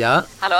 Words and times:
Ja? 0.00 0.22
Hallå? 0.38 0.56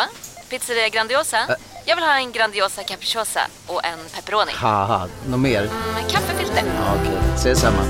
Pizzeria 0.50 0.88
Grandiosa? 0.88 1.36
Jag 1.84 1.96
vill 1.96 2.04
ha 2.04 2.16
en 2.18 2.32
Grandiosa 2.32 2.82
capriciosa 2.82 3.40
och 3.66 3.84
en 3.84 3.98
pepperoni. 4.14 4.52
Haha, 4.54 5.08
något 5.28 5.40
mer? 5.40 5.62
Med 5.94 6.10
kaffefilter. 6.10 6.62
Ja, 6.66 6.94
Okej, 7.00 7.18
ses 7.34 7.60
samma. 7.60 7.82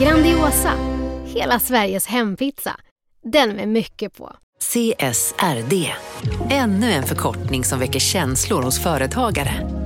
Grandiosa, 0.00 0.72
hela 1.26 1.58
Sveriges 1.60 2.06
hempizza. 2.06 2.76
Den 3.32 3.50
med 3.50 3.68
mycket 3.68 4.14
på. 4.16 4.32
CSRD, 4.60 5.92
ännu 6.50 6.92
en 6.92 7.02
förkortning 7.02 7.64
som 7.64 7.78
väcker 7.78 8.00
känslor 8.00 8.62
hos 8.62 8.82
företagare. 8.82 9.85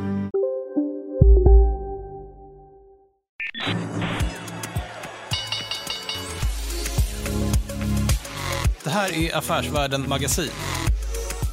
Här 9.01 9.13
är 9.13 9.37
Affärsvärlden 9.37 10.09
Magasin 10.09 10.51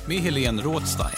med 0.06 0.16
Helene 0.16 0.62
Rådstein. 0.62 1.08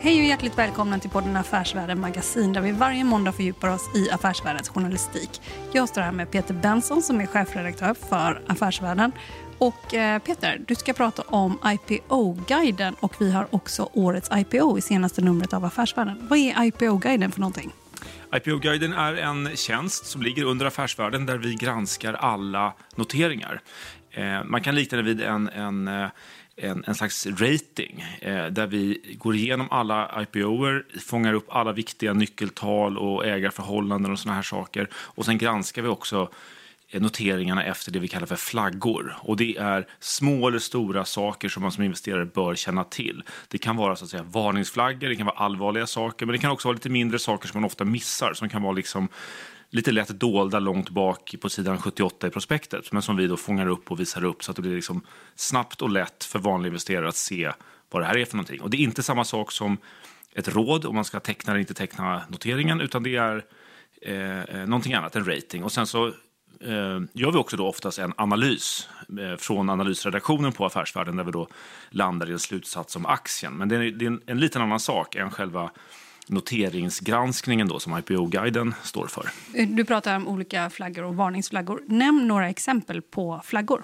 Hej 0.00 0.20
och 0.20 0.26
hjärtligt 0.26 0.58
välkomna 0.58 0.98
till 0.98 1.10
podden 1.10 1.36
Affärsvärlden 1.36 2.00
Magasin 2.00 2.52
där 2.52 2.60
vi 2.60 2.72
varje 2.72 3.04
måndag 3.04 3.32
fördjupar 3.32 3.68
oss 3.68 3.96
i 3.96 4.10
affärsvärldens 4.10 4.68
journalistik. 4.68 5.42
Jag 5.72 5.88
står 5.88 6.02
här 6.02 6.12
med 6.12 6.30
Peter 6.30 6.54
Benson 6.54 7.02
som 7.02 7.20
är 7.20 7.26
chefredaktör 7.26 7.94
för 7.94 8.42
Affärsvärlden. 8.46 9.12
Och 9.58 9.94
eh, 9.94 10.18
Peter, 10.18 10.60
du 10.66 10.74
ska 10.74 10.92
prata 10.92 11.22
om 11.22 11.58
IPO-guiden 11.64 12.94
och 13.00 13.14
vi 13.18 13.32
har 13.32 13.46
också 13.50 13.88
årets 13.92 14.30
IPO 14.32 14.78
i 14.78 14.80
senaste 14.80 15.22
numret 15.22 15.52
av 15.52 15.64
Affärsvärlden. 15.64 16.26
Vad 16.30 16.38
är 16.38 16.64
IPO-guiden 16.64 17.32
för 17.32 17.40
någonting? 17.40 17.72
IPO-guiden 18.36 18.92
är 18.92 19.14
en 19.14 19.56
tjänst 19.56 20.06
som 20.06 20.22
ligger 20.22 20.44
under 20.44 20.66
Affärsvärlden 20.66 21.26
där 21.26 21.38
vi 21.38 21.54
granskar 21.54 22.14
alla 22.14 22.72
noteringar. 22.94 23.60
Eh, 24.10 24.44
man 24.44 24.62
kan 24.62 24.74
likna 24.74 24.96
det 24.96 25.02
vid 25.04 25.20
en, 25.20 25.48
en, 25.48 25.88
eh, 25.88 26.08
en, 26.56 26.84
en 26.86 26.94
slags 26.94 27.26
rating 27.26 28.04
där 28.50 28.66
vi 28.66 29.16
går 29.18 29.34
igenom 29.34 29.68
alla 29.70 30.22
IPOer, 30.22 30.84
fångar 31.00 31.32
upp 31.32 31.46
alla 31.48 31.72
viktiga 31.72 32.12
nyckeltal 32.12 32.98
och 32.98 33.26
ägarförhållanden 33.26 34.12
och 34.12 34.18
såna 34.18 34.34
här 34.34 34.42
saker. 34.42 34.88
Och 34.94 35.24
sen 35.24 35.38
granskar 35.38 35.82
vi 35.82 35.88
också 35.88 36.28
noteringarna 37.00 37.64
efter 37.64 37.92
det 37.92 37.98
vi 37.98 38.08
kallar 38.08 38.26
för 38.26 38.36
flaggor. 38.36 39.16
Och 39.20 39.36
det 39.36 39.56
är 39.56 39.86
små 40.00 40.48
eller 40.48 40.58
stora 40.58 41.04
saker 41.04 41.48
som 41.48 41.62
man 41.62 41.72
som 41.72 41.84
investerare 41.84 42.24
bör 42.24 42.54
känna 42.54 42.84
till. 42.84 43.22
Det 43.48 43.58
kan 43.58 43.76
vara 43.76 43.96
så 43.96 44.04
att 44.04 44.10
säga 44.10 44.22
varningsflaggor, 44.22 45.08
det 45.08 45.16
kan 45.16 45.26
vara 45.26 45.36
allvarliga 45.36 45.86
saker, 45.86 46.26
men 46.26 46.32
det 46.32 46.38
kan 46.38 46.50
också 46.50 46.68
vara 46.68 46.74
lite 46.74 46.88
mindre 46.88 47.18
saker 47.18 47.48
som 47.48 47.60
man 47.60 47.66
ofta 47.66 47.84
missar, 47.84 48.32
som 48.34 48.48
kan 48.48 48.62
vara 48.62 48.72
liksom 48.72 49.08
lite 49.70 49.92
lätt 49.92 50.08
dolda 50.08 50.58
långt 50.58 50.90
bak 50.90 51.34
på 51.40 51.48
sidan 51.48 51.78
78 51.78 52.26
i 52.26 52.30
prospektet, 52.30 52.92
men 52.92 53.02
som 53.02 53.16
vi 53.16 53.26
då 53.26 53.36
fångar 53.36 53.66
upp 53.66 53.90
och 53.90 54.00
visar 54.00 54.24
upp 54.24 54.44
så 54.44 54.50
att 54.50 54.56
det 54.56 54.62
blir 54.62 54.74
liksom 54.74 55.00
snabbt 55.34 55.82
och 55.82 55.90
lätt 55.90 56.24
för 56.24 56.38
vanliga 56.38 56.68
investerare 56.68 57.08
att 57.08 57.16
se 57.16 57.52
vad 57.90 58.02
det 58.02 58.06
här 58.06 58.16
är 58.16 58.24
för 58.24 58.36
någonting. 58.36 58.60
Och 58.60 58.70
det 58.70 58.76
är 58.76 58.78
inte 58.78 59.02
samma 59.02 59.24
sak 59.24 59.52
som 59.52 59.78
ett 60.34 60.48
råd 60.48 60.84
om 60.84 60.94
man 60.94 61.04
ska 61.04 61.20
teckna 61.20 61.52
eller 61.52 61.60
inte 61.60 61.74
teckna 61.74 62.22
noteringen, 62.28 62.80
utan 62.80 63.02
det 63.02 63.16
är 63.16 63.44
eh, 64.02 64.40
eh 64.40 64.66
någonting 64.66 64.94
annat, 64.94 65.16
en 65.16 65.24
rating. 65.24 65.64
Och 65.64 65.72
sen 65.72 65.86
så 65.86 66.12
Eh, 66.60 67.00
gör 67.12 67.32
vi 67.32 67.38
också 67.38 67.56
då 67.56 67.68
oftast 67.68 67.98
en 67.98 68.12
analys 68.16 68.88
eh, 69.20 69.36
från 69.36 69.70
analysredaktionen 69.70 70.52
på 70.52 70.66
Affärsvärlden 70.66 71.16
där 71.16 71.24
vi 71.24 71.32
då 71.32 71.48
landar 71.90 72.30
i 72.30 72.32
en 72.32 72.38
slutsats 72.38 72.96
om 72.96 73.06
aktien. 73.06 73.52
Men 73.52 73.68
det 73.68 73.76
är, 73.76 73.80
det 73.80 74.04
är 74.04 74.06
en, 74.06 74.20
en 74.26 74.40
liten 74.40 74.62
annan 74.62 74.80
sak 74.80 75.14
än 75.14 75.30
själva 75.30 75.70
noteringsgranskningen 76.26 77.68
då 77.68 77.78
som 77.80 77.98
IPO-guiden 77.98 78.74
står 78.82 79.06
för. 79.06 79.30
Eh, 79.54 79.68
du 79.68 79.84
pratar 79.84 80.16
om 80.16 80.28
olika 80.28 80.70
flaggor 80.70 81.04
och 81.04 81.16
varningsflaggor. 81.16 81.82
Nämn 81.86 82.28
några 82.28 82.48
exempel 82.48 83.02
på 83.02 83.40
flaggor. 83.44 83.82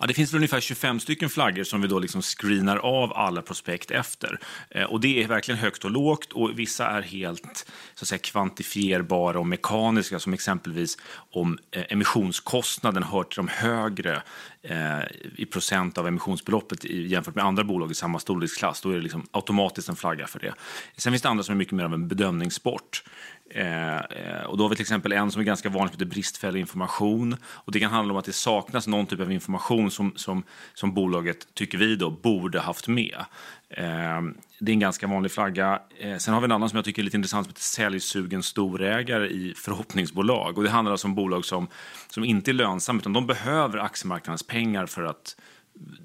Ja, 0.00 0.06
det 0.06 0.14
finns 0.14 0.32
väl 0.32 0.38
ungefär 0.38 0.60
25 0.60 1.00
stycken 1.00 1.30
flaggor 1.30 1.64
som 1.64 1.82
vi 1.82 1.88
då 1.88 1.98
liksom 1.98 2.22
screenar 2.22 2.76
av 2.76 3.12
alla 3.12 3.42
prospekt 3.42 3.90
efter. 3.90 4.40
Eh, 4.70 4.84
och 4.84 5.00
det 5.00 5.22
är 5.22 5.28
verkligen 5.28 5.58
högt 5.58 5.84
och 5.84 5.90
lågt 5.90 6.32
och 6.32 6.58
vissa 6.58 6.86
är 6.86 7.02
helt 7.02 7.66
så 7.94 8.04
att 8.04 8.08
säga, 8.08 8.18
kvantifierbara 8.18 9.38
och 9.38 9.46
mekaniska 9.46 10.18
som 10.18 10.34
exempelvis 10.34 10.98
om 11.32 11.58
eh, 11.70 11.84
emissionskostnaden 11.88 13.02
hör 13.02 13.22
till 13.22 13.36
de 13.36 13.48
högre 13.48 14.22
eh, 14.62 15.00
i 15.36 15.46
procent 15.46 15.98
av 15.98 16.08
emissionsbeloppet 16.08 16.84
i, 16.84 17.06
jämfört 17.06 17.34
med 17.34 17.44
andra 17.44 17.64
bolag 17.64 17.90
i 17.90 17.94
samma 17.94 18.18
storleksklass. 18.18 18.80
Då 18.80 18.90
är 18.90 18.94
det 18.94 19.02
liksom 19.02 19.26
automatiskt 19.30 19.88
en 19.88 19.96
flagga 19.96 20.26
för 20.26 20.38
det. 20.38 20.54
Sen 20.96 21.12
finns 21.12 21.22
det 21.22 21.28
andra 21.28 21.44
som 21.44 21.52
är 21.52 21.56
mycket 21.56 21.74
mer 21.74 21.84
av 21.84 21.94
en 21.94 22.08
bedömningssport. 22.08 23.02
Eh, 23.50 23.96
eh, 23.96 24.44
och 24.46 24.56
då 24.56 24.64
har 24.64 24.68
vi 24.68 24.76
till 24.76 24.82
exempel 24.82 25.12
en 25.12 25.30
som 25.30 25.40
är 25.40 25.44
ganska 25.44 25.68
vanlig 25.68 25.90
som 25.90 25.94
heter 25.94 26.14
bristfällig 26.14 26.60
information. 26.60 27.36
Och 27.46 27.72
det 27.72 27.80
kan 27.80 27.90
handla 27.90 28.14
om 28.14 28.18
att 28.18 28.24
det 28.24 28.32
saknas 28.32 28.86
någon 28.86 29.06
typ 29.06 29.20
av 29.20 29.32
information 29.32 29.90
som, 29.90 30.12
som, 30.16 30.42
som 30.74 30.94
bolaget, 30.94 31.54
tycker 31.54 31.78
vi 31.78 31.96
då, 31.96 32.10
borde 32.10 32.60
haft 32.60 32.88
med. 32.88 33.24
Eh, 33.70 34.22
det 34.58 34.70
är 34.70 34.74
en 34.74 34.80
ganska 34.80 35.06
vanlig 35.06 35.32
flagga. 35.32 35.80
Eh, 35.98 36.16
sen 36.16 36.34
har 36.34 36.40
vi 36.40 36.44
en 36.44 36.52
annan 36.52 36.68
som 36.68 36.76
jag 36.76 36.84
tycker 36.84 37.02
är 37.02 37.04
lite 37.04 37.16
intressant 37.16 37.46
som 37.46 37.50
heter 37.50 37.62
säljsugen 37.62 38.42
storägare 38.42 39.28
i 39.28 39.54
förhoppningsbolag. 39.56 40.58
Och 40.58 40.64
det 40.64 40.70
handlar 40.70 40.92
alltså 40.92 41.06
om 41.08 41.14
bolag 41.14 41.44
som, 41.44 41.68
som 42.08 42.24
inte 42.24 42.50
är 42.50 42.52
lönsamma 42.52 42.98
utan 42.98 43.12
de 43.12 43.26
behöver 43.26 43.78
aktiemarknadens 43.78 44.42
pengar 44.42 44.86
för 44.86 45.02
att 45.02 45.36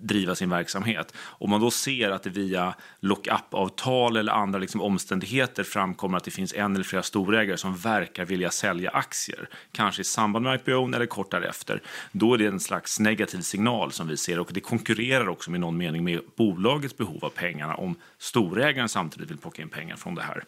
driva 0.01 0.35
sin 0.35 0.49
verksamhet. 0.49 1.13
Om 1.17 1.49
man 1.49 1.61
då 1.61 1.71
ser 1.71 2.11
att 2.11 2.23
det 2.23 2.29
via 2.29 2.73
lock-up-avtal 2.99 4.17
eller 4.17 4.31
andra 4.31 4.59
liksom 4.59 4.81
omständigheter 4.81 5.63
framkommer 5.63 6.17
att 6.17 6.23
det 6.23 6.31
finns 6.31 6.53
en 6.53 6.75
eller 6.75 6.83
flera 6.83 7.03
storägare 7.03 7.57
som 7.57 7.77
verkar 7.77 8.25
vilja 8.25 8.49
sälja 8.49 8.89
aktier, 8.89 9.49
kanske 9.71 10.01
i 10.01 10.05
samband 10.05 10.43
med 10.43 10.55
IPO 10.55 10.93
eller 10.95 11.05
kort 11.05 11.31
därefter, 11.31 11.81
då 12.11 12.33
är 12.33 12.37
det 12.37 12.47
en 12.47 12.59
slags 12.59 12.99
negativ 12.99 13.41
signal 13.41 13.91
som 13.91 14.07
vi 14.07 14.17
ser 14.17 14.39
och 14.39 14.49
det 14.53 14.59
konkurrerar 14.59 15.29
också 15.29 15.51
med 15.51 15.59
någon 15.59 15.77
mening 15.77 16.03
med 16.03 16.21
bolagets 16.35 16.97
behov 16.97 17.25
av 17.25 17.29
pengarna 17.29 17.75
om 17.75 17.95
storägaren 18.17 18.89
samtidigt 18.89 19.31
vill 19.31 19.37
plocka 19.37 19.61
in 19.61 19.69
pengar 19.69 19.95
från 19.95 20.15
det 20.15 20.23
här. 20.23 20.43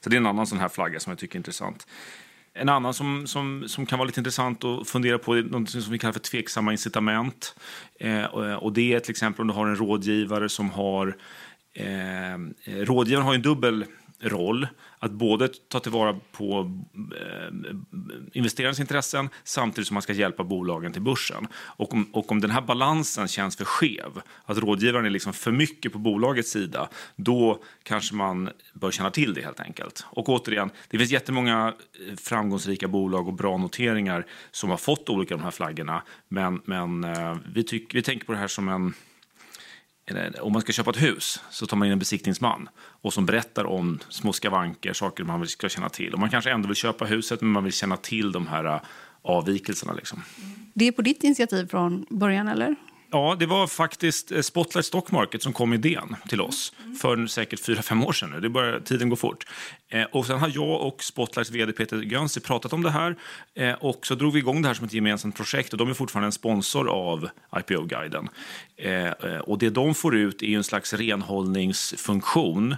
Så 0.00 0.10
det 0.10 0.16
är 0.16 0.20
en 0.20 0.26
annan 0.26 0.46
sån 0.46 0.58
här 0.58 0.68
flagga 0.68 1.00
som 1.00 1.10
jag 1.10 1.18
tycker 1.18 1.34
är 1.34 1.38
intressant. 1.38 1.86
En 2.54 2.68
annan 2.68 2.94
som, 2.94 3.26
som, 3.26 3.64
som 3.66 3.86
kan 3.86 3.98
vara 3.98 4.06
lite 4.06 4.20
intressant 4.20 4.64
att 4.64 4.88
fundera 4.88 5.18
på 5.18 5.36
är 5.36 5.42
något 5.42 5.70
som 5.70 5.92
vi 5.92 5.98
kallar 5.98 6.12
för 6.12 6.20
tveksamma 6.20 6.72
incitament. 6.72 7.54
Eh, 8.00 8.24
och 8.54 8.72
det 8.72 8.94
är 8.94 9.00
till 9.00 9.10
exempel 9.10 9.40
om 9.40 9.48
du 9.48 9.54
har 9.54 9.66
en 9.66 9.76
rådgivare 9.76 10.48
som 10.48 10.70
har... 10.70 11.16
Eh, 11.74 12.32
eh 12.34 12.38
rådgivaren 12.66 13.26
har 13.26 13.34
en 13.34 13.42
dubbel 13.42 13.84
roll. 14.20 14.66
Att 14.98 15.10
både 15.10 15.48
ta 15.48 15.80
tillvara 15.80 16.16
på 16.32 16.80
eh, 16.94 17.74
investerarens 18.32 18.80
intressen 18.80 19.28
samtidigt 19.44 19.88
som 19.88 19.94
man 19.94 20.02
ska 20.02 20.12
hjälpa 20.12 20.44
bolagen 20.44 20.92
till 20.92 21.02
börsen. 21.02 21.46
Och 21.54 21.92
om, 21.92 22.04
och 22.12 22.32
om 22.32 22.40
den 22.40 22.50
här 22.50 22.60
balansen 22.60 23.28
känns 23.28 23.56
för 23.56 23.64
skev, 23.64 24.20
att 24.44 24.58
rådgivaren 24.58 25.06
är 25.06 25.10
liksom 25.10 25.32
för 25.32 25.52
mycket 25.52 25.92
på 25.92 25.98
bolagets 25.98 26.50
sida, 26.50 26.88
då 27.16 27.62
kanske 27.82 28.14
man 28.14 28.50
bör 28.72 28.90
känna 28.90 29.10
till 29.10 29.34
det 29.34 29.42
helt 29.42 29.60
enkelt. 29.60 30.04
Och 30.06 30.28
återigen, 30.28 30.70
det 30.88 30.98
finns 30.98 31.10
jättemånga 31.10 31.74
eh, 32.08 32.16
framgångsrika 32.16 32.88
bolag 32.88 33.28
och 33.28 33.34
bra 33.34 33.56
noteringar 33.56 34.26
som 34.50 34.70
har 34.70 34.76
fått 34.76 35.08
olika 35.08 35.36
de 35.36 35.42
här 35.42 35.50
flaggorna, 35.50 36.02
men, 36.28 36.60
men 36.64 37.04
eh, 37.04 37.36
vi, 37.54 37.64
tyck, 37.64 37.94
vi 37.94 38.02
tänker 38.02 38.26
på 38.26 38.32
det 38.32 38.38
här 38.38 38.48
som 38.48 38.68
en 38.68 38.94
om 40.40 40.52
man 40.52 40.62
ska 40.62 40.72
köpa 40.72 40.90
ett 40.90 41.02
hus 41.02 41.42
så 41.50 41.66
tar 41.66 41.76
man 41.76 41.86
in 41.86 41.92
en 41.92 41.98
besiktningsman 41.98 42.68
och 42.76 43.12
som 43.12 43.26
berättar 43.26 43.64
om 43.64 43.98
små 44.08 44.32
skavanker, 44.32 44.92
saker 44.92 45.24
man 45.24 45.46
ska 45.46 45.68
känna 45.68 45.88
till. 45.88 46.12
Och 46.12 46.18
man 46.18 46.30
kanske 46.30 46.50
ändå 46.50 46.68
vill 46.68 46.76
köpa 46.76 47.04
huset 47.04 47.40
men 47.40 47.50
man 47.50 47.64
vill 47.64 47.72
känna 47.72 47.96
till 47.96 48.32
de 48.32 48.46
här 48.46 48.64
äh, 48.64 48.80
avvikelserna. 49.22 49.92
Liksom. 49.92 50.22
Det 50.74 50.88
är 50.88 50.92
på 50.92 51.02
ditt 51.02 51.24
initiativ 51.24 51.68
från 51.68 52.06
början, 52.10 52.48
eller? 52.48 52.76
Ja, 53.12 53.36
det 53.38 53.46
var 53.46 53.66
faktiskt 53.66 54.32
eh, 54.32 54.40
Spotlight 54.40 54.86
Stock 54.86 55.10
Market 55.10 55.42
som 55.42 55.52
kom 55.52 55.72
idén 55.72 56.16
till 56.28 56.40
oss 56.40 56.72
för 57.00 57.26
säkert 57.26 57.60
fyra 57.60 57.82
fem 57.82 58.04
år 58.04 58.12
sedan 58.12 58.30
nu. 58.30 58.40
Det 58.40 58.48
börjar, 58.48 58.80
tiden 58.80 59.08
går 59.08 59.16
fort. 59.16 59.46
Eh, 59.88 60.04
och 60.04 60.26
sen 60.26 60.38
har 60.38 60.50
jag 60.54 60.80
och 60.80 61.02
Spotlights 61.02 61.50
vd 61.50 61.72
Peter 61.72 61.96
Gönsi 61.96 62.40
pratat 62.40 62.72
om 62.72 62.82
det 62.82 62.90
här 62.90 63.16
eh, 63.54 63.72
och 63.72 64.06
så 64.06 64.14
drog 64.14 64.32
vi 64.32 64.38
igång 64.38 64.62
det 64.62 64.68
här 64.68 64.74
som 64.74 64.86
ett 64.86 64.92
gemensamt 64.92 65.36
projekt 65.36 65.72
och 65.72 65.78
de 65.78 65.90
är 65.90 65.94
fortfarande 65.94 66.26
en 66.26 66.32
sponsor 66.32 66.88
av 66.88 67.28
IPO-guiden. 67.56 68.28
Eh, 68.76 69.06
eh, 69.06 69.38
och 69.38 69.58
det 69.58 69.70
de 69.70 69.94
får 69.94 70.16
ut 70.16 70.42
är 70.42 70.56
en 70.56 70.64
slags 70.64 70.92
renhållningsfunktion 70.92 72.76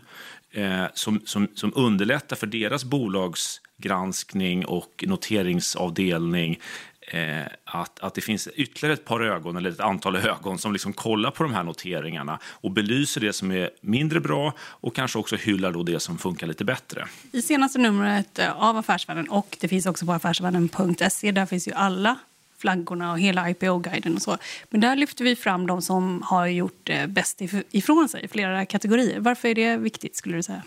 eh, 0.53 0.85
som, 0.95 1.21
som, 1.25 1.49
som 1.55 1.73
underlättar 1.77 2.37
för 2.37 2.47
deras 2.47 2.85
bolagsgranskning 2.85 4.67
och 4.67 5.05
noteringsavdelning 5.07 6.61
eh, 7.09 7.43
att, 7.65 8.01
att 8.01 8.15
det 8.15 8.21
finns 8.21 8.49
ytterligare 8.55 8.95
ett 8.95 9.05
par 9.05 9.21
ögon, 9.21 9.57
eller 9.57 9.71
ett 9.71 9.81
antal 9.81 10.17
ögon, 10.27 10.59
som 10.59 10.73
liksom 10.73 10.93
kollar 10.93 11.31
på 11.31 11.43
de 11.43 11.55
här 11.55 11.63
noteringarna 11.63 12.39
och 12.45 12.71
belyser 12.71 13.21
det 13.21 13.33
som 13.33 13.51
är 13.51 13.71
mindre 13.81 14.21
bra 14.21 14.55
och 14.61 14.95
kanske 14.95 15.19
också 15.19 15.37
hyllar 15.37 15.73
då 15.73 15.83
det 15.83 16.01
som 16.01 16.19
funkar 16.19 16.47
lite 16.47 16.65
bättre. 16.65 17.07
I 17.33 17.43
senaste 17.43 17.79
numret 17.79 18.39
eh, 18.39 18.63
av 18.63 18.77
Affärsvärlden, 18.77 19.29
och 19.29 19.57
det 19.61 19.69
finns 19.69 19.87
också 19.87 20.07
på 20.07 20.13
affärsvärlden.se, 20.13 21.33
där 21.33 21.47
finns 21.47 21.69
ju 21.69 21.73
alla 21.73 22.19
flaggorna 22.59 23.13
och 23.13 23.21
hela 23.21 23.51
IPO-guiden 23.51 24.15
och 24.15 24.23
så. 24.23 24.39
Men 24.71 24.81
där 24.81 24.97
lyfter 24.97 25.25
vi 25.25 25.37
fram 25.37 25.67
de 25.67 25.83
som 25.83 26.23
har 26.23 26.47
gjort 26.47 26.89
eh, 26.89 27.07
bäst 27.07 27.41
ifrån 27.71 28.09
sig, 28.09 28.25
i 28.25 28.29
flera 28.29 28.67
kategorier. 28.67 29.21
Varför 29.21 29.49
är 29.49 29.55
det 29.55 29.77
viktigt 29.77 30.17
skulle 30.17 30.37
du 30.37 30.43
säga? 30.43 30.63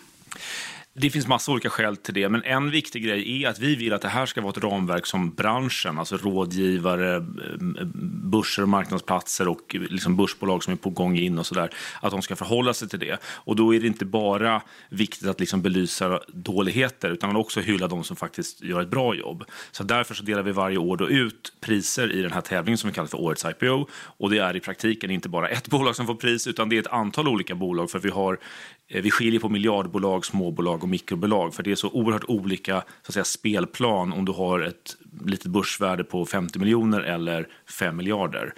Det 0.97 1.09
finns 1.09 1.27
massa 1.27 1.51
olika 1.51 1.69
skäl 1.69 1.97
till 1.97 2.13
det, 2.13 2.29
men 2.29 2.43
en 2.43 2.71
viktig 2.71 3.03
grej 3.03 3.43
är 3.43 3.49
att 3.49 3.59
vi 3.59 3.75
vill 3.75 3.93
att 3.93 4.01
det 4.01 4.07
här 4.07 4.25
ska 4.25 4.41
vara 4.41 4.49
ett 4.49 4.63
ramverk 4.63 5.05
som 5.05 5.33
branschen, 5.33 5.99
alltså 5.99 6.17
rådgivare, 6.17 7.15
eh, 7.15 7.85
börser 8.23 8.61
och 8.61 8.69
marknadsplatser 8.69 9.47
och 9.47 9.75
liksom 9.75 10.15
börsbolag 10.15 10.63
som 10.63 10.73
är 10.73 10.77
på 10.77 10.89
gång 10.89 11.17
in 11.17 11.39
och 11.39 11.45
sådär, 11.45 11.69
att 12.01 12.11
de 12.11 12.21
ska 12.21 12.35
förhålla 12.35 12.73
sig 12.73 12.89
till 12.89 12.99
det. 12.99 13.17
Och 13.23 13.55
då 13.55 13.75
är 13.75 13.79
det 13.79 13.87
inte 13.87 14.05
bara 14.05 14.61
viktigt 14.89 15.27
att 15.27 15.39
liksom 15.39 15.61
belysa 15.61 16.19
dåligheter, 16.27 17.09
utan 17.09 17.35
också 17.35 17.59
hylla 17.59 17.87
de 17.87 18.03
som 18.03 18.15
faktiskt 18.15 18.61
gör 18.61 18.81
ett 18.81 18.89
bra 18.89 19.15
jobb. 19.15 19.43
Så 19.71 19.83
därför 19.83 20.13
så 20.13 20.23
delar 20.23 20.43
vi 20.43 20.51
varje 20.51 20.77
år 20.77 20.97
då 20.97 21.09
ut 21.09 21.53
priser 21.61 22.11
i 22.11 22.21
den 22.21 22.31
här 22.31 22.41
tävlingen 22.41 22.77
som 22.77 22.89
vi 22.89 22.93
kallar 22.93 23.07
för 23.07 23.21
Årets 23.21 23.45
IPO. 23.45 23.87
Och 23.93 24.29
det 24.29 24.37
är 24.37 24.55
i 24.55 24.59
praktiken 24.59 25.11
inte 25.11 25.29
bara 25.29 25.49
ett 25.49 25.67
bolag 25.69 25.95
som 25.95 26.07
får 26.07 26.15
pris, 26.15 26.47
utan 26.47 26.69
det 26.69 26.75
är 26.75 26.79
ett 26.79 26.87
antal 26.87 27.27
olika 27.27 27.55
bolag, 27.55 27.91
för 27.91 27.99
vi 27.99 28.09
har 28.09 28.39
Eh, 28.87 29.01
vi 29.01 29.11
skiljer 29.11 29.39
på 29.39 29.49
miljardbolag, 29.49 30.25
småbolag 30.25 30.83
och 30.83 30.89
mikrobolag 30.89 31.53
för 31.53 31.63
det 31.63 31.71
är 31.71 31.75
så 31.75 31.89
oerhört 31.89 32.23
olika 32.27 32.81
så 32.81 33.07
att 33.07 33.13
säga, 33.13 33.23
spelplan 33.23 34.13
om 34.13 34.25
du 34.25 34.31
har 34.31 34.59
ett 34.59 34.97
litet 35.25 35.47
börsvärde 35.47 36.03
på 36.03 36.25
50 36.25 36.59
miljoner 36.59 37.01
eller 37.01 37.47
5 37.79 37.97
miljarder. 37.97 38.53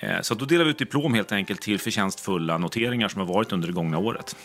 Eh, 0.00 0.20
så 0.20 0.34
då 0.34 0.44
delar 0.44 0.64
vi 0.64 0.70
ut 0.70 0.78
diplom 0.78 1.14
helt 1.14 1.32
enkelt 1.32 1.60
till 1.60 1.78
förtjänstfulla 1.78 2.58
noteringar 2.58 3.08
som 3.08 3.20
har 3.20 3.34
varit 3.34 3.52
under 3.52 3.68
det 3.68 3.74
gångna 3.74 3.98
året. 3.98 4.36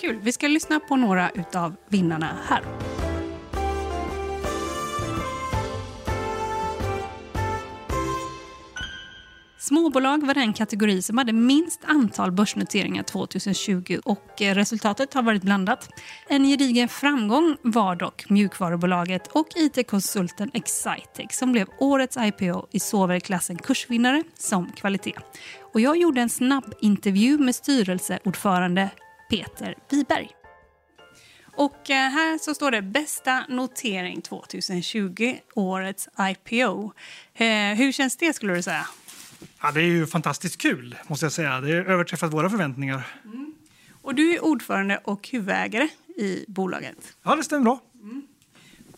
Kul. 0.00 0.18
Vi 0.22 0.32
ska 0.32 0.48
lyssna 0.48 0.80
på 0.80 0.96
några 0.96 1.30
av 1.54 1.76
vinnarna 1.88 2.28
här. 2.48 2.62
Småbolag 9.62 10.26
var 10.26 10.34
den 10.34 10.52
kategori 10.52 11.02
som 11.02 11.18
hade 11.18 11.32
minst 11.32 11.80
antal 11.84 12.32
börsnoteringar 12.32 13.02
2020 13.02 13.98
och 14.04 14.42
eh, 14.42 14.54
resultatet 14.54 15.14
har 15.14 15.22
varit 15.22 15.42
blandat. 15.42 15.88
En 16.28 16.44
gedigen 16.44 16.88
framgång 16.88 17.56
var 17.62 17.96
dock 17.96 18.30
mjukvarubolaget 18.30 19.26
och 19.26 19.46
it-konsulten 19.56 20.50
Excitec 20.54 21.38
som 21.38 21.52
blev 21.52 21.68
årets 21.78 22.16
IPO 22.16 22.66
i 22.70 22.80
såväl 22.80 23.20
klassen 23.20 23.58
kursvinnare 23.58 24.22
som 24.38 24.72
kvalitet. 24.72 25.16
Och 25.72 25.80
jag 25.80 25.96
gjorde 25.96 26.20
en 26.20 26.30
snabb 26.30 26.74
intervju 26.80 27.38
med 27.38 27.54
styrelseordförande 27.54 28.90
Peter 29.30 29.74
Wiberg. 29.90 30.30
Och 31.56 31.90
eh, 31.90 32.10
här 32.10 32.38
så 32.38 32.54
står 32.54 32.70
det 32.70 32.82
bästa 32.82 33.44
notering 33.48 34.22
2020, 34.22 35.36
årets 35.54 36.08
IPO. 36.20 36.92
Eh, 37.34 37.46
hur 37.74 37.92
känns 37.92 38.16
det 38.16 38.32
skulle 38.32 38.54
du 38.54 38.62
säga? 38.62 38.86
Ja, 39.62 39.72
det 39.72 39.80
är 39.80 39.86
ju 39.86 40.06
fantastiskt 40.06 40.58
kul, 40.58 40.96
måste 41.06 41.24
jag 41.24 41.32
säga. 41.32 41.60
Det 41.60 41.72
har 41.72 41.84
överträffat 41.84 42.32
våra 42.32 42.50
förväntningar. 42.50 43.06
Mm. 43.24 43.54
Och 44.02 44.14
du 44.14 44.34
är 44.34 44.44
ordförande 44.44 45.00
och 45.04 45.28
huvudägare 45.28 45.88
i 46.16 46.44
bolaget. 46.48 47.16
Ja, 47.22 47.36
det 47.36 47.44
stämmer 47.44 47.64
bra. 47.64 47.80
Mm. 48.02 48.22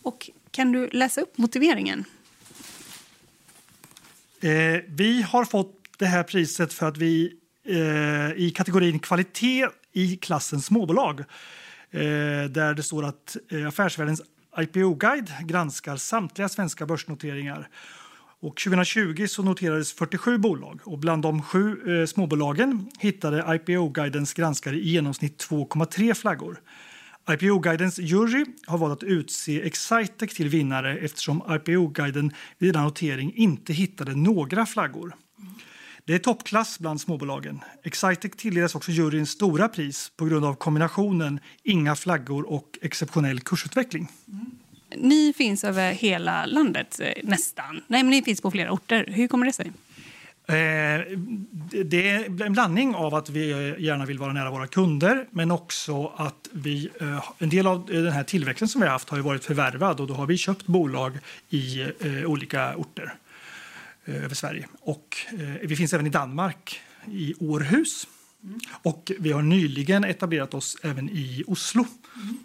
Och 0.01 0.29
kan 0.51 0.71
du 0.71 0.89
läsa 0.91 1.21
upp 1.21 1.37
motiveringen? 1.37 2.05
Eh, 4.41 4.81
vi 4.87 5.21
har 5.21 5.45
fått 5.45 5.81
det 5.97 6.05
här 6.05 6.23
priset 6.23 6.73
för 6.73 6.87
att 6.87 6.97
vi 6.97 7.33
eh, 7.65 8.31
i 8.35 8.53
kategorin 8.55 8.99
kvalitet 8.99 9.67
i 9.93 10.17
klassen 10.17 10.61
småbolag 10.61 11.19
eh, 11.91 12.43
där 12.49 12.73
det 12.73 12.83
står 12.83 13.05
att 13.05 13.37
eh, 13.49 13.67
Affärsvärldens 13.67 14.21
IPO-guide 14.57 15.31
granskar 15.41 15.97
samtliga 15.97 16.49
svenska 16.49 16.85
börsnoteringar 16.85 17.69
och 18.41 18.57
2020 18.57 19.27
så 19.27 19.43
noterades 19.43 19.93
47 19.93 20.37
bolag 20.37 20.79
och 20.83 20.99
bland 20.99 21.21
de 21.21 21.41
sju 21.41 21.99
eh, 22.01 22.05
småbolagen 22.05 22.87
hittade 22.99 23.55
IPO-guidens 23.55 24.33
granskare 24.33 24.75
i 24.75 24.89
genomsnitt 24.89 25.47
2,3 25.49 26.13
flaggor. 26.13 26.61
IPO-guidens 27.29 27.99
jury 27.99 28.45
har 28.67 28.77
valt 28.77 28.93
att 28.93 29.03
utse 29.03 29.61
Excitec 29.61 30.35
till 30.35 30.49
vinnare 30.49 30.97
eftersom 30.97 31.41
IPO-guiden 31.49 32.31
vid 32.57 32.73
denna 32.73 32.85
notering 32.85 33.33
inte 33.35 33.73
hittade 33.73 34.15
några 34.15 34.65
flaggor. 34.65 35.15
Det 36.05 36.15
är 36.15 36.19
toppklass 36.19 36.79
bland 36.79 37.01
småbolagen. 37.01 37.59
Excitec 37.83 38.31
tilldelas 38.37 38.75
också 38.75 38.91
juryns 38.91 39.29
stora 39.29 39.67
pris 39.67 40.11
på 40.17 40.25
grund 40.25 40.45
av 40.45 40.53
kombinationen 40.53 41.39
inga 41.63 41.95
flaggor 41.95 42.51
och 42.51 42.79
exceptionell 42.81 43.39
kursutveckling. 43.39 44.07
Mm. 44.27 44.45
Ni 44.89 45.33
finns 45.37 45.63
över 45.63 45.91
hela 45.91 46.45
landet, 46.45 46.99
eh, 46.99 47.13
nästan. 47.23 47.81
Nej, 47.87 48.03
men 48.03 48.09
ni 48.09 48.21
finns 48.21 48.41
på 48.41 48.51
flera 48.51 48.71
orter. 48.71 49.05
Hur 49.07 49.27
kommer 49.27 49.45
det 49.45 49.53
sig? 49.53 49.71
Eh, 50.47 51.17
det 51.85 52.09
är 52.09 52.43
en 52.45 52.53
blandning 52.53 52.95
av 52.95 53.15
att 53.15 53.29
vi 53.29 53.75
gärna 53.79 54.05
vill 54.05 54.19
vara 54.19 54.33
nära 54.33 54.51
våra 54.51 54.67
kunder 54.67 55.27
men 55.31 55.51
också 55.51 56.07
att 56.15 56.49
vi, 56.51 56.89
eh, 57.01 57.31
en 57.37 57.49
del 57.49 57.67
av 57.67 57.85
den 57.85 58.11
här 58.11 58.23
tillväxten 58.23 58.67
som 58.67 58.81
vi 58.81 58.87
har 58.87 58.93
haft 58.93 59.09
har 59.09 59.19
varit 59.19 59.45
förvärvad 59.45 59.99
och 59.99 60.07
då 60.07 60.13
har 60.13 60.25
vi 60.25 60.37
köpt 60.37 60.65
bolag 60.65 61.17
i 61.49 61.85
olika 62.25 62.75
orter 62.75 63.13
över 64.05 64.35
Sverige. 64.35 64.67
Och 64.79 65.17
vi 65.61 65.75
finns 65.75 65.93
även 65.93 66.07
i 66.07 66.09
Danmark, 66.09 66.81
i 67.11 67.33
Århus. 67.39 68.07
Och 68.71 69.11
vi 69.19 69.31
har 69.31 69.41
nyligen 69.41 70.03
etablerat 70.03 70.53
oss 70.53 70.77
även 70.83 71.09
i 71.09 71.43
Oslo. 71.47 71.85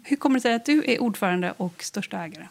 Hur 0.03 0.15
kommer 0.15 0.35
det 0.35 0.41
sig 0.41 0.53
att 0.53 0.65
du 0.65 0.83
är 0.87 1.01
ordförande 1.01 1.53
och 1.57 1.83
största 1.83 2.17
ägare? 2.17 2.47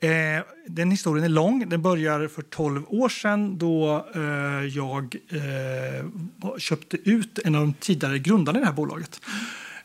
Eh, 0.00 0.42
den 0.66 0.90
historien 0.90 1.24
är 1.24 1.28
lång. 1.28 1.68
Den 1.68 1.82
börjar 1.82 2.28
för 2.28 2.42
12 2.42 2.84
år 2.88 3.08
sedan 3.08 3.58
då 3.58 4.06
eh, 4.14 4.22
jag 4.66 5.16
eh, 5.28 6.58
köpte 6.58 6.96
ut 6.96 7.38
en 7.38 7.54
av 7.54 7.60
de 7.60 7.74
tidigare 7.74 8.18
grundarna 8.18 8.58
i 8.58 8.60
det 8.60 8.66
här 8.66 8.74
bolaget. 8.74 9.20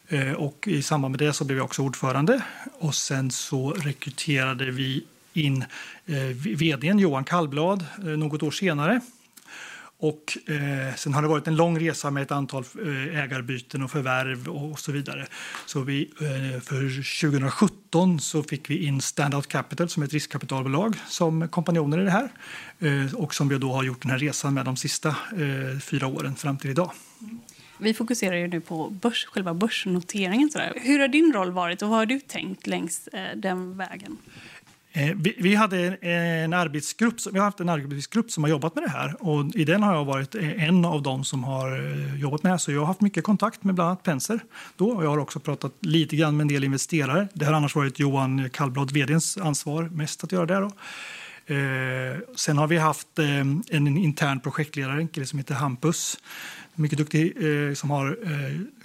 Eh, 0.07 0.31
och 0.31 0.67
I 0.67 0.81
samband 0.81 1.11
med 1.11 1.19
det 1.19 1.33
så 1.33 1.45
blev 1.45 1.57
jag 1.57 1.65
också 1.65 1.81
ordförande. 1.81 2.41
Och 2.73 2.95
Sen 2.95 3.31
så 3.31 3.71
rekryterade 3.71 4.71
vi 4.71 5.03
in 5.33 5.65
eh, 6.05 6.15
vdn 6.57 6.99
Johan 6.99 7.23
Kallblad 7.23 7.85
eh, 7.97 8.05
något 8.05 8.43
år 8.43 8.51
senare 8.51 9.01
och 9.97 10.37
eh, 10.47 10.95
sen 10.95 11.13
har 11.13 11.21
det 11.21 11.27
varit 11.27 11.47
en 11.47 11.55
lång 11.55 11.79
resa 11.79 12.11
med 12.11 12.23
ett 12.23 12.31
antal 12.31 12.63
eh, 12.85 13.23
ägarbyten 13.23 13.83
och 13.83 13.91
förvärv 13.91 14.47
och, 14.47 14.71
och 14.71 14.79
så 14.79 14.91
vidare. 14.91 15.27
Så 15.65 15.81
vi, 15.81 16.11
eh, 16.19 16.61
för 16.61 17.21
2017 17.21 18.19
så 18.19 18.43
fick 18.43 18.69
vi 18.69 18.85
in 18.85 19.01
Standout 19.01 19.47
Capital 19.47 19.89
som 19.89 20.03
är 20.03 20.07
ett 20.07 20.13
riskkapitalbolag 20.13 20.95
som 21.07 21.47
kompanjoner 21.47 22.01
i 22.01 22.03
det 22.03 22.11
här 22.11 22.29
eh, 22.79 23.15
och 23.15 23.35
som 23.35 23.49
vi 23.49 23.57
då 23.57 23.73
har 23.73 23.83
gjort 23.83 24.01
den 24.01 24.11
här 24.11 24.19
resan 24.19 24.53
med 24.53 24.65
de 24.65 24.77
sista 24.77 25.09
eh, 25.09 25.79
fyra 25.79 26.07
åren 26.07 26.35
fram 26.35 26.57
till 26.57 26.69
idag. 26.69 26.91
Vi 27.77 27.93
fokuserar 27.93 28.35
ju 28.35 28.47
nu 28.47 28.61
på 28.61 28.89
börs, 28.89 29.25
själva 29.25 29.53
börsnoteringen. 29.53 30.49
Sådär. 30.49 30.73
Hur 30.75 30.99
har 30.99 31.07
din 31.07 31.33
roll 31.33 31.51
varit 31.51 31.81
och 31.81 31.89
vad 31.89 31.97
har 31.97 32.05
du 32.05 32.19
tänkt 32.19 32.67
längs 32.67 33.07
eh, 33.07 33.37
den 33.37 33.77
vägen? 33.77 34.17
Eh, 34.97 35.11
vi, 35.15 35.35
vi, 35.37 35.55
hade 35.55 35.95
en 35.95 36.53
arbetsgrupp, 36.53 37.15
vi 37.31 37.39
har 37.39 37.45
haft 37.45 37.59
en 37.59 37.69
arbetsgrupp 37.69 38.31
som 38.31 38.43
har 38.43 38.49
jobbat 38.49 38.75
med 38.75 38.83
det 38.83 38.89
här 38.89 39.15
och 39.19 39.55
i 39.55 39.65
den 39.65 39.83
har 39.83 39.93
jag 39.93 40.05
varit 40.05 40.35
eh, 40.35 40.63
en 40.63 40.85
av 40.85 41.01
dem 41.01 41.23
som 41.23 41.43
har 41.43 41.71
eh, 41.71 42.15
jobbat 42.21 42.43
med 42.43 42.49
det. 42.49 42.53
här. 42.53 42.57
Så 42.57 42.71
jag 42.71 42.79
har 42.79 42.85
haft 42.85 43.01
mycket 43.01 43.23
kontakt 43.23 43.63
med 43.63 43.75
bland 43.75 43.89
annat 43.89 44.03
Penser 44.03 44.39
då 44.77 44.89
och 44.89 45.05
jag 45.05 45.09
har 45.09 45.17
också 45.17 45.39
pratat 45.39 45.71
lite 45.79 46.15
grann 46.15 46.37
med 46.37 46.43
en 46.43 46.47
del 46.47 46.63
investerare. 46.63 47.27
Det 47.33 47.45
har 47.45 47.53
annars 47.53 47.75
varit 47.75 47.99
Johan 47.99 48.49
Kallblad, 48.49 48.91
vdns 48.91 49.37
ansvar 49.37 49.83
mest 49.83 50.23
att 50.23 50.31
göra 50.31 50.45
det. 50.45 50.59
Då. 50.59 50.71
Eh, 51.53 52.19
sen 52.35 52.57
har 52.57 52.67
vi 52.67 52.77
haft 52.77 53.19
eh, 53.19 53.39
en 53.69 53.97
intern 53.97 54.39
projektledare, 54.39 54.97
en 54.97 55.07
kille 55.07 55.25
som 55.25 55.39
heter 55.39 55.55
Hampus, 55.55 56.17
mycket 56.75 56.97
duktig, 56.97 57.33
eh, 57.37 57.73
som 57.73 57.89
har, 57.89 58.17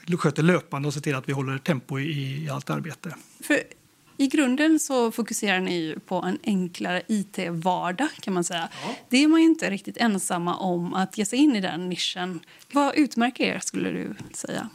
eh, 0.09 0.17
sköter 0.17 0.43
löpande 0.43 0.89
och 0.89 0.95
ser 0.95 1.01
till 1.01 1.15
att 1.15 1.29
vi 1.29 1.33
håller 1.33 1.59
tempo 1.59 1.99
i, 1.99 2.45
i 2.45 2.51
allt 2.51 2.71
arbete. 2.71 3.15
För 3.47 3.80
i 4.21 4.27
grunden 4.27 4.79
så 4.79 5.13
fokuserar 5.13 5.61
ni 5.61 5.97
på 6.07 6.17
en 6.17 6.39
enklare 6.45 7.03
IT-vardag. 7.07 8.09
kan 8.21 8.35
man 8.35 8.45
säga. 8.45 8.69
Ja. 8.83 8.97
Det 9.09 9.17
är 9.25 9.29
man 9.29 9.41
inte 9.41 9.71
riktigt 9.71 9.97
ensamma 9.97 10.57
om 10.57 10.95
att 10.95 11.19
ge 11.19 11.25
sig 11.25 11.39
in 11.39 11.57
i 11.57 11.61
den 11.61 11.89
nischen. 11.89 12.41
Vad 12.73 12.97
utmärker 12.97 13.45
er, 13.45 13.59
skulle 13.59 13.91
du 13.91 14.15
säga? 14.35 14.69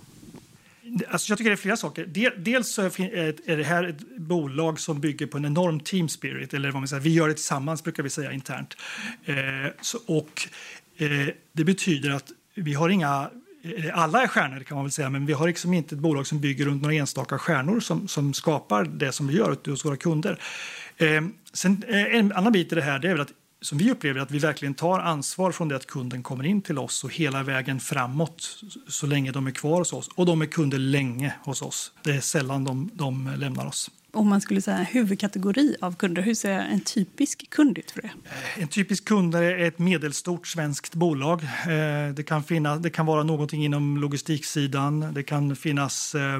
Alltså 1.08 1.32
jag 1.32 1.38
tycker 1.38 1.50
det 1.50 1.54
är 1.54 1.58
flera 1.58 1.78
saker. 1.78 2.06
Dels 2.38 2.80
är 2.80 3.58
det 3.58 3.64
här 3.64 3.84
ett 3.84 4.18
bolag 4.18 4.80
som 4.80 5.02
bygger 5.02 5.28
på 5.28 5.38
en 5.38 5.46
enorm 5.46 5.80
team 5.80 6.10
spirit. 6.10 6.54
Eller 6.54 6.72
vad 6.72 6.82
man 6.82 6.88
säger. 6.88 7.02
Vi 7.02 7.14
gör 7.14 7.28
det 7.28 7.34
tillsammans, 7.34 7.84
brukar 7.84 8.04
vi 8.04 8.10
säga 8.10 8.32
internt. 8.32 8.78
Eh, 9.26 9.36
och, 10.06 10.48
eh, 10.98 11.28
det 11.52 11.64
betyder 11.64 12.10
att 12.10 12.32
vi 12.56 12.74
har 12.74 12.90
inga 12.90 13.30
Eh, 13.66 14.00
alla 14.00 14.24
är 14.24 14.28
stjärnor 14.28 14.60
kan 14.60 14.76
man 14.76 14.86
väl 14.86 14.92
säga, 14.92 15.10
men 15.10 15.26
vi 15.26 15.34
har 15.34 15.48
liksom 15.48 15.74
inte 15.74 15.96
ett 15.96 16.02
bolag 16.02 16.28
som 16.28 16.40
bygger 16.40 16.66
runt 16.66 16.82
några 16.82 16.96
enstaka 16.96 17.38
stjärnor 17.38 17.80
som, 17.80 18.08
som 18.08 18.34
skapar 18.34 18.84
det 18.84 19.12
som 19.12 19.28
vi 19.28 19.38
gör 19.38 19.52
ute 19.52 19.72
hos 19.72 19.86
våra 19.86 19.98
kunder. 19.98 20.40
Eh, 20.98 21.22
sen, 21.54 21.84
eh, 21.88 22.16
en 22.16 22.32
annan 22.32 22.52
bit 22.52 22.72
i 22.72 22.76
det 22.76 22.82
här 22.82 23.00
det 23.00 23.08
är 23.08 23.12
väl 23.12 23.22
att 23.22 23.32
som 23.62 23.78
vi 23.78 23.92
upplever 23.92 24.20
att 24.20 24.32
vi 24.32 24.40
verkligen 24.40 24.74
tar 24.74 25.00
ansvar 25.00 25.52
från 25.52 25.68
det 25.68 25.76
att 25.76 25.86
kunden 25.86 26.24
kommer 26.24 26.46
in 26.46 26.62
till 26.62 26.80
oss 26.80 27.04
och 27.04 27.14
hela 27.14 27.44
vägen 27.44 27.80
framåt 27.80 28.64
så 28.88 29.08
länge 29.08 29.32
de 29.32 29.48
är 29.48 29.52
kvar 29.52 29.78
hos 29.78 29.94
oss. 29.94 30.10
Och 30.16 30.26
de 30.26 30.42
är 30.42 30.46
kunder 30.46 30.78
länge 30.78 31.34
hos 31.44 31.62
oss. 31.62 31.92
Det 32.04 32.12
är 32.12 32.20
sällan 32.20 32.64
de, 32.64 32.90
de 32.94 33.32
lämnar 33.38 33.66
oss. 33.66 33.92
Om 34.16 34.30
man 34.30 34.42
skulle 34.42 34.62
säga 34.62 34.78
huvudkategori 34.78 35.76
av 35.82 35.96
kunder, 35.96 36.22
hur 36.22 36.34
ser 36.34 36.52
en 36.52 36.80
typisk 36.80 37.50
kund 37.50 37.78
ut 37.78 37.92
för 37.92 38.02
det? 38.02 38.12
En 38.58 38.68
typisk 38.68 39.06
kund 39.06 39.36
är 39.36 39.60
ett 39.60 39.80
medelstort 39.80 40.48
svenskt 40.48 40.96
bolag. 40.96 41.44
Eh, 41.44 42.14
det 42.14 42.24
kan, 42.28 42.44
finnas, 42.44 42.80
det 42.80 42.90
kan 42.90 43.06
vara 43.06 43.24
någonting 43.24 43.66
inom 43.66 43.98
logistiksidan. 43.98 45.14
Det 45.14 45.24
kan 45.24 45.56
finnas 45.56 46.16
eh, 46.16 46.40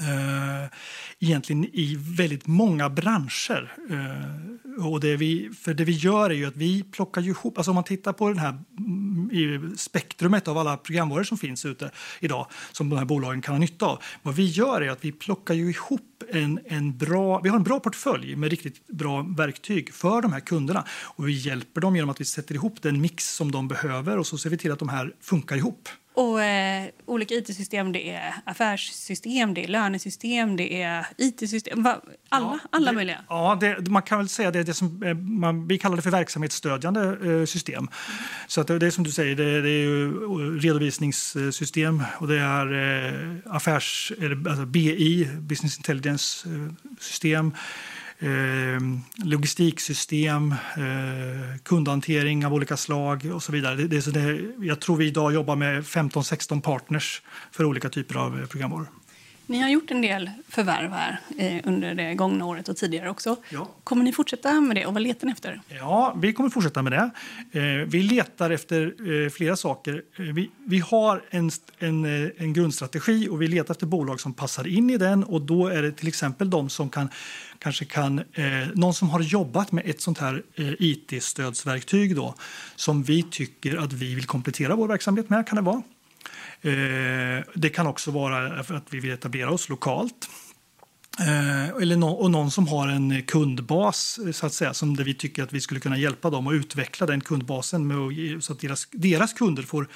eh, 0.00 0.70
egentligen 1.18 1.64
i 1.64 1.96
väldigt 1.98 2.46
många 2.46 2.90
branscher. 2.90 3.72
Eh, 3.90 4.84
och 4.86 5.00
det 5.00 5.16
vi, 5.16 5.50
för 5.60 5.74
det 5.74 5.84
vi 5.84 5.92
gör 5.92 6.30
är 6.30 6.34
ju 6.34 6.46
att 6.46 6.56
vi 6.56 6.82
plockar 6.82 7.22
ihop, 7.22 7.58
alltså 7.58 7.70
om 7.70 7.74
man 7.74 7.84
tittar 7.84 8.12
på 8.12 8.28
den 8.28 8.38
här 8.38 8.58
mm, 8.78 9.30
i 9.32 9.76
spektrumet 9.76 10.48
av 10.48 10.58
alla 10.58 10.76
programvaror 10.76 11.24
som 11.24 11.38
finns 11.38 11.64
ute 11.64 11.90
idag 12.20 12.46
som 12.72 12.88
de 12.88 12.96
här 12.96 13.04
bolagen 13.04 13.42
kan 13.42 13.54
ha 13.54 13.58
nytta 13.58 13.86
av. 13.86 14.02
Vad 14.22 14.34
vi 14.34 14.46
gör 14.46 14.80
är 14.80 14.90
att 14.90 15.04
vi 15.04 15.12
plockar 15.12 15.54
ju 15.54 15.70
ihop 15.70 16.22
en, 16.28 16.60
en 16.66 16.98
bra, 16.98 17.40
vi 17.40 17.48
har 17.48 17.56
en 17.56 17.62
bra 17.62 17.80
portfölj 17.80 18.36
med 18.36 18.50
riktigt 18.50 18.86
bra 18.86 19.22
verktyg 19.36 19.94
för 19.94 20.22
de 20.22 20.32
här 20.32 20.40
kunderna 20.40 20.84
och 20.90 21.28
vi 21.28 21.32
hjälper 21.32 21.80
dem 21.80 21.96
genom 21.96 22.10
att 22.10 22.20
vi 22.20 22.24
sätter 22.24 22.54
ihop 22.54 22.82
den 22.82 23.00
mix 23.00 23.34
som 23.34 23.52
de 23.52 23.68
behöver 23.68 24.18
och 24.18 24.26
så 24.26 24.38
ser 24.38 24.50
vi 24.50 24.58
till 24.58 24.72
att 24.72 24.78
de 24.78 24.88
här 24.88 25.14
funkar 25.20 25.56
ihop. 25.56 25.88
Och 26.16 26.42
eh, 26.42 26.86
olika 27.06 27.34
it-system, 27.34 27.92
det 27.92 28.10
är 28.10 28.34
affärssystem, 28.44 29.54
det 29.54 29.64
är 29.64 29.68
lönesystem, 29.68 30.56
det 30.56 30.82
är 30.82 31.06
it-system, 31.18 31.86
alla, 31.86 32.00
ja, 32.30 32.58
alla 32.70 32.90
det, 32.90 32.96
möjliga? 32.96 33.18
Ja, 33.28 33.58
det, 33.60 33.90
man 33.90 34.02
kan 34.02 34.18
väl 34.18 34.28
säga 34.28 34.50
det, 34.50 34.62
det 34.62 34.74
som 34.74 35.02
eh, 35.02 35.14
man, 35.14 35.68
vi 35.68 35.78
kallar 35.78 35.96
det 35.96 36.02
för 36.02 36.10
verksamhetsstödjande 36.10 37.00
eh, 37.00 37.44
system. 37.44 37.78
Mm. 37.78 37.88
Så 38.46 38.60
att 38.60 38.66
det 38.66 38.86
är 38.86 38.90
som 38.90 39.04
du 39.04 39.10
säger, 39.10 39.36
det, 39.36 39.62
det 39.62 39.70
är 39.70 40.60
redovisningssystem 40.60 42.02
och 42.18 42.28
det 42.28 42.38
är 42.38 42.72
eh, 42.72 43.54
affärs, 43.56 44.12
alltså 44.48 44.66
BI, 44.66 45.28
Business 45.38 45.76
Intelligence 45.76 46.48
eh, 46.48 46.94
system 47.00 47.54
Ehm, 48.18 49.00
logistiksystem, 49.24 50.52
eh, 50.52 51.58
kundhantering 51.62 52.46
av 52.46 52.54
olika 52.54 52.76
slag 52.76 53.30
och 53.34 53.42
så 53.42 53.52
vidare. 53.52 53.74
Det, 53.74 53.88
det, 53.88 54.02
så 54.02 54.10
det, 54.10 54.40
jag 54.60 54.80
tror 54.80 54.96
vi 54.96 55.06
idag 55.06 55.34
jobbar 55.34 55.56
med 55.56 55.82
15-16 55.82 56.60
partners 56.60 57.22
för 57.52 57.64
olika 57.64 57.88
typer 57.88 58.16
av 58.16 58.40
eh, 58.40 58.46
programvaror. 58.46 58.86
Ni 59.46 59.60
har 59.60 59.68
gjort 59.68 59.90
en 59.90 60.00
del 60.00 60.30
förvärv 60.48 60.90
här 60.90 61.20
eh, 61.38 61.60
under 61.64 61.94
det 61.94 62.14
gångna 62.14 62.44
året 62.44 62.68
och 62.68 62.76
tidigare 62.76 63.10
också. 63.10 63.36
Ja. 63.48 63.68
Kommer 63.84 64.04
ni 64.04 64.12
fortsätta 64.12 64.60
med 64.60 64.76
det 64.76 64.86
och 64.86 64.92
vad 64.94 65.02
letar 65.02 65.26
ni 65.26 65.32
efter? 65.32 65.60
Ja, 65.68 66.16
vi 66.22 66.32
kommer 66.32 66.50
fortsätta 66.50 66.82
med 66.82 66.92
det. 66.92 67.10
Eh, 67.60 67.86
vi 67.86 68.02
letar 68.02 68.50
efter 68.50 68.94
eh, 69.24 69.30
flera 69.30 69.56
saker. 69.56 70.02
Vi, 70.16 70.50
vi 70.64 70.78
har 70.78 71.22
en, 71.30 71.50
en, 71.78 72.04
en 72.36 72.52
grundstrategi 72.52 73.28
och 73.28 73.42
vi 73.42 73.48
letar 73.48 73.74
efter 73.74 73.86
bolag 73.86 74.20
som 74.20 74.32
passar 74.32 74.66
in 74.66 74.90
i 74.90 74.98
den 74.98 75.24
och 75.24 75.40
då 75.40 75.68
är 75.68 75.82
det 75.82 75.92
till 75.92 76.08
exempel 76.08 76.50
de 76.50 76.68
som 76.68 76.90
kan 76.90 77.08
kanske 77.58 77.84
kan, 77.84 78.18
eh, 78.18 78.44
någon 78.74 78.94
som 78.94 79.10
har 79.10 79.20
jobbat 79.20 79.72
med 79.72 79.86
ett 79.86 80.00
sånt 80.00 80.18
här 80.18 80.42
eh, 80.54 80.72
IT-stödsverktyg 80.78 82.16
då, 82.16 82.34
som 82.76 83.02
vi 83.02 83.22
tycker 83.22 83.76
att 83.76 83.92
vi 83.92 84.14
vill 84.14 84.26
komplettera 84.26 84.76
vår 84.76 84.88
verksamhet 84.88 85.30
med, 85.30 85.46
kan 85.46 85.56
det 85.56 85.62
vara. 85.62 85.82
Eh, 86.64 87.44
det 87.54 87.68
kan 87.68 87.86
också 87.86 88.10
vara 88.10 88.64
för 88.64 88.74
att 88.74 88.86
vi 88.90 89.00
vill 89.00 89.12
etablera 89.12 89.50
oss 89.50 89.68
lokalt. 89.68 90.28
Eh, 91.20 91.68
eller 91.68 91.96
no 91.96 92.06
och 92.06 92.30
någon 92.30 92.50
som 92.50 92.68
har 92.68 92.88
en 92.88 93.22
kundbas 93.22 94.18
så 94.32 94.46
att 94.46 94.52
säga, 94.52 94.74
som 94.74 94.96
där 94.96 95.04
vi 95.04 95.14
tycker 95.14 95.42
att 95.42 95.52
vi 95.52 95.60
skulle 95.60 95.80
kunna 95.80 95.98
hjälpa 95.98 96.30
dem 96.30 96.46
att 96.46 96.54
utveckla 96.54 97.06
den 97.06 97.20
kundbasen 97.20 97.86
med 97.86 97.96
att, 98.36 98.44
så 98.44 98.52
att 98.52 98.60
deras, 98.60 98.88
deras 98.90 99.32
kunder 99.32 99.62
får 99.62 99.88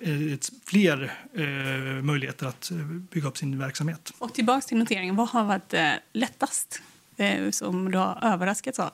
eh, 0.00 0.38
fler 0.66 1.12
eh, 1.34 2.02
möjligheter 2.02 2.46
att 2.46 2.70
bygga 3.10 3.28
upp 3.28 3.38
sin 3.38 3.58
verksamhet. 3.58 4.12
Och 4.18 4.34
tillbaka 4.34 4.60
till 4.60 4.76
noteringen, 4.76 5.16
vad 5.16 5.28
har 5.28 5.44
varit 5.44 5.74
eh, 5.74 5.90
lättast 6.12 6.82
eh, 7.16 7.50
som 7.50 7.90
du 7.90 7.98
har 7.98 8.18
överraskats 8.22 8.78
av? 8.78 8.90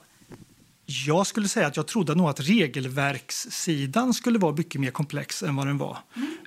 Jag 1.07 1.27
skulle 1.27 1.47
säga 1.47 1.67
att 1.67 1.77
jag 1.77 1.87
trodde 1.87 2.15
nog 2.15 2.29
att 2.29 2.39
regelverkssidan 2.39 4.13
skulle 4.13 4.39
vara 4.39 4.55
mycket 4.55 4.81
mer 4.81 4.91
komplex 4.91 5.43
än 5.43 5.55
vad 5.55 5.67
den 5.67 5.77
var. 5.77 5.97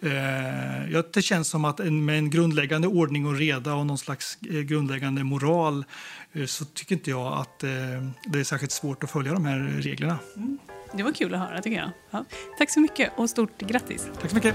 Mm. 0.03 1.03
det 1.13 1.23
känns 1.23 1.49
som 1.49 1.65
att 1.65 1.79
med 1.79 2.19
en 2.19 2.31
grundläggande 2.31 2.89
ordning 2.89 3.27
och 3.27 3.37
reda 3.37 3.75
och 3.75 3.87
någon 3.87 3.99
slags 3.99 4.39
eh, 4.51 4.61
grundläggande 4.61 5.25
moral 5.25 5.85
eh, 6.33 6.47
så 6.47 6.65
tycker 6.65 6.95
inte 6.95 7.11
jag 7.11 7.33
att 7.33 7.59
det 7.59 8.39
är 8.39 8.45
särskilt 8.45 8.73
svårt 8.73 9.05
att 9.05 9.11
följa 9.11 9.33
de 9.33 9.45
här 9.45 9.59
reglerna. 9.59 10.19
Mm. 10.37 10.59
Det 10.97 11.03
var 11.03 11.13
kul 11.13 11.35
att 11.35 11.41
höra 11.41 11.63
tycker 11.63 11.79
jag. 11.79 11.91
Ja. 12.11 12.25
Tack 12.59 12.71
så 12.71 12.81
mycket 12.81 13.13
och 13.17 13.31
stort 13.31 13.59
grattis. 13.59 14.09
Tack 14.21 14.31
så 14.31 14.37
mycket. 14.37 14.55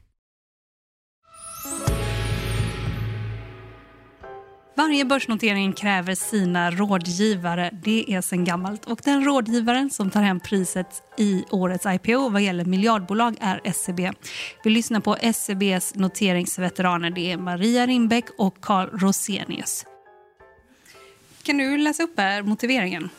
Varje 4.81 5.05
börsnotering 5.05 5.73
kräver 5.73 6.15
sina 6.15 6.71
rådgivare. 6.71 7.69
Det 7.83 8.13
är 8.13 8.21
sen 8.21 8.45
gammalt. 8.45 8.85
Och 8.85 9.01
den 9.03 9.25
rådgivaren 9.25 9.89
som 9.89 10.09
tar 10.09 10.21
hem 10.21 10.39
priset 10.39 11.03
i 11.17 11.43
årets 11.49 11.85
IPO 11.85 12.29
vad 12.29 12.41
gäller 12.41 12.65
miljardbolag 12.65 13.35
är 13.41 13.71
SEB. 13.73 13.99
Vi 14.63 14.69
lyssnar 14.69 14.99
på 14.99 15.17
SEBs 15.33 15.95
noteringsveteraner. 15.95 17.09
Det 17.09 17.31
är 17.31 17.37
Maria 17.37 17.87
Rimbeck 17.87 18.25
och 18.37 18.61
Carl 18.61 18.89
Rosenius. 18.89 19.85
Kan 21.43 21.57
du 21.57 21.77
läsa 21.77 22.03
upp 22.03 22.19
här 22.19 22.43
motiveringen? 22.43 23.09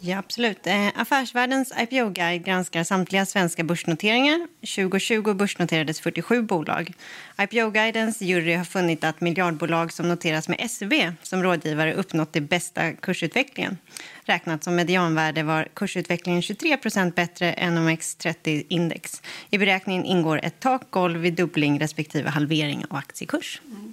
Ja, 0.00 0.18
absolut. 0.18 0.66
Eh, 0.66 0.88
Affärsvärldens 0.94 1.72
IPO-guide 1.78 2.44
granskar 2.44 2.84
samtliga 2.84 3.26
svenska 3.26 3.64
börsnoteringar. 3.64 4.46
2020 4.60 5.34
börsnoterades 5.34 6.00
47 6.00 6.42
bolag. 6.42 6.92
IPO-guidens 7.38 8.22
jury 8.22 8.54
har 8.54 8.64
funnit 8.64 9.04
att 9.04 9.20
miljardbolag 9.20 9.92
som 9.92 10.08
noteras 10.08 10.48
med 10.48 10.70
SEB 10.70 10.92
som 11.22 11.42
rådgivare 11.42 11.94
uppnått 11.94 12.32
den 12.32 12.46
bästa 12.46 12.92
kursutvecklingen. 12.92 13.78
Räknat 14.24 14.64
som 14.64 14.76
medianvärde 14.76 15.42
var 15.42 15.68
kursutvecklingen 15.74 16.42
23 16.42 16.78
bättre 17.14 17.52
än 17.52 17.78
OMX30-index. 17.78 19.22
I 19.50 19.58
beräkningen 19.58 20.04
ingår 20.04 20.40
ett 20.42 20.60
takgolv 20.60 21.20
vid 21.20 21.34
dubbling 21.34 21.80
respektive 21.80 22.30
halvering 22.30 22.84
av 22.90 22.96
aktiekurs. 22.96 23.60
Mm. 23.64 23.92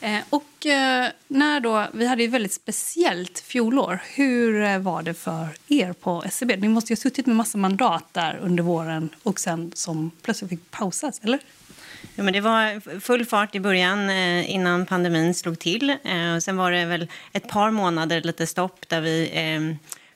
Eh, 0.00 0.20
och 0.30 0.66
eh, 0.66 1.08
när 1.28 1.60
då, 1.60 1.86
vi 1.92 2.06
hade 2.06 2.24
ett 2.24 2.30
väldigt 2.30 2.52
speciellt 2.52 3.40
fjolår. 3.40 4.02
Hur 4.14 4.62
eh, 4.62 4.78
var 4.78 5.02
det 5.02 5.14
för 5.14 5.48
er 5.68 5.92
på 5.92 6.22
SCB? 6.26 6.56
Ni 6.56 6.68
måste 6.68 6.92
ju 6.92 6.96
ha 6.96 7.00
suttit 7.00 7.26
med 7.26 7.36
massa 7.36 7.58
mandat 7.58 8.04
där 8.12 8.38
under 8.42 8.62
våren 8.62 9.08
och 9.22 9.40
sen 9.40 9.72
som 9.74 10.10
plötsligt 10.22 10.50
fick 10.50 10.70
pausas, 10.70 11.20
eller? 11.24 11.38
Ja, 12.14 12.22
men 12.22 12.32
det 12.32 12.40
var 12.40 13.00
full 13.00 13.26
fart 13.26 13.54
i 13.54 13.60
början 13.60 14.10
innan 14.10 14.86
pandemin 14.86 15.34
slog 15.34 15.58
till. 15.58 15.96
sen 16.42 16.56
var 16.56 16.72
det 16.72 16.84
väl 16.84 17.08
ett 17.32 17.48
par 17.48 17.70
månader 17.70 18.20
lite 18.20 18.46
stopp 18.46 18.88
där 18.88 19.00
vi 19.00 19.30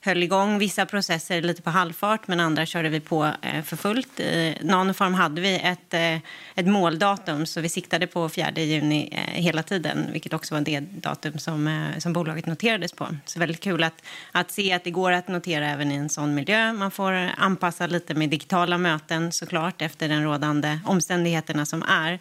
höll 0.04 0.23
igång 0.23 0.58
vissa 0.58 0.87
processer 0.87 1.42
lite 1.42 1.62
på 1.62 1.70
halvfart, 1.70 2.28
men 2.28 2.40
andra 2.40 2.66
körde 2.66 2.88
vi 2.88 3.00
på 3.00 3.30
eh, 3.42 3.62
för 3.62 3.76
fullt. 3.76 4.20
Eh, 4.20 4.26
I 4.26 4.58
Nanoform 4.62 5.14
hade 5.14 5.40
vi 5.40 5.58
ett, 5.58 5.94
eh, 5.94 6.16
ett 6.54 6.66
måldatum, 6.66 7.46
så 7.46 7.61
vi 7.61 7.68
siktade 7.68 8.06
på 8.06 8.28
4 8.28 8.50
juni 8.56 9.08
eh, 9.12 9.42
hela 9.42 9.62
tiden, 9.62 10.08
vilket 10.12 10.32
också 10.32 10.54
var 10.54 10.61
det 10.61 10.80
datum 10.80 11.38
som, 11.38 11.68
eh, 11.68 11.99
som 11.99 12.12
bolaget 12.12 12.46
noterades 12.46 12.92
på. 12.92 13.08
Så 13.25 13.38
väldigt 13.38 13.61
kul 13.61 13.82
att, 13.82 14.02
att 14.32 14.50
se 14.50 14.73
att 14.73 14.84
det 14.84 14.90
går 14.90 15.12
att 15.12 15.28
notera 15.28 15.70
även 15.70 15.92
i 15.92 15.94
en 15.94 16.08
sån 16.08 16.34
miljö. 16.34 16.73
Man 16.73 16.90
får 16.90 17.12
anpassa 17.37 17.87
lite 17.87 18.14
med 18.14 18.30
digitala 18.30 18.78
möten 18.78 19.32
såklart 19.32 19.82
efter 19.82 20.08
den 20.08 20.23
rådande 20.23 20.78
omständigheterna 20.87 21.66
som 21.66 21.82
är. 21.82 22.18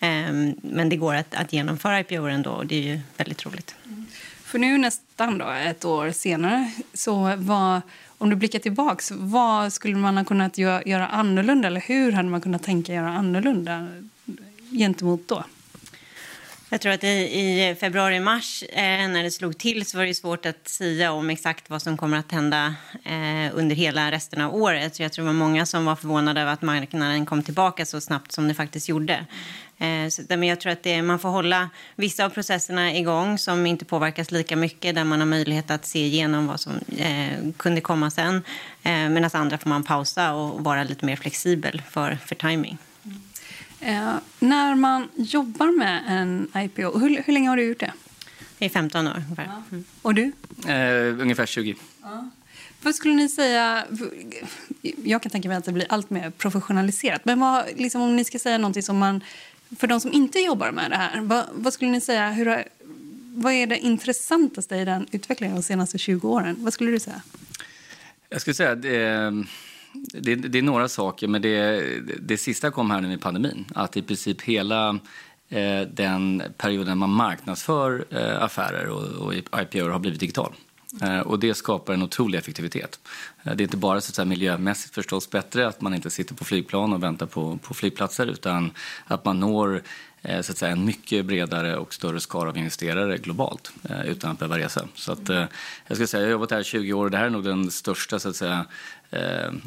Ehm, 0.00 0.54
men 0.62 0.88
det 0.88 0.96
går 0.96 1.14
att, 1.14 1.34
att 1.34 1.52
genomföra 1.52 2.00
IPO 2.00 2.26
ändå 2.26 2.50
och 2.50 2.66
det 2.66 2.74
är 2.74 2.82
ju 2.82 3.00
väldigt 3.16 3.46
roligt. 3.46 3.74
Mm. 3.84 4.06
För 4.52 4.58
nu 4.58 4.78
nästan 4.78 5.38
då, 5.38 5.50
ett 5.50 5.84
år 5.84 6.10
senare, 6.10 6.70
så 6.94 7.36
var, 7.36 7.82
om 8.18 8.30
du 8.30 8.36
blickar 8.36 8.58
tillbaks, 8.58 9.10
vad 9.10 9.72
skulle 9.72 9.96
man 9.96 10.16
ha 10.16 10.24
kunnat 10.24 10.58
göra 10.58 11.06
annorlunda? 11.06 11.68
Eller 11.68 11.80
hur 11.80 12.12
hade 12.12 12.28
man 12.28 12.40
kunnat 12.40 12.62
tänka 12.62 12.94
göra 12.94 13.08
annorlunda 13.08 13.88
gentemot 14.70 15.28
då? 15.28 15.44
Jag 16.70 16.80
tror 16.80 16.92
att 16.92 17.04
i, 17.04 17.08
i 17.08 17.76
februari-mars 17.80 18.62
eh, 18.62 19.08
när 19.08 19.22
det 19.22 19.30
slog 19.30 19.58
till 19.58 19.86
så 19.86 19.98
var 19.98 20.06
det 20.06 20.14
svårt 20.14 20.46
att 20.46 20.68
säga 20.68 21.12
om 21.12 21.30
exakt 21.30 21.70
vad 21.70 21.82
som 21.82 21.96
kommer 21.96 22.18
att 22.18 22.32
hända 22.32 22.74
eh, 23.04 23.50
under 23.54 23.76
hela 23.76 24.10
resten 24.10 24.40
av 24.40 24.54
året. 24.54 24.96
Så 24.96 25.02
jag 25.02 25.12
tror 25.12 25.24
det 25.24 25.26
var 25.26 25.34
många 25.34 25.66
som 25.66 25.84
var 25.84 25.96
förvånade 25.96 26.40
över 26.40 26.52
att 26.52 26.62
marknaden 26.62 27.26
kom 27.26 27.42
tillbaka 27.42 27.86
så 27.86 28.00
snabbt 28.00 28.32
som 28.32 28.48
det 28.48 28.54
faktiskt 28.54 28.88
gjorde. 28.88 29.26
Eh, 29.82 30.08
så, 30.08 30.22
men 30.28 30.42
jag 30.42 30.60
tror 30.60 30.72
att 30.72 30.82
det, 30.82 31.02
man 31.02 31.18
får 31.18 31.28
hålla 31.28 31.70
vissa 31.96 32.24
av 32.24 32.30
processerna 32.30 32.96
igång 32.96 33.38
som 33.38 33.66
inte 33.66 33.84
påverkas 33.84 34.30
lika 34.30 34.56
mycket 34.56 34.94
där 34.94 35.04
man 35.04 35.20
har 35.20 35.26
möjlighet 35.26 35.70
att 35.70 35.86
se 35.86 36.06
igenom 36.06 36.46
vad 36.46 36.60
som 36.60 36.72
eh, 36.96 37.52
kunde 37.56 37.80
komma 37.80 38.10
sen. 38.10 38.42
Eh, 38.82 39.08
Medan 39.08 39.30
andra 39.32 39.58
får 39.58 39.68
man 39.68 39.84
pausa 39.84 40.32
och 40.32 40.64
vara 40.64 40.84
lite 40.84 41.06
mer 41.06 41.16
flexibel 41.16 41.82
för, 41.90 42.18
för 42.26 42.34
timing. 42.34 42.78
Eh, 43.80 44.14
när 44.38 44.74
man 44.74 45.08
jobbar 45.16 45.78
med 45.78 46.02
en 46.08 46.48
IPO, 46.56 46.98
hur, 46.98 47.22
hur 47.26 47.32
länge 47.32 47.48
har 47.48 47.56
du 47.56 47.62
gjort 47.62 47.80
det? 47.80 47.92
Det 48.58 48.64
är 48.64 48.70
15 48.70 49.06
år. 49.06 49.24
Ja. 49.36 49.62
Mm. 49.70 49.84
Och 50.02 50.14
du? 50.14 50.32
Eh, 50.66 51.20
ungefär 51.20 51.46
20. 51.46 51.74
Ja. 52.02 52.30
Vad 52.82 52.94
skulle 52.94 53.14
ni 53.14 53.28
säga... 53.28 53.84
Jag 55.04 55.22
kan 55.22 55.30
tänka 55.30 55.48
mig 55.48 55.58
att 55.58 55.64
det 55.64 55.72
blir 55.72 55.86
allt 55.88 56.10
mer 56.10 56.30
professionaliserat. 56.30 57.24
Men 57.24 57.40
vad, 57.40 57.64
liksom, 57.76 58.02
om 58.02 58.16
ni 58.16 58.24
ska 58.24 58.38
säga 58.38 58.58
någonting 58.58 58.82
som 58.82 58.98
man... 58.98 59.20
För 59.78 59.86
de 59.86 60.00
som 60.00 60.12
inte 60.12 60.38
jobbar 60.38 60.72
med 60.72 60.90
det 60.90 60.96
här, 60.96 61.20
vad, 61.20 61.44
vad 61.52 61.72
skulle 61.72 61.90
ni 61.90 62.00
säga... 62.00 62.30
Hur, 62.30 62.64
vad 63.34 63.52
är 63.52 63.66
det 63.66 63.78
intressantaste 63.78 64.76
i 64.76 64.84
den 64.84 65.06
utvecklingen 65.10 65.56
de 65.56 65.62
senaste 65.62 65.98
20 65.98 66.28
åren? 66.28 66.56
Vad 66.58 66.72
skulle 66.72 66.90
du 66.90 67.00
säga? 67.00 67.22
Jag 68.28 68.40
skulle 68.40 68.54
säga 68.54 68.70
att 68.70 68.82
det, 68.82 69.44
det, 70.12 70.34
det 70.34 70.58
är 70.58 70.62
några 70.62 70.88
saker, 70.88 71.28
men 71.28 71.42
det, 71.42 71.84
det 72.20 72.36
sista 72.36 72.70
kom 72.70 72.90
här 72.90 73.00
nu 73.00 73.08
med 73.08 73.20
pandemin. 73.20 73.64
Att 73.74 73.96
i 73.96 74.02
princip 74.02 74.42
hela 74.42 74.98
eh, 75.48 75.80
den 75.80 76.42
perioden 76.56 76.98
man 76.98 77.10
marknadsför 77.10 78.04
eh, 78.10 78.42
affärer 78.42 78.88
och, 78.88 79.26
och 79.26 79.34
IPO 79.34 79.88
har 79.88 79.98
blivit 79.98 80.20
digital. 80.20 80.54
Eh, 81.00 81.20
och 81.20 81.38
det 81.38 81.54
skapar 81.54 81.94
en 81.94 82.02
otrolig 82.02 82.38
effektivitet. 82.38 83.00
Eh, 83.42 83.54
det 83.54 83.62
är 83.62 83.64
inte 83.64 83.76
bara 83.76 84.00
så 84.00 84.10
att 84.10 84.14
säga, 84.14 84.26
miljömässigt 84.26 84.94
förstås 84.94 85.30
bättre 85.30 85.66
att 85.66 85.80
man 85.80 85.94
inte 85.94 86.10
sitter 86.10 86.34
på 86.34 86.44
flygplan 86.44 86.92
och 86.92 87.02
väntar 87.02 87.26
på, 87.26 87.58
på 87.62 87.74
flygplatser 87.74 88.26
utan 88.26 88.70
att 89.04 89.24
man 89.24 89.40
når 89.40 89.82
eh, 90.22 90.40
så 90.40 90.52
att 90.52 90.58
säga, 90.58 90.72
en 90.72 90.84
mycket 90.84 91.26
bredare 91.26 91.76
och 91.76 91.94
större 91.94 92.20
skara 92.20 92.48
av 92.48 92.58
investerare 92.58 93.18
globalt 93.18 93.72
utan 94.04 94.30
att 94.30 94.38
behöva 94.38 94.58
resa. 94.58 94.88
Så 94.94 95.12
att, 95.12 95.28
jag, 95.86 95.96
ska 95.96 96.06
säga, 96.06 96.20
jag 96.20 96.28
har 96.28 96.32
jobbat 96.32 96.50
här 96.50 96.60
i 96.60 96.64
20 96.64 96.92
år 96.92 97.04
och 97.04 97.10
det 97.10 97.16
här 97.16 97.24
är 97.24 97.30
nog 97.30 97.44
den 97.44 97.70
största 97.70 98.18
så 98.18 98.28
att 98.28 98.36
säga, 98.36 98.66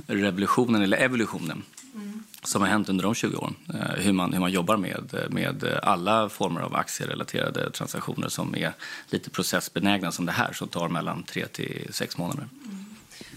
revolutionen 0.07 0.81
eller 0.81 0.97
evolutionen 0.97 1.63
mm. 1.95 2.23
som 2.43 2.61
har 2.61 2.69
hänt 2.69 2.89
under 2.89 3.03
de 3.03 3.15
20 3.15 3.37
åren. 3.37 3.55
Hur 3.97 4.13
man, 4.13 4.33
hur 4.33 4.39
man 4.39 4.51
jobbar 4.51 4.77
med, 4.77 5.27
med 5.29 5.79
alla 5.83 6.29
former 6.29 6.61
av 6.61 6.75
aktierelaterade 6.75 7.71
transaktioner 7.71 8.29
som 8.29 8.55
är 8.55 8.73
lite 9.09 9.29
processbenägna 9.29 10.11
som 10.11 10.25
det 10.25 10.31
här 10.31 10.53
som 10.53 10.67
tar 10.67 10.89
mellan 10.89 11.23
tre 11.23 11.47
till 11.47 11.87
sex 11.91 12.17
månader. 12.17 12.47
Mm. 12.65 12.85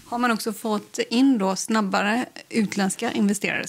Har 0.05 0.17
man 0.17 0.31
också 0.31 0.53
fått 0.53 0.99
in 1.09 1.37
då 1.37 1.55
snabbare 1.55 2.25
utländska 2.49 3.11
investerare 3.11 3.65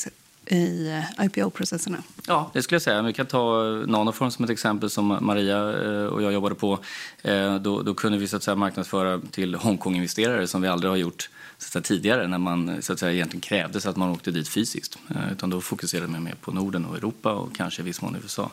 i 0.46 0.88
eh, 0.88 1.24
IPO-processerna? 1.26 2.02
Ja, 2.26 2.50
det 2.54 2.62
skulle 2.62 2.74
jag 2.74 2.82
säga. 2.82 3.02
Vi 3.02 3.12
kan 3.12 3.26
ta 3.26 3.62
Nanoform 3.86 4.30
som 4.30 4.44
ett 4.44 4.50
exempel 4.50 4.90
som 4.90 5.18
Maria 5.20 5.56
eh, 5.56 6.04
och 6.04 6.22
jag 6.22 6.32
jobbade 6.32 6.54
på. 6.54 6.78
Eh, 7.22 7.54
då, 7.54 7.82
då 7.82 7.94
kunde 7.94 8.18
vi 8.18 8.28
så 8.28 8.36
att 8.36 8.42
säga, 8.42 8.54
marknadsföra 8.54 9.20
till 9.30 9.54
Hongkong-investerare 9.54 10.46
som 10.46 10.62
vi 10.62 10.68
aldrig 10.68 10.90
har 10.90 10.96
gjort 10.96 11.30
säga, 11.62 11.82
tidigare 11.82 12.26
när 12.26 12.38
man 12.38 12.82
så 12.82 12.92
att 12.92 12.98
säga, 12.98 13.12
egentligen 13.12 13.40
krävdes 13.40 13.86
att 13.86 13.96
man 13.96 14.10
åkte 14.10 14.30
dit 14.30 14.48
fysiskt. 14.48 14.98
Eh, 15.08 15.32
utan 15.32 15.50
då 15.50 15.60
fokuserade 15.60 16.08
man 16.08 16.22
mer 16.22 16.34
på 16.40 16.52
Norden 16.52 16.84
och 16.84 16.96
Europa 16.96 17.32
och 17.32 17.56
kanske 17.56 17.82
i 17.82 17.84
viss 17.84 18.02
mån 18.02 18.16
USA. 18.22 18.50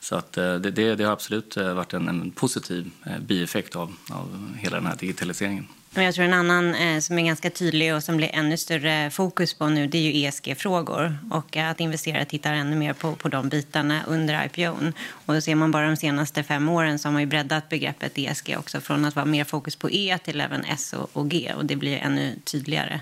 Så 0.00 0.16
att, 0.16 0.38
eh, 0.38 0.54
det, 0.54 0.70
det, 0.70 0.94
det, 0.94 1.04
har 1.04 1.12
absolut 1.12 1.56
eh, 1.56 1.74
varit 1.74 1.92
en, 1.92 2.08
en 2.08 2.30
positiv 2.30 2.90
bieffekt 3.20 3.76
av, 3.76 3.96
av 4.10 4.56
hela 4.58 4.76
den 4.76 4.86
här 4.86 4.96
digitaliseringen. 4.96 5.66
Jag 6.04 6.14
tror 6.14 6.24
en 6.24 6.32
annan 6.32 6.74
eh, 6.74 7.00
som 7.00 7.18
är 7.18 7.22
ganska 7.22 7.50
tydlig 7.50 7.94
och 7.94 8.02
som 8.02 8.16
blir 8.16 8.30
ännu 8.32 8.56
större 8.56 9.10
fokus 9.10 9.54
på 9.54 9.68
nu 9.68 9.86
det 9.86 9.98
är 9.98 10.02
ju 10.02 10.26
ESG-frågor 10.26 11.18
och 11.30 11.56
att 11.56 11.80
investerare 11.80 12.24
tittar 12.24 12.52
ännu 12.52 12.76
mer 12.76 12.92
på, 12.92 13.14
på 13.14 13.28
de 13.28 13.48
bitarna 13.48 14.04
under 14.06 14.44
IPOn. 14.46 14.92
Och 15.08 15.34
då 15.34 15.40
ser 15.40 15.54
man 15.54 15.70
bara 15.70 15.86
de 15.86 15.96
senaste 15.96 16.42
fem 16.42 16.68
åren 16.68 16.98
så 16.98 17.08
har 17.08 17.12
man 17.12 17.22
ju 17.22 17.26
breddat 17.26 17.68
begreppet 17.68 18.18
ESG 18.18 18.56
också 18.58 18.80
från 18.80 19.04
att 19.04 19.16
vara 19.16 19.26
mer 19.26 19.44
fokus 19.44 19.76
på 19.76 19.90
E 19.90 20.18
till 20.24 20.40
även 20.40 20.64
S 20.64 20.92
och, 20.92 21.10
och 21.12 21.30
G 21.30 21.52
och 21.56 21.64
det 21.64 21.76
blir 21.76 21.96
ännu 21.96 22.34
tydligare 22.44 23.00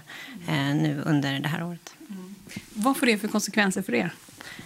eh, 0.48 0.54
nu 0.54 1.02
under 1.04 1.40
det 1.40 1.48
här 1.48 1.64
året. 1.64 1.94
Mm. 2.11 2.35
Vad 2.72 2.96
får 2.96 3.07
det 3.07 3.18
för 3.18 3.28
konsekvenser 3.28 3.83
för 3.83 3.94
er? 3.94 4.12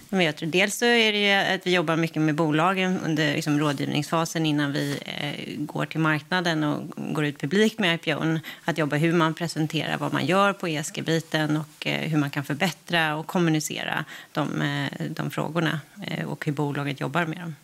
Men 0.09 0.25
jag 0.25 0.35
tror 0.35 0.49
dels 0.49 0.77
så 0.77 0.85
är 0.85 1.13
det 1.13 1.55
att 1.55 1.67
vi 1.67 1.73
jobbar 1.73 1.95
mycket 1.95 2.21
med 2.21 2.35
bolagen 2.35 2.99
under 2.99 3.33
liksom 3.33 3.59
rådgivningsfasen 3.59 4.45
innan 4.45 4.71
vi 4.71 4.99
eh, 5.05 5.57
går 5.57 5.85
till 5.85 5.99
marknaden 5.99 6.63
och 6.63 6.83
går 7.13 7.25
ut 7.25 7.39
publikt 7.39 7.79
med 7.79 7.95
IPOn. 7.95 8.39
Att 8.65 8.77
jobba 8.77 8.95
hur 8.95 9.13
man 9.13 9.33
presenterar 9.33 9.97
vad 9.97 10.13
man 10.13 10.25
gör 10.25 10.53
på 10.53 10.67
ESG-biten 10.67 11.57
och 11.57 11.87
eh, 11.87 12.09
hur 12.09 12.17
man 12.17 12.29
kan 12.29 12.43
förbättra 12.43 13.15
och 13.15 13.27
kommunicera 13.27 14.05
de, 14.31 14.61
eh, 14.61 15.05
de 15.09 15.31
frågorna 15.31 15.79
eh, 16.07 16.25
och 16.25 16.45
hur 16.45 16.53
bolaget 16.53 16.99
jobbar 16.99 17.25
med 17.25 17.37
dem. 17.37 17.55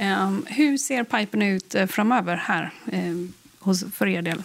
Um, 0.00 0.46
hur 0.48 0.76
ser 0.76 1.04
pipen 1.04 1.42
ut 1.42 1.74
eh, 1.74 1.86
framöver 1.86 2.36
här 2.36 2.70
eh, 2.92 3.14
hos, 3.58 3.84
för 3.94 4.08
er 4.08 4.22
del? 4.22 4.42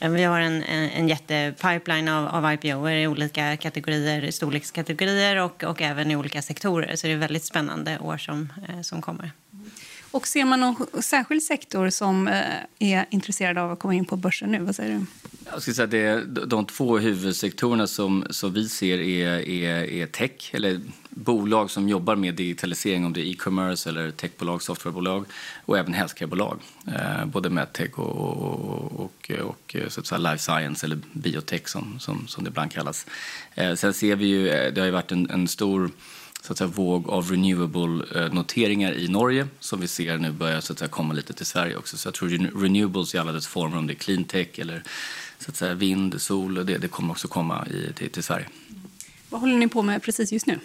Eh, 0.00 0.10
vi 0.10 0.24
har 0.24 0.40
en, 0.40 0.62
en 0.62 1.08
jättepipeline 1.08 2.08
av, 2.08 2.26
av 2.26 2.52
IPOer 2.52 2.92
i 2.92 3.06
olika 3.06 3.56
kategorier, 3.56 4.30
storlekskategorier 4.30 5.36
och, 5.36 5.64
och 5.64 5.82
även 5.82 6.10
i 6.10 6.16
olika 6.16 6.42
sektorer. 6.42 6.96
Så 6.96 7.06
det 7.06 7.12
är 7.12 7.16
väldigt 7.16 7.44
spännande 7.44 7.98
år 7.98 8.16
som, 8.16 8.52
eh, 8.68 8.80
som 8.80 9.02
kommer. 9.02 9.30
Och 10.16 10.26
ser 10.26 10.44
man 10.44 10.60
någon 10.60 11.02
särskild 11.02 11.42
sektor 11.42 11.90
som 11.90 12.28
eh, 12.28 12.44
är 12.78 13.06
intresserad 13.10 13.58
av 13.58 13.72
att 13.72 13.78
komma 13.78 13.94
in 13.94 14.04
på 14.04 14.16
börsen 14.16 14.52
nu? 14.52 14.58
Vad 14.58 14.76
säger 14.76 14.94
du? 14.94 15.06
Jag 15.52 15.62
skulle 15.62 15.74
säga 15.74 15.86
det 15.86 16.24
de 16.46 16.64
två 16.66 16.98
huvudsektorerna 16.98 17.86
som, 17.86 18.26
som 18.30 18.52
vi 18.52 18.68
ser 18.68 18.98
är, 18.98 19.48
är, 19.48 19.84
är 19.84 20.06
tech, 20.06 20.50
eller 20.54 20.80
bolag 21.10 21.70
som 21.70 21.88
jobbar 21.88 22.16
med 22.16 22.34
digitalisering, 22.34 23.04
om 23.04 23.12
det 23.12 23.20
är 23.20 23.30
e-commerce 23.30 23.88
eller 23.88 24.10
techbolag, 24.10 24.62
softwarebolag 24.62 25.24
och 25.64 25.78
även 25.78 25.94
healthcarebolag. 25.94 26.58
Eh, 26.86 27.24
både 27.26 27.50
medtech 27.50 27.98
och, 27.98 28.16
och, 28.16 29.00
och, 29.00 29.10
och, 29.40 29.76
eh, 29.76 29.88
så 29.88 30.00
att 30.00 30.06
säga 30.06 30.18
life 30.18 30.38
science 30.38 30.86
eller 30.86 30.98
biotech 31.12 31.68
som, 31.68 32.00
som, 32.00 32.28
som 32.28 32.44
det 32.44 32.48
ibland 32.48 32.72
kallas. 32.72 33.06
Eh, 33.54 33.74
sen 33.74 33.94
ser 33.94 34.16
vi 34.16 34.26
ju, 34.26 34.48
eh, 34.48 34.72
det 34.72 34.80
har 34.80 34.86
ju 34.86 34.92
varit 34.92 35.12
en, 35.12 35.30
en 35.30 35.48
stor 35.48 35.90
så 36.46 36.52
att 36.52 36.58
säga, 36.58 36.68
våg 36.68 37.10
av 37.10 37.30
renewable-noteringar 37.30 38.92
i 38.92 39.08
Norge 39.08 39.48
som 39.60 39.80
vi 39.80 39.88
ser 39.88 40.18
nu 40.18 40.30
börjar 40.30 40.60
så 40.60 40.72
att 40.72 40.78
säga, 40.78 40.88
komma 40.88 41.14
lite 41.14 41.32
till 41.32 41.46
Sverige 41.46 41.76
också. 41.76 41.96
Så 41.96 42.06
jag 42.08 42.14
tror 42.14 42.28
renewables 42.62 43.14
i 43.14 43.18
alla 43.18 43.32
dess 43.32 43.46
former, 43.46 43.78
om 43.78 43.86
det 43.86 43.92
är 43.92 43.94
clean 43.94 44.24
tech 44.24 44.58
eller 44.58 44.82
så 45.38 45.50
att 45.50 45.56
säga, 45.56 45.74
vind, 45.74 46.20
sol, 46.20 46.54
det, 46.66 46.78
det 46.78 46.88
kommer 46.88 47.10
också 47.10 47.28
komma 47.28 47.66
i, 47.66 47.92
till, 47.92 48.10
till 48.10 48.22
Sverige. 48.22 48.46
Vad 49.28 49.40
håller 49.40 49.56
ni 49.56 49.68
på 49.68 49.82
med 49.82 50.02
precis 50.02 50.32
just 50.32 50.46
nu? 50.46 50.58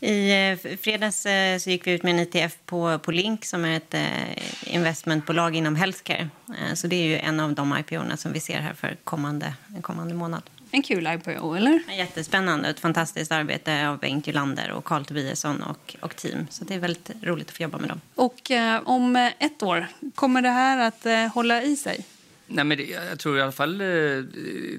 I 0.00 0.50
eh, 0.50 0.76
fredags 0.76 1.26
eh, 1.26 1.58
så 1.58 1.70
gick 1.70 1.86
vi 1.86 1.92
ut 1.92 2.02
med 2.02 2.14
en 2.14 2.18
ETF 2.18 2.58
på, 2.66 2.98
på 2.98 3.12
Link 3.12 3.44
som 3.44 3.64
är 3.64 3.76
ett 3.76 3.94
eh, 3.94 4.74
investmentbolag 4.74 5.56
inom 5.56 5.76
healthcare. 5.76 6.28
Så 6.74 6.86
det 6.86 6.96
är 6.96 7.04
ju 7.04 7.16
en 7.16 7.40
av 7.40 7.54
de 7.54 7.78
IPO 7.78 8.16
som 8.16 8.32
vi 8.32 8.40
ser 8.40 8.60
här 8.60 8.74
för 8.74 8.96
kommande, 9.04 9.54
kommande 9.82 10.14
månad. 10.14 10.42
En 10.74 10.82
kul 10.82 11.06
IPO, 11.06 11.54
eller? 11.54 11.80
Jättespännande. 11.96 12.68
Ett 12.68 12.80
fantastiskt 12.80 13.32
arbete 13.32 13.88
av 13.88 13.98
Bengt 13.98 14.26
Julander 14.26 14.70
och 14.70 14.84
Carl 14.84 15.04
Tobiasson 15.04 15.62
och, 15.62 15.96
och 16.00 16.16
team. 16.16 16.46
Så 16.50 16.64
det 16.64 16.74
är 16.74 16.78
väldigt 16.78 17.10
roligt 17.22 17.48
att 17.48 17.56
få 17.56 17.62
jobba 17.62 17.78
med 17.78 17.88
dem. 17.88 18.00
Och 18.14 18.50
eh, 18.50 18.80
om 18.84 19.30
ett 19.38 19.62
år, 19.62 19.86
kommer 20.14 20.42
det 20.42 20.48
här 20.48 20.78
att 20.78 21.06
eh, 21.06 21.26
hålla 21.26 21.62
i 21.62 21.76
sig? 21.76 22.04
Nej, 22.46 22.64
men 22.64 22.78
det, 22.78 22.84
jag 22.84 23.18
tror 23.18 23.38
i 23.38 23.42
alla 23.42 23.52
fall 23.52 23.80
eh, 23.80 23.86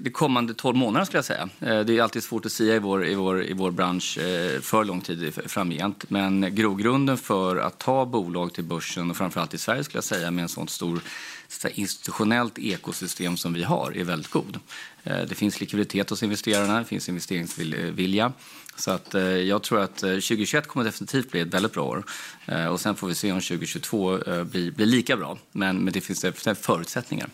de 0.00 0.10
kommande 0.12 0.54
12 0.54 0.76
månaderna 0.76 1.06
skulle 1.06 1.18
jag 1.18 1.24
säga. 1.24 1.48
Eh, 1.60 1.80
det 1.80 1.98
är 1.98 2.02
alltid 2.02 2.22
svårt 2.22 2.46
att 2.46 2.52
säga 2.52 2.76
i 2.76 2.78
vår, 2.78 3.06
i 3.06 3.14
vår, 3.14 3.44
i 3.44 3.52
vår 3.52 3.70
bransch 3.70 4.18
eh, 4.18 4.60
för 4.60 4.84
lång 4.84 5.00
tid 5.00 5.34
framgent. 5.46 6.10
Men 6.10 6.54
grogrunden 6.54 7.18
för 7.18 7.56
att 7.56 7.78
ta 7.78 8.06
bolag 8.06 8.54
till 8.54 8.64
börsen 8.64 9.10
och 9.10 9.16
framförallt 9.16 9.54
i 9.54 9.58
Sverige 9.58 9.84
skulle 9.84 9.96
jag 9.96 10.04
säga 10.04 10.30
med 10.30 10.42
en 10.42 10.48
sån 10.48 10.68
stor 10.68 11.00
så 11.48 11.68
institutionellt 11.68 12.58
ekosystem 12.58 13.36
som 13.36 13.52
vi 13.52 13.62
har 13.62 13.96
är 13.96 14.04
väldigt 14.04 14.30
god. 14.30 14.58
Det 15.02 15.34
finns 15.34 15.60
likviditet 15.60 16.10
hos 16.10 16.22
investerarna, 16.22 16.78
det 16.78 16.84
finns 16.84 17.08
investeringsvilja. 17.08 18.32
Så 18.76 18.90
att, 18.90 19.14
eh, 19.14 19.22
jag 19.22 19.62
tror 19.62 19.80
att 19.80 19.96
2021 19.96 20.64
eh, 20.64 20.68
kommer 20.68 20.84
definitivt 20.84 21.30
bli 21.30 21.40
ett 21.40 21.54
väldigt 21.54 21.72
bra 21.72 21.84
år. 21.84 22.04
Eh, 22.46 22.66
och 22.66 22.80
sen 22.80 22.96
får 22.96 23.06
vi 23.06 23.14
se 23.14 23.32
om 23.32 23.40
2022 23.40 24.18
blir, 24.44 24.70
blir 24.70 24.86
lika 24.86 25.16
bra. 25.16 25.38
Men, 25.52 25.78
men 25.78 25.92
det 25.92 26.00
finns 26.00 26.24
förutsättningar 26.60 27.28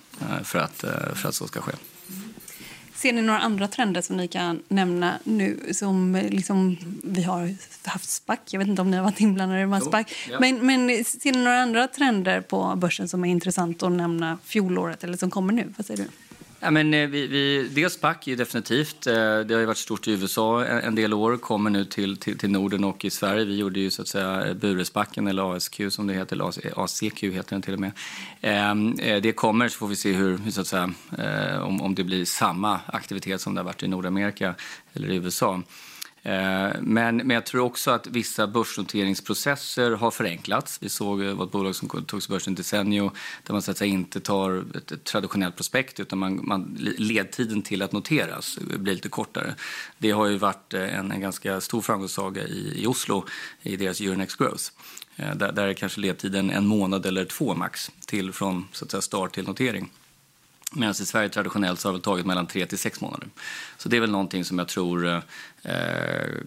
för 0.45 0.59
att, 0.59 0.85
för 1.15 1.29
att 1.29 1.35
så 1.35 1.47
ska 1.47 1.61
ske. 1.61 1.73
Ser 2.95 3.13
ni 3.13 3.23
några 3.23 3.41
andra 3.41 3.69
trender 3.69 4.03
som 4.03 4.17
ni 4.17 4.29
kan 4.29 4.63
nämna 4.69 5.15
nu? 5.25 5.61
Som 5.73 6.21
liksom, 6.31 6.77
vi 7.05 7.23
har 7.23 7.57
haft 7.85 8.11
SPAC. 8.11 8.39
Jag 8.51 8.59
vet 8.59 8.69
inte 8.69 8.83
om 8.83 8.91
ni 8.91 8.97
har 8.97 9.05
varit 9.05 9.21
inblandade 9.21 9.77
i 9.77 9.81
SPAC. 9.81 10.07
Ja. 10.31 10.41
Men, 10.41 10.67
men 10.67 11.05
ser 11.05 11.33
ni 11.33 11.39
några 11.39 11.63
andra 11.63 11.89
trender 11.89 12.41
på 12.41 12.75
börsen 12.77 13.09
som 13.09 13.25
är 13.25 13.31
intressant 13.31 13.83
att 13.83 13.93
nämna 13.93 14.39
fjolåret 14.45 15.05
eller 15.05 15.17
som 15.17 15.31
kommer 15.31 15.53
nu? 15.53 15.75
Vad 15.77 15.87
säger 15.87 16.05
du? 16.05 16.30
Ja, 16.63 16.71
men, 16.71 16.95
eh, 16.95 17.09
vi, 17.09 17.27
vi, 17.27 17.69
dels 17.75 17.93
SPAC 17.93 18.17
ju 18.25 18.37
definitivt. 18.37 19.07
Eh, 19.07 19.13
det 19.15 19.55
har 19.55 19.61
ju 19.61 19.65
varit 19.65 19.79
stort 19.79 20.09
i 20.09 20.13
USA 20.13 20.65
en 20.65 20.95
del 20.95 21.15
år, 21.15 21.37
kommer 21.37 21.71
nu 21.71 21.85
till, 21.85 22.17
till, 22.17 22.39
till 22.39 22.51
Norden 22.51 22.85
och 22.85 23.05
i 23.05 23.11
Sverige. 23.11 23.45
Vi 23.45 23.57
gjorde 23.57 23.81
ju 23.81 23.91
så 23.91 24.03
att 24.03 24.09
säga 24.09 24.47
eh, 24.47 24.55
Buresbacken 24.55 25.27
eller 25.27 25.57
ASQ 25.57 25.81
som 25.91 26.07
det 26.07 26.15
heter, 26.15 26.37
eller 26.37 26.83
ACQ 26.85 27.23
heter 27.23 27.51
den 27.51 27.63
till 27.63 27.75
och 27.75 27.81
med. 27.81 27.93
Ehm, 28.41 28.97
det 28.97 29.33
kommer 29.33 29.69
så 29.69 29.79
får 29.79 29.89
vi 29.89 29.97
se 29.97 30.13
hur 30.13 30.51
så 30.51 30.61
att 30.61 30.67
säga, 30.67 30.93
om, 31.63 31.83
om 31.83 31.95
det 31.95 32.05
blir 32.05 32.25
samma 32.25 32.81
aktivitet 32.87 33.41
som 33.41 33.55
det 33.55 33.61
har 33.61 33.65
varit 33.65 33.83
i 33.83 33.89
Nordamerika 33.89 34.55
eller 34.93 35.11
i 35.11 35.17
USA. 35.17 35.63
Eh, 36.23 36.71
men, 36.81 37.17
men 37.17 37.31
jag 37.31 37.47
tror 37.47 37.63
också 37.63 37.91
att 37.91 38.07
vissa 38.07 38.47
börsnoteringsprocesser 38.47 39.91
har 39.91 40.11
förenklats. 40.11 40.79
Vi 40.83 40.89
såg 40.89 41.23
eh, 41.23 41.43
ett 41.43 41.51
bolag 41.51 41.75
som 41.75 41.89
togs 41.89 42.29
börsen 42.29 42.55
Desenio 42.55 43.11
där 43.47 43.53
man 43.53 43.63
så 43.63 43.71
att 43.71 43.79
säga, 43.79 43.93
inte 43.93 44.21
tar 44.21 44.65
ett, 44.77 44.93
ett 44.93 45.05
traditionellt 45.05 45.57
prospekt 45.57 46.01
utan 46.01 46.19
man, 46.19 46.41
man, 46.47 46.77
ledtiden 46.99 47.63
till 47.63 47.83
att 47.83 47.93
noteras 47.93 48.59
blir 48.59 48.95
lite 48.95 49.09
kortare. 49.09 49.55
Det 49.99 50.11
har 50.11 50.27
ju 50.27 50.37
varit 50.37 50.75
eh, 50.75 50.99
en, 50.99 51.13
en 51.13 51.21
ganska 51.21 51.61
stor 51.61 51.81
framgångssaga 51.81 52.43
i, 52.43 52.83
i 52.83 52.87
Oslo 52.87 53.25
i 53.63 53.77
deras 53.77 54.01
Euronext 54.01 54.39
Growth. 54.39 54.65
Där, 55.17 55.53
där 55.53 55.69
är 55.69 55.75
kanske 55.75 56.01
ledtiden 56.01 56.51
en 56.51 56.67
månad 56.67 57.07
eller 57.07 57.25
två 57.25 57.55
max 57.55 57.91
till 58.07 58.33
från 58.33 58.69
så 58.73 58.85
att 58.85 58.91
säga, 58.91 59.01
start 59.01 59.35
till 59.35 59.45
notering. 59.45 59.91
Medan 60.73 60.91
i 60.91 60.95
Sverige 60.95 61.29
traditionellt 61.29 61.81
så 61.81 61.89
har 61.89 61.93
det 61.93 62.01
tagit 62.01 62.27
mellan 62.27 62.47
tre 62.47 62.67
till 62.67 62.79
sex 62.79 63.01
månader. 63.01 63.29
Så 63.77 63.89
det 63.89 63.97
är 63.97 64.01
väl 64.01 64.11
någonting 64.11 64.45
som 64.45 64.59
jag 64.59 64.69
tror 64.69 65.07
eh, 65.63 65.73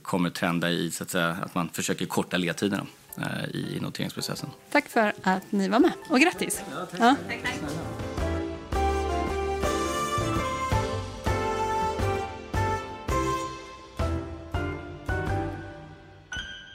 kommer 0.01 0.29
trenda 0.29 0.71
i 0.71 0.91
så 0.91 1.03
att, 1.03 1.09
säga, 1.09 1.37
att 1.45 1.55
man 1.55 1.69
försöker 1.69 2.05
korta 2.05 2.37
ledtiderna 2.37 2.85
eh, 3.17 3.55
i 3.55 3.79
noteringsprocessen. 3.81 4.49
Tack 4.71 4.89
för 4.89 5.13
att 5.23 5.51
ni 5.51 5.67
var 5.67 5.79
med 5.79 5.91
och 6.09 6.19
grattis. 6.19 6.61
Ja, 6.71 6.85
tack. 6.85 6.99
Ja. 6.99 7.15
tack, 7.27 7.41
tack. 7.43 7.71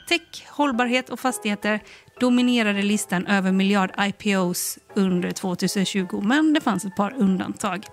Tech, 0.07 0.47
hållbarhet 0.47 1.09
och 1.09 1.19
fastigheter 1.19 1.79
dominerade 2.19 2.81
listan 2.81 3.27
över 3.27 3.51
miljard 3.51 3.91
IPOs 3.99 4.79
under 4.95 5.31
2020, 5.31 6.21
men 6.23 6.53
det 6.53 6.61
fanns 6.61 6.85
ett 6.85 6.95
par 6.95 7.13
undantag. 7.17 7.85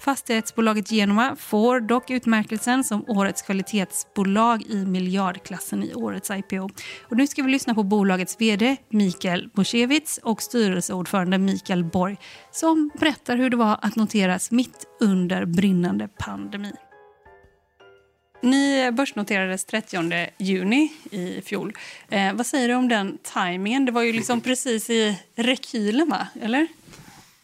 Fastighetsbolaget 0.00 0.90
Genua 0.90 1.36
får 1.38 1.80
dock 1.80 2.10
utmärkelsen 2.10 2.84
som 2.84 3.04
årets 3.08 3.42
kvalitetsbolag 3.42 4.62
i 4.62 4.86
miljardklassen 4.86 5.82
i 5.82 5.94
årets 5.94 6.30
IPO. 6.30 6.68
Och 7.08 7.16
nu 7.16 7.26
ska 7.26 7.42
vi 7.42 7.50
lyssna 7.50 7.74
på 7.74 7.82
bolagets 7.82 8.36
vd 8.40 8.76
Mikael 8.90 9.48
Boshevitz 9.54 10.18
och 10.22 10.42
styrelseordförande 10.42 11.38
Mikael 11.38 11.84
Borg 11.84 12.16
som 12.50 12.90
berättar 13.00 13.36
hur 13.36 13.50
det 13.50 13.56
var 13.56 13.78
att 13.82 13.96
noteras 13.96 14.50
mitt 14.50 14.86
under 15.00 15.44
brinnande 15.44 16.08
pandemi. 16.08 16.72
Ni 18.42 18.92
börsnoterades 18.92 19.64
30 19.64 20.28
juni 20.38 20.92
i 21.10 21.42
fjol. 21.42 21.72
Eh, 22.08 22.34
vad 22.34 22.46
säger 22.46 22.68
du 22.68 22.74
om 22.74 22.88
den 22.88 23.18
tajmingen? 23.22 23.84
Det 23.84 23.92
var 23.92 24.02
ju 24.02 24.12
liksom 24.12 24.40
precis 24.50 24.90
i 24.90 25.18
rekylen, 25.34 26.08
va? 26.10 26.26
Eller? 26.42 26.66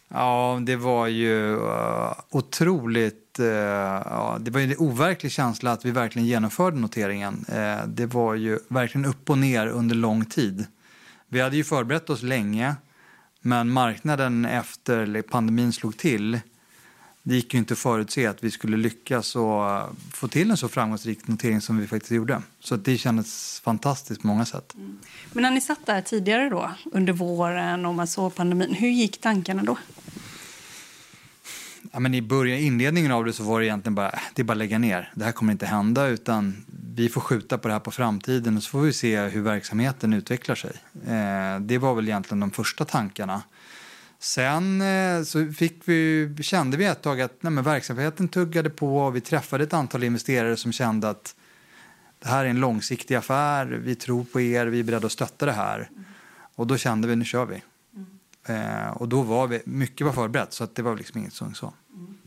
Ja, 0.07 0.59
det 0.61 0.75
var 0.75 1.07
ju 1.07 1.55
uh, 1.55 2.13
otroligt... 2.29 3.39
Uh, 3.39 3.45
ja, 3.45 4.37
det 4.39 4.51
var 4.51 4.59
ju 4.59 4.71
en 4.71 4.77
overklig 4.77 5.31
känsla 5.31 5.71
att 5.71 5.85
vi 5.85 5.91
verkligen 5.91 6.27
genomförde 6.27 6.79
noteringen. 6.79 7.45
Uh, 7.49 7.87
det 7.87 8.05
var 8.05 8.35
ju 8.35 8.59
verkligen 8.67 9.05
upp 9.05 9.29
och 9.29 9.37
ner 9.37 9.67
under 9.67 9.95
lång 9.95 10.25
tid. 10.25 10.65
Vi 11.27 11.41
hade 11.41 11.55
ju 11.55 11.63
förberett 11.63 12.09
oss 12.09 12.21
länge, 12.21 12.75
men 13.41 13.69
marknaden 13.69 14.45
efter 14.45 15.21
pandemin 15.21 15.73
slog 15.73 15.97
till 15.97 16.39
det 17.29 17.35
gick 17.35 17.53
ju 17.53 17.59
inte 17.59 17.73
att 17.73 17.79
förutse 17.79 18.25
att 18.25 18.43
vi 18.43 18.51
skulle 18.51 18.77
lyckas 18.77 19.35
och 19.35 19.63
få 20.13 20.27
till 20.27 20.51
en 20.51 20.57
så 20.57 20.69
framgångsrik 20.69 21.27
notering 21.27 21.61
som 21.61 21.77
vi 21.77 21.87
faktiskt 21.87 22.11
gjorde. 22.11 22.41
Så 22.59 22.75
det 22.75 22.97
kändes 22.97 23.59
fantastiskt 23.63 24.21
på 24.21 24.27
många 24.27 24.45
sätt. 24.45 24.73
Mm. 24.75 24.97
Men 25.33 25.41
när 25.41 25.51
ni 25.51 25.61
satt 25.61 25.85
där 25.85 26.01
tidigare 26.01 26.49
då, 26.49 26.71
under 26.91 27.13
våren 27.13 27.85
och 27.85 27.95
man 27.95 28.07
såg 28.07 28.35
pandemin, 28.35 28.73
hur 28.73 28.89
gick 28.89 29.21
tankarna 29.21 29.63
då? 29.63 29.77
Ja, 31.91 31.99
men 31.99 32.13
I 32.13 32.21
början, 32.21 32.59
inledningen 32.59 33.11
av 33.11 33.25
det 33.25 33.33
så 33.33 33.43
var 33.43 33.59
det 33.59 33.65
egentligen 33.65 33.95
bara, 33.95 34.19
det 34.33 34.41
är 34.41 34.43
bara 34.43 34.53
lägga 34.53 34.79
ner. 34.79 35.11
Det 35.15 35.25
här 35.25 35.31
kommer 35.31 35.51
inte 35.51 35.65
hända 35.65 36.07
utan 36.07 36.65
vi 36.95 37.09
får 37.09 37.21
skjuta 37.21 37.57
på 37.57 37.67
det 37.67 37.73
här 37.73 37.79
på 37.79 37.91
framtiden 37.91 38.57
och 38.57 38.63
så 38.63 38.69
får 38.69 38.81
vi 38.81 38.93
se 38.93 39.19
hur 39.19 39.41
verksamheten 39.41 40.13
utvecklar 40.13 40.55
sig. 40.55 40.71
Eh, 41.07 41.59
det 41.59 41.77
var 41.77 41.95
väl 41.95 42.07
egentligen 42.07 42.39
de 42.39 42.51
första 42.51 42.85
tankarna. 42.85 43.41
Sen 44.19 44.81
eh, 44.81 45.23
så 45.23 45.51
fick 45.51 45.81
vi, 45.85 46.35
kände 46.41 46.77
vi 46.77 46.85
ett 46.85 47.01
tag 47.01 47.21
att 47.21 47.43
nej, 47.43 47.51
men 47.51 47.63
verksamheten 47.63 48.27
tuggade 48.27 48.69
på 48.69 48.97
och 48.97 49.15
vi 49.15 49.21
träffade 49.21 49.63
ett 49.63 49.73
antal 49.73 50.03
investerare 50.03 50.57
som 50.57 50.71
kände 50.71 51.09
att 51.09 51.35
det 52.19 52.27
här 52.27 52.45
är 52.45 52.49
en 52.49 52.59
långsiktig 52.59 53.15
affär, 53.15 53.65
vi 53.65 53.95
tror 53.95 54.23
på 54.23 54.41
er, 54.41 54.65
vi 54.65 54.79
är 54.79 54.83
beredda 54.83 55.05
att 55.05 55.11
stötta 55.11 55.45
det 55.45 55.51
här. 55.51 55.89
Mm. 55.91 56.05
Och 56.55 56.67
då 56.67 56.77
kände 56.77 57.07
vi, 57.07 57.15
nu 57.15 57.25
kör 57.25 57.45
vi. 57.45 57.61
Mm. 57.95 58.85
Eh, 58.85 58.91
och 58.91 59.09
då 59.09 59.21
var 59.21 59.47
vi, 59.47 59.61
mycket 59.65 60.05
var 60.05 60.13
förberett 60.13 60.53
så 60.53 60.63
att 60.63 60.75
det 60.75 60.81
var 60.81 60.97
liksom 60.97 61.19
inget 61.19 61.33
som 61.33 61.53
så. 61.53 61.73
Mm. 61.93 62.17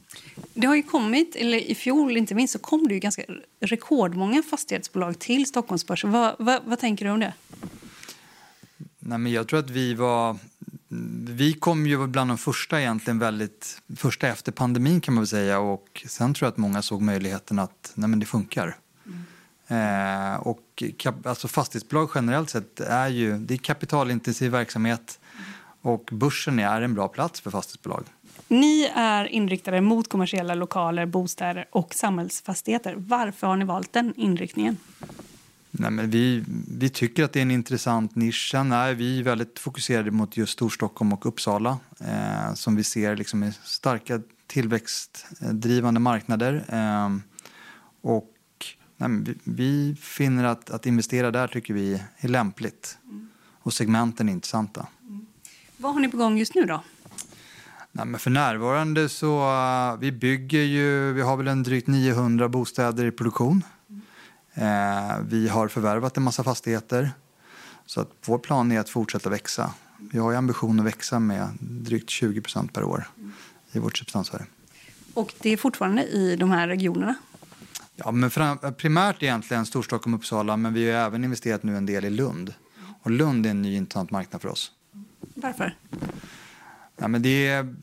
Det 0.54 0.66
har 0.66 0.74
ju 0.74 0.82
kommit, 0.82 1.36
eller 1.36 1.58
i 1.58 1.74
fjol 1.74 2.16
inte 2.16 2.34
minst, 2.34 2.52
så 2.52 2.58
kom 2.58 2.88
det 2.88 2.94
ju 2.94 3.00
ganska 3.00 3.22
rekordmånga 3.60 4.42
fastighetsbolag 4.42 5.18
till 5.18 5.46
Stockholmsbörsen. 5.46 6.10
Vad, 6.10 6.36
vad, 6.38 6.62
vad 6.64 6.78
tänker 6.78 7.04
du 7.04 7.10
om 7.10 7.20
det? 7.20 7.34
Nej, 8.98 9.18
men 9.18 9.32
jag 9.32 9.48
tror 9.48 9.58
att 9.58 9.70
vi 9.70 9.94
var 9.94 10.36
vi 11.28 11.52
kom 11.52 11.86
ju 11.86 12.06
bland 12.06 12.30
de 12.30 12.38
första 12.38 12.80
egentligen 12.80 13.18
väldigt, 13.18 13.82
första 13.96 14.28
efter 14.28 14.52
pandemin 14.52 15.00
kan 15.00 15.14
man 15.14 15.22
väl 15.22 15.28
säga 15.28 15.58
och 15.58 16.04
sen 16.06 16.34
tror 16.34 16.46
jag 16.46 16.52
att 16.52 16.56
många 16.56 16.82
såg 16.82 17.02
möjligheten 17.02 17.58
att 17.58 17.92
nej 17.94 18.08
men 18.08 18.18
det 18.18 18.26
funkar. 18.26 18.76
Eh, 19.68 20.34
och 20.34 20.82
kap, 20.96 21.26
alltså 21.26 21.48
fastighetsbolag 21.48 22.10
generellt 22.14 22.50
sett 22.50 22.80
är 22.80 23.08
ju 23.08 23.38
det 23.38 23.54
är 23.54 23.58
kapitalintensiv 23.58 24.50
verksamhet 24.50 25.20
och 25.82 26.08
börsen 26.12 26.58
är 26.58 26.82
en 26.82 26.94
bra 26.94 27.08
plats 27.08 27.40
för 27.40 27.50
fastighetsbolag. 27.50 28.04
Ni 28.48 28.90
är 28.94 29.24
inriktade 29.24 29.80
mot 29.80 30.08
kommersiella 30.08 30.54
lokaler, 30.54 31.06
bostäder 31.06 31.68
och 31.70 31.94
samhällsfastigheter. 31.94 32.94
Varför 32.98 33.46
har 33.46 33.56
ni 33.56 33.64
valt 33.64 33.92
den 33.92 34.14
inriktningen? 34.16 34.76
Nej, 35.74 35.90
men 35.90 36.10
vi, 36.10 36.44
vi 36.68 36.88
tycker 36.88 37.24
att 37.24 37.32
det 37.32 37.40
är 37.40 37.42
en 37.42 37.50
intressant 37.50 38.16
nisch. 38.16 38.50
Sen 38.50 38.72
är 38.72 38.94
vi 38.94 39.22
väldigt 39.22 39.58
fokuserade 39.58 40.10
mot 40.10 40.36
just 40.36 40.52
Storstockholm 40.52 41.12
och 41.12 41.26
Uppsala 41.26 41.78
eh, 42.00 42.54
som 42.54 42.76
vi 42.76 42.84
ser 42.84 43.16
liksom 43.16 43.42
är 43.42 43.54
starka 43.64 44.20
tillväxtdrivande 44.46 46.00
marknader. 46.00 46.64
Eh, 46.68 47.16
och 48.00 48.34
nej, 48.96 49.08
vi, 49.10 49.34
vi, 49.44 49.96
finner 50.00 50.44
att, 50.44 50.70
att 50.70 50.86
investera 50.86 51.30
där 51.30 51.48
tycker 51.48 51.74
vi 51.74 52.02
är 52.16 52.28
lämpligt 52.28 52.98
och 53.62 53.72
segmenten 53.72 54.28
är 54.28 54.32
intressanta. 54.32 54.86
Mm. 55.08 55.26
Vad 55.76 55.94
har 55.94 56.00
ni 56.00 56.08
på 56.08 56.16
gång 56.16 56.38
just 56.38 56.54
nu 56.54 56.64
då? 56.64 56.82
Nej, 57.92 58.06
men 58.06 58.20
för 58.20 58.30
närvarande 58.30 59.08
så 59.08 59.40
uh, 59.40 60.00
vi 60.00 60.12
bygger 60.12 60.62
ju, 60.62 61.12
vi 61.12 61.20
har 61.22 61.36
väl 61.36 61.48
en 61.48 61.62
drygt 61.62 61.86
900 61.86 62.48
bostäder 62.48 63.04
i 63.04 63.10
produktion. 63.10 63.64
Eh, 64.54 65.18
vi 65.28 65.48
har 65.48 65.68
förvärvat 65.68 66.16
en 66.16 66.22
massa 66.22 66.44
fastigheter. 66.44 67.10
Så 67.86 68.00
att 68.00 68.10
vår 68.26 68.38
plan 68.38 68.72
är 68.72 68.80
att 68.80 68.88
fortsätta 68.88 69.30
växa. 69.30 69.74
Vi 70.12 70.18
har 70.18 70.34
ambition 70.34 70.80
att 70.80 70.86
växa 70.86 71.18
med 71.18 71.48
drygt 71.60 72.10
20 72.10 72.40
procent 72.40 72.72
per 72.72 72.84
år 72.84 73.08
i 73.72 73.78
vårt 73.78 73.98
substansvärde. 73.98 74.44
Och 75.14 75.34
det 75.38 75.50
är 75.50 75.56
fortfarande 75.56 76.04
i 76.04 76.36
de 76.36 76.50
här 76.50 76.68
regionerna? 76.68 77.14
Ja, 77.96 78.10
men 78.10 78.30
primärt 78.76 79.22
egentligen 79.22 79.66
Storstockholm 79.66 80.14
och 80.14 80.20
Uppsala, 80.20 80.56
men 80.56 80.74
vi 80.74 80.90
har 80.90 81.06
även 81.06 81.24
investerat 81.24 81.62
nu 81.62 81.76
en 81.76 81.86
del 81.86 82.04
i 82.04 82.10
Lund. 82.10 82.54
Och 83.02 83.10
Lund 83.10 83.46
är 83.46 83.50
en 83.50 83.62
ny 83.62 83.76
intressant 83.76 84.10
marknad 84.10 84.42
för 84.42 84.48
oss. 84.48 84.72
Varför? 85.34 85.76
Ja, 86.96 87.08
men 87.08 87.22
det 87.22 87.48
är 87.48 87.74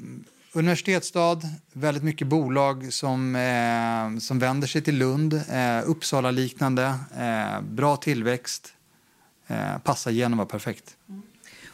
universitetsstad, 0.52 1.42
väldigt 1.74 2.04
mycket 2.04 2.28
bolag 2.28 2.94
som, 2.94 3.36
eh, 3.36 4.20
som 4.20 4.40
vänder 4.40 4.68
sig 4.68 4.82
till 4.82 4.98
Lund, 4.98 5.34
eh, 5.34 5.90
Uppsala-liknande, 5.90 6.96
eh, 7.18 7.62
bra 7.62 7.98
tillväxt, 7.98 8.74
eh, 9.48 9.78
passar 9.78 10.12
Genova 10.12 10.46
perfekt. 10.46 10.96
Mm. 11.10 11.22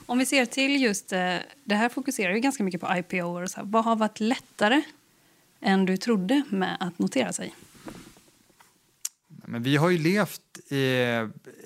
Om 0.06 0.18
vi 0.18 0.26
ser 0.26 0.46
till 0.46 0.82
just, 0.82 1.14
eh, 1.14 1.36
det 1.64 1.76
här 1.76 1.90
fokuserar 1.90 2.34
ju 2.34 2.40
ganska 2.40 2.64
mycket 2.64 2.82
på 2.82 2.98
IPO. 2.98 3.42
Och 3.42 3.50
så 3.50 3.58
här. 3.58 3.68
Vad 3.68 3.84
har 3.84 3.96
varit 3.96 4.20
lättare 4.20 4.82
än 5.62 5.86
du 5.86 5.98
trodde 5.98 6.44
med 6.50 6.78
att 6.80 7.00
notera 7.00 7.34
sig? 7.34 7.56
Men 9.28 9.64
vi 9.64 9.78
har 9.78 9.90
ju 9.90 9.98
levt 9.98 10.72
i, 10.72 11.06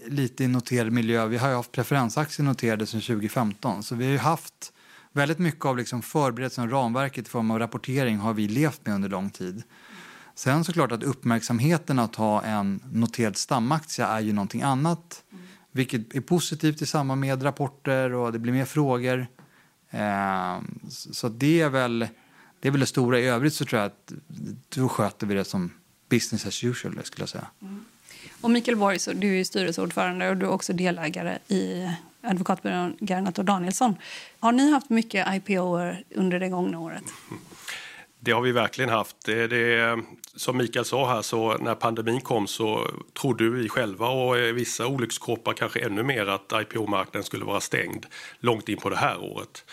lite 0.05 0.43
i 0.43 0.47
noterad 0.47 0.91
miljö. 0.91 1.25
Vi 1.25 1.37
har 1.37 1.49
ju 1.49 1.55
haft 1.55 1.71
preferensaktier 1.71 2.45
noterade 2.45 2.85
sedan 2.85 3.01
2015. 3.01 3.83
Så 3.83 3.95
vi 3.95 4.05
har 4.05 4.11
ju 4.11 4.17
haft 4.17 4.73
väldigt 5.13 5.39
mycket 5.39 5.65
av 5.65 5.77
liksom 5.77 6.01
förberedelsen 6.01 6.63
och 6.63 6.71
ramverket 6.71 7.27
i 7.27 7.29
form 7.29 7.51
av 7.51 7.59
rapportering 7.59 8.17
har 8.17 8.33
vi 8.33 8.47
levt 8.47 8.85
med 8.85 8.95
under 8.95 9.09
lång 9.09 9.29
tid. 9.29 9.63
Sen 10.35 10.63
såklart 10.63 10.91
att 10.91 11.03
uppmärksamheten 11.03 11.99
att 11.99 12.15
ha 12.15 12.43
en 12.43 12.83
noterad 12.91 13.37
stamaktie 13.37 14.05
är 14.05 14.19
ju 14.19 14.33
någonting 14.33 14.61
annat. 14.61 15.23
Mm. 15.31 15.43
Vilket 15.71 16.15
är 16.15 16.21
positivt 16.21 16.81
i 16.81 16.85
samband 16.85 17.21
med 17.21 17.43
rapporter 17.43 18.13
och 18.13 18.31
det 18.31 18.39
blir 18.39 18.53
mer 18.53 18.65
frågor. 18.65 19.27
Eh, 19.89 20.59
så 20.89 21.29
det 21.29 21.61
är, 21.61 21.69
väl, 21.69 22.07
det 22.59 22.67
är 22.67 22.71
väl 22.71 22.79
det 22.79 22.85
stora. 22.85 23.19
I 23.19 23.25
övrigt 23.25 23.53
så 23.53 23.65
tror 23.65 23.81
jag 23.81 23.87
att 23.87 24.13
då 24.69 24.89
sköter 24.89 25.27
vi 25.27 25.33
det 25.33 25.45
som 25.45 25.71
business 26.09 26.45
as 26.45 26.63
usual 26.63 26.99
skulle 27.03 27.21
jag 27.21 27.29
säga. 27.29 27.47
Mm. 27.61 27.85
Och 28.41 28.51
Mikael 28.51 28.77
Borg, 28.77 28.99
så 28.99 29.13
du 29.13 29.39
är 29.39 29.43
styrelseordförande 29.43 30.29
och 30.29 30.37
du 30.37 30.45
är 30.45 30.51
också 30.51 30.73
delägare 30.73 31.37
i 31.47 31.89
advokatbyrån 32.21 32.97
Gernat 32.99 33.39
och 33.39 33.45
Danielsson. 33.45 33.95
Har 34.39 34.51
ni 34.51 34.71
haft 34.71 34.89
mycket 34.89 35.27
IPO 35.35 35.79
under 36.15 36.39
det 36.39 36.49
gångna 36.49 36.79
året? 36.79 37.03
Det 38.19 38.31
har 38.31 38.41
vi 38.41 38.51
verkligen 38.51 38.89
haft. 38.89 39.15
Det, 39.25 39.47
det, 39.47 39.99
som 40.35 40.57
Mikael 40.57 40.85
sa 40.85 41.13
här, 41.13 41.21
så 41.21 41.57
när 41.57 41.75
pandemin 41.75 42.21
kom 42.21 42.47
så 42.47 42.87
trodde 43.21 43.49
vi 43.49 43.69
själva 43.69 44.07
och 44.07 44.37
vissa 44.37 44.87
olyckskorpar 44.87 45.53
kanske 45.53 45.79
ännu 45.79 46.03
mer 46.03 46.25
att 46.25 46.51
IPO-marknaden 46.53 47.23
skulle 47.23 47.45
vara 47.45 47.61
stängd 47.61 48.05
långt 48.39 48.69
in 48.69 48.77
på 48.77 48.89
det 48.89 48.97
här 48.97 49.23
året. 49.23 49.65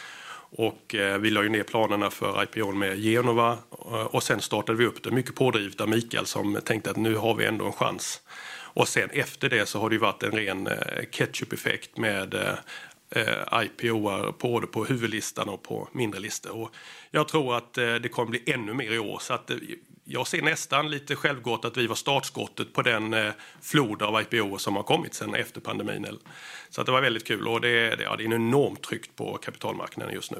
Och 0.50 0.94
eh, 0.94 1.18
vi 1.18 1.30
la 1.30 1.42
ju 1.42 1.48
ner 1.48 1.62
planerna 1.62 2.10
för 2.10 2.42
IPO 2.42 2.72
med 2.72 2.98
Genova 2.98 3.58
eh, 3.70 3.94
och 3.94 4.22
sen 4.22 4.40
startade 4.40 4.78
vi 4.78 4.86
upp 4.86 5.02
det 5.02 5.10
mycket 5.10 5.34
pådrivet 5.34 5.80
av 5.80 5.88
Mikael 5.88 6.26
som 6.26 6.58
tänkte 6.64 6.90
att 6.90 6.96
nu 6.96 7.16
har 7.16 7.34
vi 7.34 7.44
ändå 7.44 7.66
en 7.66 7.72
chans. 7.72 8.20
Och 8.76 8.88
sen 8.88 9.10
efter 9.10 9.48
det 9.48 9.66
så 9.66 9.80
har 9.80 9.90
det 9.90 9.98
varit 9.98 10.22
en 10.22 10.32
ren 10.32 10.66
eh, 10.66 11.04
ketchup-effekt 11.10 11.96
med 11.98 12.34
eh, 12.34 12.54
eh 13.10 13.62
IPO 13.62 14.32
både 14.38 14.66
på 14.66 14.84
huvudlistan 14.84 15.48
och 15.48 15.62
på 15.62 15.88
mindre 15.92 16.20
listor. 16.20 16.56
Och 16.56 16.74
jag 17.10 17.28
tror 17.28 17.56
att 17.56 17.78
eh, 17.78 17.94
det 17.94 18.08
kommer 18.08 18.30
bli 18.30 18.42
ännu 18.46 18.74
mer 18.74 18.92
i 18.92 18.98
år. 18.98 19.18
Så 19.20 19.34
att 19.34 19.50
jag 20.04 20.26
ser 20.26 20.42
nästan 20.42 20.90
lite 20.90 21.16
självgott 21.16 21.64
att 21.64 21.76
vi 21.76 21.86
var 21.86 21.94
startskottet 21.94 22.72
på 22.72 22.82
den 22.82 23.32
flod 23.62 24.02
av 24.02 24.20
IPO 24.20 24.58
som 24.58 24.76
har 24.76 24.82
kommit 24.82 25.14
sen 25.14 25.34
efter 25.34 25.60
pandemin. 25.60 26.18
Så 26.76 26.80
att 26.80 26.86
det 26.86 26.92
var 26.92 27.00
väldigt 27.00 27.26
kul 27.26 27.48
och 27.48 27.60
det, 27.60 27.96
det, 27.96 28.02
ja, 28.02 28.16
det 28.16 28.22
är 28.22 28.26
en 28.26 28.32
enormt 28.32 28.82
tryck 28.82 29.16
på 29.16 29.38
kapitalmarknaden 29.38 30.14
just 30.14 30.30
nu. 30.30 30.38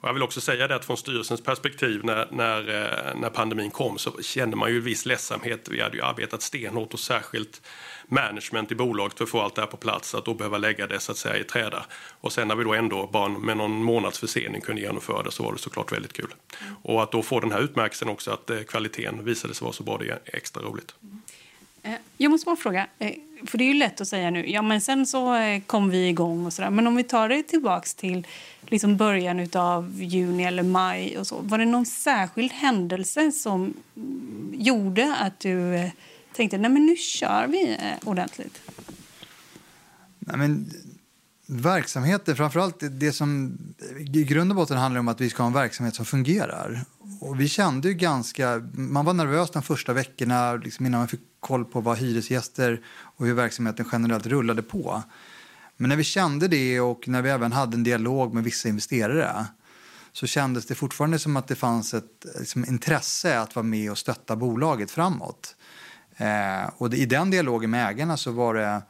Och 0.00 0.08
jag 0.08 0.12
vill 0.12 0.22
också 0.22 0.40
säga 0.40 0.68
det 0.68 0.74
att 0.74 0.84
från 0.84 0.96
styrelsens 0.96 1.40
perspektiv 1.40 2.04
när, 2.04 2.28
när, 2.30 2.58
eh, 2.58 3.20
när 3.20 3.30
pandemin 3.30 3.70
kom 3.70 3.98
så 3.98 4.22
kände 4.22 4.56
man 4.56 4.70
ju 4.70 4.80
viss 4.80 5.06
ledsamhet. 5.06 5.68
Vi 5.70 5.80
hade 5.80 5.96
ju 5.96 6.02
arbetat 6.02 6.42
stenhårt 6.42 6.94
och 6.94 7.00
särskilt 7.00 7.62
management 8.08 8.72
i 8.72 8.74
bolaget 8.74 9.18
för 9.18 9.24
att 9.24 9.30
få 9.30 9.40
allt 9.40 9.54
det 9.54 9.60
här 9.60 9.68
på 9.68 9.76
plats. 9.76 10.14
Att 10.14 10.24
då 10.24 10.34
behöva 10.34 10.58
lägga 10.58 10.86
det 10.86 11.00
så 11.00 11.12
att 11.12 11.18
säga 11.18 11.36
i 11.36 11.44
träda. 11.44 11.86
Och 12.20 12.32
sen 12.32 12.48
när 12.48 12.56
vi 12.56 12.64
då 12.64 12.74
ändå 12.74 13.06
bara 13.06 13.28
med 13.28 13.56
någon 13.56 13.84
månads 13.84 14.18
försening 14.18 14.60
kunde 14.60 14.82
genomföra 14.82 15.22
det 15.22 15.30
så 15.30 15.42
var 15.42 15.52
det 15.52 15.58
såklart 15.58 15.92
väldigt 15.92 16.12
kul. 16.12 16.34
Och 16.82 17.02
att 17.02 17.12
då 17.12 17.22
få 17.22 17.40
den 17.40 17.52
här 17.52 17.60
utmärkelsen 17.60 18.08
också 18.08 18.30
att 18.30 18.50
eh, 18.50 18.62
kvaliteten 18.62 19.24
visade 19.24 19.54
sig 19.54 19.64
vara 19.64 19.72
så 19.72 19.82
bra, 19.82 19.98
det 19.98 20.08
är 20.08 20.20
extra 20.24 20.62
roligt. 20.62 20.94
Mm. 21.02 21.22
Eh, 21.82 21.94
jag 22.16 22.30
måste 22.30 22.44
bara 22.44 22.56
fråga, 22.56 22.86
eh, 22.98 23.14
för 23.46 23.58
det 23.58 23.64
är 23.64 23.68
ju 23.68 23.74
lätt 23.74 24.00
att 24.00 24.08
säga 24.08 24.30
nu, 24.30 24.50
ja 24.50 24.62
men 24.62 24.80
sen 24.80 25.06
så 25.06 25.34
eh, 25.34 25.62
kom 25.66 25.90
vi 25.90 26.08
igång 26.08 26.46
och 26.46 26.52
sådär. 26.52 26.70
Men 26.70 26.86
om 26.86 26.96
vi 26.96 27.04
tar 27.04 27.28
det 27.28 27.42
tillbaks 27.42 27.94
till 27.94 28.26
liksom 28.66 28.96
början 28.96 29.48
av 29.54 30.02
juni 30.02 30.44
eller 30.44 30.62
maj 30.62 31.18
och 31.18 31.26
så. 31.26 31.40
Var 31.40 31.58
det 31.58 31.64
någon 31.64 31.86
särskild 31.86 32.52
händelse 32.52 33.32
som 33.32 33.74
gjorde 34.52 35.16
att 35.20 35.40
du 35.40 35.90
tänkte 36.32 36.58
nej 36.58 36.70
men 36.70 36.86
nu 36.86 36.96
kör 36.96 37.46
vi 37.46 37.76
ordentligt? 38.04 38.60
Nej, 40.18 40.36
men, 40.36 40.70
verksamheter, 41.46 42.34
framförallt 42.34 42.82
det 42.90 43.12
som 43.12 43.58
i 44.14 44.24
grund 44.24 44.50
och 44.50 44.56
botten 44.56 44.76
handlar 44.76 45.00
om 45.00 45.08
att 45.08 45.20
vi 45.20 45.30
ska 45.30 45.42
ha 45.42 45.46
en 45.46 45.52
verksamhet 45.52 45.94
som 45.94 46.04
fungerar. 46.04 46.84
Och 47.22 47.40
vi 47.40 47.48
kände 47.48 47.88
ju 47.88 47.94
ganska, 47.94 48.68
man 48.72 49.04
var 49.04 49.12
nervös 49.14 49.50
de 49.50 49.62
första 49.62 49.92
veckorna 49.92 50.54
liksom 50.54 50.86
innan 50.86 51.00
man 51.00 51.08
fick 51.08 51.20
koll 51.40 51.64
på 51.64 51.80
vad 51.80 51.98
hyresgäster 51.98 52.80
och 52.86 53.26
hur 53.26 53.34
verksamheten 53.34 53.86
generellt 53.92 54.26
rullade 54.26 54.62
på. 54.62 55.02
Men 55.76 55.88
när 55.88 55.96
vi 55.96 56.04
kände 56.04 56.48
det 56.48 56.80
och 56.80 57.08
när 57.08 57.22
vi 57.22 57.30
även 57.30 57.52
hade 57.52 57.76
en 57.76 57.84
dialog 57.84 58.34
med 58.34 58.44
vissa 58.44 58.68
investerare 58.68 59.46
så 60.12 60.26
kändes 60.26 60.66
det 60.66 60.74
fortfarande 60.74 61.18
som 61.18 61.36
att 61.36 61.48
det 61.48 61.54
fanns 61.54 61.94
ett 61.94 62.26
liksom, 62.38 62.64
intresse 62.64 63.40
att 63.40 63.56
vara 63.56 63.66
med 63.66 63.90
och 63.90 63.98
stötta 63.98 64.36
bolaget 64.36 64.90
framåt. 64.90 65.56
Eh, 66.16 66.70
och 66.76 66.90
det, 66.90 66.96
i 66.96 67.06
den 67.06 67.30
dialogen 67.30 67.70
med 67.70 67.88
ägarna 67.88 68.16
så, 68.16 68.30
var 68.30 68.54
det, 68.54 68.82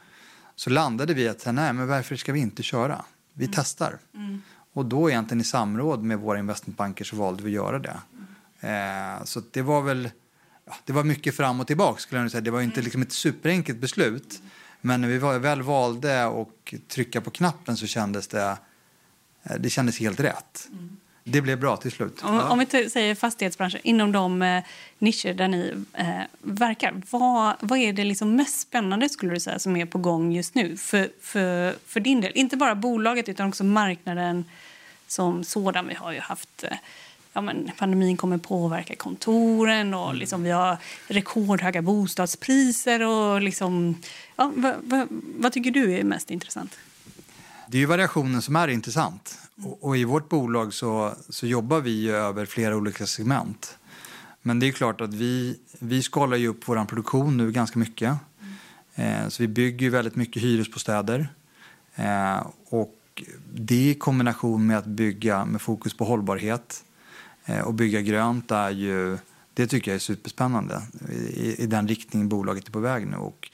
så 0.57 0.71
landade 0.71 1.14
vi 1.14 1.29
att 1.29 1.47
nej, 1.47 1.73
men 1.73 1.88
varför 1.88 2.16
ska 2.16 2.33
vi 2.33 2.40
inte 2.40 2.62
köra? 2.62 3.05
Vi 3.33 3.45
mm. 3.45 3.55
testar. 3.57 3.99
Mm. 4.14 4.42
Och 4.73 4.87
då 4.87 5.11
egentligen 5.11 5.40
i 5.40 5.45
samråd 5.45 6.03
med 6.03 6.18
våra 6.18 6.38
investmentbanker 6.38 7.05
så 7.05 7.16
valde 7.16 7.42
vi 7.42 7.49
att 7.49 7.55
göra 7.64 7.79
det. 7.79 7.97
Eh, 8.62 9.25
så 9.25 9.42
det 9.51 9.62
var 9.62 9.83
väl 9.83 10.11
ja, 10.64 10.75
det 10.85 10.92
var 10.92 11.05
mycket 11.05 11.37
fram 11.37 11.61
och 11.61 11.66
tillbaka 11.66 12.01
skulle 12.01 12.20
jag 12.20 12.31
säga. 12.31 12.40
Det 12.40 12.51
var 12.51 12.62
inte 12.62 12.81
mm. 12.81 12.85
liksom 12.85 13.03
ett 13.03 13.12
superenkelt 13.12 13.79
beslut. 13.79 14.42
Men 14.81 15.01
när 15.01 15.09
vi 15.09 15.38
väl 15.38 15.62
valde 15.62 16.25
att 16.25 16.88
trycka 16.88 17.20
på 17.20 17.31
knappen 17.31 17.77
så 17.77 17.87
kändes 17.87 18.29
det, 18.29 18.57
eh, 19.42 19.57
det 19.59 19.70
kändes 19.70 20.01
helt 20.01 20.20
rätt. 20.20 20.68
Mm. 20.72 20.96
Det 21.25 21.40
blev 21.40 21.61
bra 21.61 21.77
till 21.77 21.92
slut. 21.92 22.22
Om, 22.22 22.40
om 22.40 22.59
vi 22.59 22.90
säger 22.90 23.14
fastighetsbranschen, 23.14 23.81
inom 23.85 24.12
de 24.12 24.42
eh, 24.42 24.64
nischer 24.98 25.35
där 25.35 25.48
ni 25.48 25.75
eh, 25.92 26.07
verkar, 26.40 27.03
vad, 27.11 27.57
vad 27.61 27.79
är 27.79 27.92
det 27.92 28.05
liksom 28.05 28.37
mest 28.37 28.61
spännande 28.61 29.09
skulle 29.09 29.35
du 29.35 29.40
säga 29.40 29.59
som 29.59 29.77
är 29.77 29.87
på 29.87 29.98
gång 29.98 30.33
just 30.33 30.55
nu 30.55 30.77
för, 30.77 31.11
för, 31.20 31.75
för 31.87 32.01
din 32.01 32.20
del? 32.20 32.33
Inte 32.35 32.57
bara 32.57 32.75
bolaget 32.75 33.29
utan 33.29 33.48
också 33.48 33.64
marknaden 33.64 34.44
som 35.07 35.44
sådan. 35.44 35.88
Vi 35.88 35.94
har 35.94 36.12
ju 36.12 36.20
haft 36.20 36.64
eh, 36.64 36.77
ja, 37.33 37.40
men 37.40 37.71
pandemin 37.79 38.16
kommer 38.16 38.38
påverka 38.38 38.97
kontoren 38.97 39.95
och 39.95 40.07
mm. 40.07 40.16
liksom, 40.16 40.42
vi 40.42 40.51
har 40.51 40.77
rekordhöga 41.09 41.83
bostadspriser. 41.83 43.07
Och 43.07 43.42
liksom, 43.42 43.95
ja, 44.37 44.53
vad, 44.57 44.75
vad, 44.83 45.09
vad 45.37 45.53
tycker 45.53 45.71
du 45.71 45.95
är 45.95 46.05
mest 46.05 46.31
intressant? 46.31 46.79
Det 47.68 47.83
är 47.83 47.87
variationen 47.87 48.42
som 48.42 48.57
är 48.57 48.68
intressant. 48.68 49.38
Och, 49.64 49.85
och, 49.85 49.97
i 49.97 50.05
vårt 50.05 50.29
bolag 50.29 50.75
så, 50.75 51.14
så 51.29 51.47
jobbar 51.47 51.81
vi 51.81 52.11
över 52.11 52.47
flera 52.47 52.77
olika 52.77 53.07
segment. 53.07 53.79
Men 54.42 54.59
det 54.59 54.68
är 54.68 54.73
klart 54.73 55.01
att 55.01 55.14
vi, 55.14 55.59
vi 55.79 56.03
skalar 56.03 56.37
ju 56.37 56.49
upp 56.49 56.68
vår 56.68 56.85
produktion 56.85 57.37
nu 57.37 57.53
ganska 57.53 57.79
mycket. 57.79 58.16
Eh, 58.95 59.29
så 59.29 59.42
vi 59.42 59.49
bygger 59.49 59.90
väldigt 59.90 60.16
mycket 60.16 60.42
hyresbostäder. 60.42 61.29
Eh, 61.95 62.47
och 62.68 63.23
det 63.55 63.90
i 63.90 63.95
kombination 63.95 64.66
med 64.66 64.79
att 64.79 64.87
bygga 64.87 65.45
med 65.45 65.62
fokus 65.62 65.97
på 65.97 66.05
hållbarhet 66.05 66.85
Eh, 67.44 67.61
och 67.61 67.74
bygga 67.74 68.00
grönt 68.00 68.50
är 68.50 68.70
ju, 68.70 69.18
det 69.55 69.66
tycker 69.66 69.90
jag 69.90 69.96
är 69.96 70.00
superspännande 70.00 70.83
i, 71.35 71.62
i 71.62 71.66
den 71.66 71.88
riktning 71.88 72.28
bolaget 72.28 72.68
är 72.68 72.72
på 72.72 72.81
väg 72.81 73.07
nu. 73.07 73.16
Och 73.16 73.50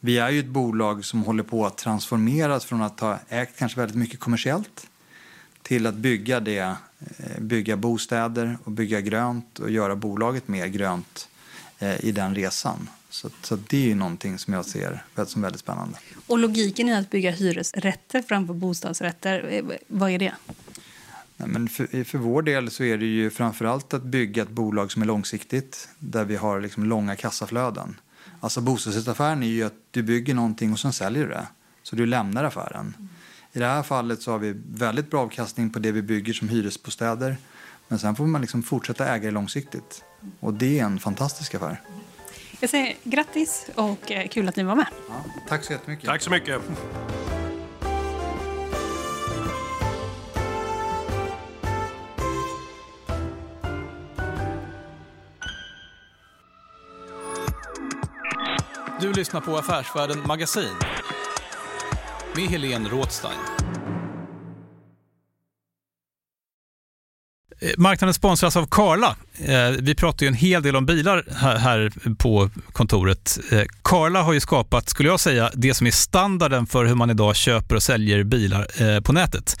vi 0.00 0.18
är 0.18 0.30
ju 0.30 0.40
ett 0.40 0.46
bolag 0.46 1.04
som 1.04 1.22
håller 1.22 1.42
på 1.42 1.66
att 1.66 1.78
transformeras 1.78 2.64
från 2.64 2.82
att 2.82 3.00
ha 3.00 3.18
ägt 3.28 3.58
kanske 3.58 3.80
väldigt 3.80 3.96
mycket 3.96 4.20
kommersiellt 4.20 4.86
till 5.62 5.86
att 5.86 5.94
bygga 5.94 6.40
det, 6.40 6.58
eh, 6.58 7.40
bygga 7.40 7.76
bostäder 7.76 8.58
och 8.64 8.72
bygga 8.72 9.00
grönt 9.00 9.58
och 9.58 9.70
göra 9.70 9.96
bolaget 9.96 10.48
mer 10.48 10.66
grönt 10.66 11.28
eh, 11.78 12.04
i 12.04 12.12
den 12.12 12.34
resan. 12.34 12.88
Så, 13.10 13.30
så 13.42 13.56
det 13.56 13.76
är 13.76 13.88
ju 13.88 13.94
någonting 13.94 14.38
som 14.38 14.54
jag 14.54 14.66
ser 14.66 15.04
som 15.26 15.42
väldigt 15.42 15.60
spännande. 15.60 15.98
Och 16.26 16.38
logiken 16.38 16.88
i 16.88 16.94
att 16.94 17.10
bygga 17.10 17.30
hyresrätter 17.30 18.22
framför 18.22 18.54
bostadsrätter, 18.54 19.62
vad 19.86 20.10
är 20.10 20.18
det? 20.18 20.34
Nej, 21.40 21.48
men 21.48 21.68
för, 21.68 22.04
för 22.04 22.18
vår 22.18 22.42
del 22.42 22.70
så 22.70 22.84
är 22.84 22.98
det 22.98 23.06
ju 23.06 23.30
framförallt 23.30 23.94
att 23.94 24.02
bygga 24.02 24.42
ett 24.42 24.48
bolag 24.48 24.92
som 24.92 25.02
är 25.02 25.06
långsiktigt, 25.06 25.88
där 25.98 26.24
vi 26.24 26.36
har 26.36 26.60
liksom 26.60 26.84
långa 26.84 27.16
kassaflöden. 27.16 28.00
Alltså 28.40 28.60
bostadsrättsaffären 28.60 29.42
är 29.42 29.46
ju 29.46 29.62
att 29.62 29.74
du 29.90 30.02
bygger 30.02 30.34
någonting 30.34 30.72
och 30.72 30.78
sen 30.78 30.92
säljer 30.92 31.22
du 31.22 31.28
det. 31.28 31.46
Så 31.82 31.96
du 31.96 32.06
lämnar 32.06 32.44
affären. 32.44 32.94
I 33.52 33.58
det 33.58 33.66
här 33.66 33.82
fallet 33.82 34.22
så 34.22 34.30
har 34.30 34.38
vi 34.38 34.54
väldigt 34.66 35.10
bra 35.10 35.20
avkastning 35.20 35.70
på 35.70 35.78
det 35.78 35.92
vi 35.92 36.02
bygger 36.02 36.32
som 36.32 36.48
hyresbostäder. 36.48 37.36
Men 37.88 37.98
sen 37.98 38.16
får 38.16 38.26
man 38.26 38.40
liksom 38.40 38.62
fortsätta 38.62 39.06
äga 39.06 39.24
det 39.24 39.30
långsiktigt. 39.30 40.04
Och 40.40 40.54
det 40.54 40.80
är 40.80 40.84
en 40.84 40.98
fantastisk 40.98 41.54
affär. 41.54 41.80
Jag 42.60 42.70
säger 42.70 42.94
grattis 43.04 43.66
och 43.74 44.12
eh, 44.12 44.28
kul 44.28 44.48
att 44.48 44.56
ni 44.56 44.62
var 44.62 44.76
med. 44.76 44.86
Ja, 45.08 45.24
tack 45.48 45.64
så 45.64 45.72
jättemycket. 45.72 46.06
Tack 46.06 46.22
så 46.22 46.30
mycket. 46.30 46.62
Du 59.10 59.16
lyssnar 59.16 59.40
på 59.40 59.56
Affärsvärlden 59.56 60.22
Magasin 60.26 60.74
med 62.36 62.44
Helene 62.44 62.88
Rådstein. 62.88 63.38
Eh, 67.60 67.70
marknaden 67.78 68.14
sponsras 68.14 68.56
av 68.56 68.66
Karla. 68.66 69.16
Eh, 69.44 69.70
vi 69.80 69.94
pratar 69.94 70.26
ju 70.26 70.28
en 70.28 70.34
hel 70.34 70.62
del 70.62 70.76
om 70.76 70.86
bilar 70.86 71.24
här 71.58 71.92
på 72.18 72.50
kontoret. 72.72 73.38
Eh, 73.50 73.62
Karla 73.82 74.22
har 74.22 74.32
ju 74.32 74.40
skapat, 74.40 74.88
skulle 74.88 75.08
jag 75.08 75.20
säga, 75.20 75.50
det 75.54 75.74
som 75.74 75.86
är 75.86 75.90
standarden 75.90 76.66
för 76.66 76.84
hur 76.84 76.94
man 76.94 77.10
idag 77.10 77.36
köper 77.36 77.74
och 77.74 77.82
säljer 77.82 78.24
bilar 78.24 79.00
på 79.00 79.12
nätet. 79.12 79.60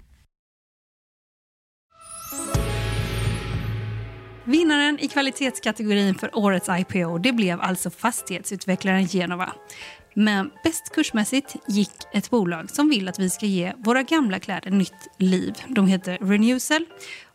Vinnaren 4.43 4.99
i 4.99 5.07
kvalitetskategorin 5.07 6.15
för 6.15 6.37
årets 6.37 6.69
IPO 6.69 7.17
det 7.17 7.31
blev 7.31 7.61
alltså 7.61 7.89
fastighetsutvecklaren 7.89 9.07
Genova. 9.07 9.53
Men 10.13 10.51
bäst 10.63 10.95
kursmässigt 10.95 11.55
gick 11.67 11.91
ett 12.13 12.29
bolag 12.29 12.69
som 12.69 12.89
vill 12.89 13.07
att 13.07 13.19
vi 13.19 13.29
ska 13.29 13.45
ge 13.45 13.73
våra 13.77 14.03
gamla 14.03 14.39
kläder 14.39 14.71
nytt 14.71 15.07
liv. 15.17 15.53
De 15.67 15.87
heter 15.87 16.17
Renewcell. 16.21 16.85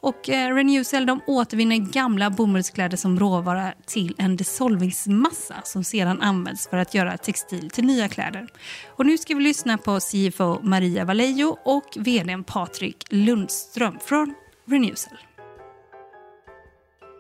Och 0.01 0.29
eh, 0.29 0.55
Renewcell 0.55 1.07
de 1.07 1.21
återvinner 1.27 1.77
gamla 1.77 2.31
bomullskläder 2.31 2.97
som 2.97 3.21
råvara 3.21 3.73
till 3.87 4.15
en 4.19 4.37
dissolvingsmassa 4.37 5.55
som 5.65 5.85
sedan 5.85 6.23
används 6.23 6.69
för 6.69 6.77
att 6.77 6.95
göra 6.95 7.17
textil 7.17 7.71
till 7.71 7.85
nya 7.85 8.09
kläder. 8.09 8.49
Och 8.89 9.07
nu 9.07 9.19
ska 9.19 9.35
vi 9.35 9.43
lyssna 9.43 9.79
på 9.79 10.01
CFO 10.01 10.63
Maria 10.63 11.05
Vallejo 11.05 11.59
och 11.65 11.97
vd 11.97 12.43
Patrik 12.47 13.05
Lundström 13.11 13.99
från 14.05 14.35
Renewcell. 14.69 15.26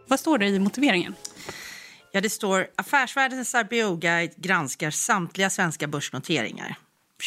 Vad 0.06 0.20
står 0.20 0.38
det 0.38 0.46
i 0.46 0.58
motiveringen? 0.58 1.14
Ja, 2.12 2.20
det 2.20 2.30
står 2.30 2.66
Affärsvärldens 2.76 3.54
IPO-guide 3.54 4.32
granskar 4.36 4.90
samtliga 4.90 5.50
svenska 5.50 5.86
börsnoteringar. 5.86 6.78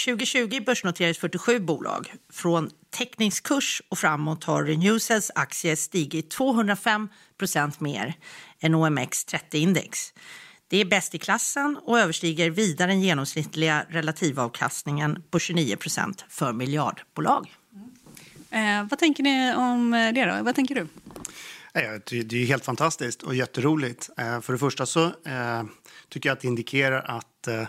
2020 0.06 0.64
börsnoterades 0.66 1.18
47 1.18 1.60
bolag. 1.60 2.14
Från 2.34 2.70
teckningskurs 2.90 3.82
och 3.90 3.98
framåt 3.98 4.44
har 4.44 4.64
Renewcells 4.64 5.32
aktier 5.36 5.76
stigit 5.76 6.30
205 6.30 7.10
procent 7.38 7.80
mer 7.80 8.14
än 8.60 8.76
OMX30-index. 8.76 10.14
Det 10.68 10.78
är 10.78 10.86
bäst 10.86 11.16
i 11.16 11.20
klassen 11.20 11.78
och 11.84 12.00
överstiger 12.00 12.50
vida 12.50 12.88
den 12.88 13.02
genomsnittliga 13.02 13.86
relativavkastningen 13.90 15.24
på 15.30 15.40
29 15.40 15.76
procent 15.76 16.26
för 16.30 16.54
miljardbolag. 16.54 17.54
Mm. 18.52 18.80
Eh, 18.82 18.90
vad 18.90 19.00
tänker 19.00 19.24
ni 19.24 19.54
om 19.56 19.92
det? 19.92 20.26
då? 20.26 20.44
Vad 20.44 20.56
tänker 20.56 20.76
du? 20.76 20.88
Det 21.80 22.34
är 22.34 22.46
helt 22.46 22.66
fantastiskt 22.66 23.24
och 23.24 23.36
jätteroligt. 23.36 24.10
Eh, 24.18 24.42
för 24.42 24.54
det 24.54 24.60
första 24.60 24.86
så 24.86 25.04
eh, 25.06 25.64
tycker 26.10 26.30
jag 26.30 26.34
att 26.34 26.42
det 26.42 26.48
indikerar 26.48 27.02
att 27.02 27.48
eh, 27.48 27.64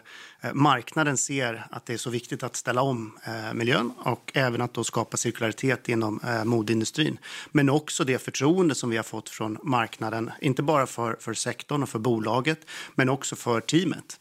marknaden 0.53 1.17
ser 1.17 1.67
att 1.71 1.87
det 1.87 1.93
är 1.93 1.97
så 1.97 2.11
viktigt 2.11 2.43
att 2.43 2.57
ställa 2.57 2.83
om 2.83 3.19
miljön 3.55 3.93
och 3.99 4.33
även 4.35 4.61
att 4.61 4.75
då 4.75 4.85
skapa 4.85 5.17
cirkularitet 5.17 5.89
inom 5.89 6.21
modeindustrin. 6.45 7.19
Men 7.51 7.71
också 7.71 8.05
det 8.05 8.19
förtroende 8.19 8.75
som 8.75 8.91
vi 8.91 8.97
har 8.97 9.05
fått 9.05 9.29
från 9.29 9.59
marknaden, 9.63 10.31
inte 10.41 10.63
bara 10.63 10.87
för, 10.87 11.17
för 11.21 11.35
sektorn 11.35 11.83
och 11.83 11.89
för 11.89 11.99
bolaget, 11.99 12.61
men 12.95 13.09
också 13.09 13.37
för 13.37 13.61
teamet. 13.61 14.21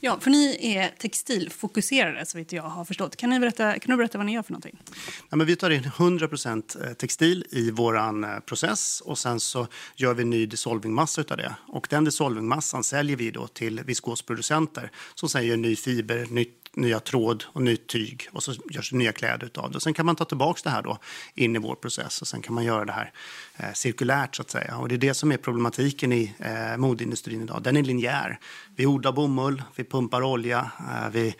Ja, 0.00 0.20
för 0.20 0.30
ni 0.30 0.74
är 0.76 0.88
textilfokuserade 0.98 2.26
så 2.26 2.38
vitt 2.38 2.52
jag 2.52 2.62
har 2.62 2.84
förstått. 2.84 3.16
Kan, 3.16 3.30
ni 3.30 3.40
berätta, 3.40 3.78
kan 3.78 3.90
du 3.90 3.96
berätta 3.96 4.18
vad 4.18 4.26
ni 4.26 4.32
gör 4.32 4.42
för 4.42 4.52
någonting? 4.52 4.82
Ja, 5.30 5.36
men 5.36 5.46
vi 5.46 5.56
tar 5.56 5.70
in 5.70 5.84
100 5.84 6.28
eh, 6.46 6.92
textil 6.92 7.44
i 7.50 7.70
vår 7.70 7.96
eh, 7.96 8.40
process 8.46 9.00
och 9.00 9.18
sen 9.18 9.40
så 9.40 9.66
gör 9.96 10.14
vi 10.14 10.22
en 10.22 10.30
ny 10.30 10.46
dissolvingmassa 10.46 11.24
av 11.30 11.36
det. 11.36 11.54
Och 11.66 11.86
den 11.90 12.04
dissolvingmassan 12.04 12.84
säljer 12.84 13.16
vi 13.16 13.30
då 13.30 13.46
till 13.46 13.80
viskosproducenter 13.80 14.90
som 15.14 15.28
sen 15.28 15.46
gör 15.46 15.56
ny 15.56 15.76
fiber, 15.76 16.26
nytt 16.30 16.59
nya 16.80 17.00
tråd 17.00 17.44
och 17.46 17.62
nytt 17.62 17.86
tyg 17.86 18.28
och 18.32 18.42
så 18.42 18.54
görs 18.70 18.92
nya 18.92 19.12
kläder 19.12 19.46
utav 19.46 19.70
det. 19.70 19.80
sen 19.80 19.94
kan 19.94 20.06
man 20.06 20.16
ta 20.16 20.24
tillbaka 20.24 20.60
det 20.64 20.70
här 20.70 20.82
då 20.82 20.98
in 21.34 21.56
i 21.56 21.58
vår 21.58 21.74
process 21.74 22.22
och 22.22 22.28
sen 22.28 22.42
kan 22.42 22.54
man 22.54 22.64
göra 22.64 22.84
det 22.84 22.92
här 22.92 23.12
eh, 23.56 23.72
cirkulärt 23.74 24.36
så 24.36 24.42
att 24.42 24.50
säga. 24.50 24.76
Och 24.76 24.88
det 24.88 24.94
är 24.94 24.98
det 24.98 25.14
som 25.14 25.32
är 25.32 25.36
problematiken 25.36 26.12
i 26.12 26.34
eh, 26.38 26.76
modeindustrin 26.76 27.42
idag. 27.42 27.62
Den 27.62 27.76
är 27.76 27.82
linjär. 27.82 28.38
Vi 28.76 28.86
odlar 28.86 29.12
bomull, 29.12 29.62
vi 29.76 29.84
pumpar 29.84 30.22
olja, 30.22 30.70
eh, 30.78 31.10
vi 31.12 31.34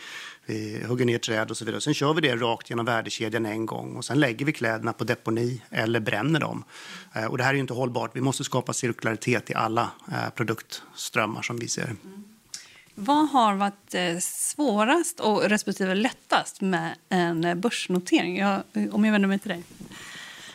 vi 0.51 0.85
hugger 0.85 1.05
ner 1.05 1.19
träd 1.19 1.51
och 1.51 1.57
så 1.57 1.65
vidare. 1.65 1.81
Sen 1.81 1.95
kör 1.95 2.15
vi 2.15 2.21
det 2.21 2.37
rakt 2.37 2.71
genom 2.71 2.87
värdekedjan 2.87 3.47
en 3.47 3.67
gång 3.67 3.97
och 3.97 4.05
sen 4.05 4.21
lägger 4.21 4.47
vi 4.47 4.53
kläderna 4.53 4.93
på 4.93 5.05
deponi 5.05 5.63
eller 5.71 6.01
bränner 6.01 6.41
dem. 6.41 6.65
Eh, 7.13 7.25
och 7.25 7.39
det 7.39 7.45
här 7.45 7.51
är 7.51 7.55
ju 7.55 7.61
inte 7.61 7.75
hållbart. 7.75 8.17
Vi 8.17 8.21
måste 8.21 8.45
skapa 8.45 8.73
cirkularitet 8.73 9.51
i 9.51 9.55
alla 9.55 9.91
eh, 10.13 10.31
produktströmmar 10.35 11.43
som 11.43 11.57
vi 11.57 11.69
ser. 11.69 11.85
Mm. 11.85 12.30
Vad 13.03 13.29
har 13.29 13.55
varit 13.55 13.95
eh, 13.95 14.19
svårast 14.21 15.21
och 15.21 15.43
respektive 15.43 15.95
lättast 15.95 16.61
med 16.61 16.95
en 17.09 17.61
börsnotering? 17.61 18.39
Jag, 18.39 18.63
om 18.93 19.05
jag 19.05 19.13
vänder 19.13 19.29
mig 19.29 19.39
till 19.39 19.49
dig. 19.49 19.63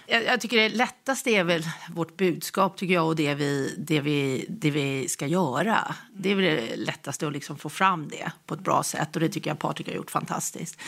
Jag, 0.08 0.26
jag, 0.26 0.42
tycker 0.42 0.58
det 0.58 0.70
lättaste 0.70 1.30
är 1.30 1.44
väl 1.44 1.64
vårt 1.94 2.18
budskap 2.18 2.78
tycker 2.78 2.94
jag 2.94 3.08
och 3.08 3.16
det 3.16 3.34
vi, 3.34 3.76
det 3.78 4.02
vi, 4.02 4.46
det 4.50 4.72
vi 4.72 5.10
ska 5.10 5.28
göra. 5.28 5.96
Det 6.14 6.32
är 6.32 6.36
väl 6.36 6.46
det 6.46 6.76
lättaste 6.76 7.28
att 7.28 7.34
liksom 7.34 7.58
få 7.58 7.70
fram 7.70 8.10
det 8.10 8.32
på 8.46 8.54
ett 8.54 8.60
bra 8.60 8.84
sätt 8.84 9.16
och 9.16 9.20
det 9.20 9.30
tycker 9.30 9.50
jag 9.50 9.60
Patrik 9.60 9.88
har 9.88 9.96
gjort 9.96 10.12
fantastiskt. 10.12 10.82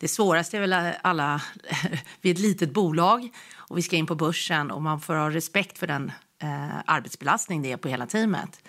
Det 0.00 0.08
svåraste 0.08 0.56
är 0.56 0.60
väl 0.60 0.92
alla, 1.02 1.42
vi 2.20 2.30
är 2.30 2.34
ett 2.34 2.40
litet 2.40 2.70
bolag 2.70 3.28
och 3.54 3.78
vi 3.78 3.82
ska 3.82 3.96
in 3.96 4.06
på 4.06 4.14
börsen 4.14 4.70
och 4.70 4.82
man 4.82 5.00
får 5.00 5.14
ha 5.14 5.30
respekt 5.30 5.78
för 5.78 5.86
den 5.86 6.12
eh, 6.42 6.78
arbetsbelastning 6.84 7.62
det 7.62 7.72
är 7.72 7.76
på 7.76 7.88
hela 7.88 8.06
teamet. 8.06 8.60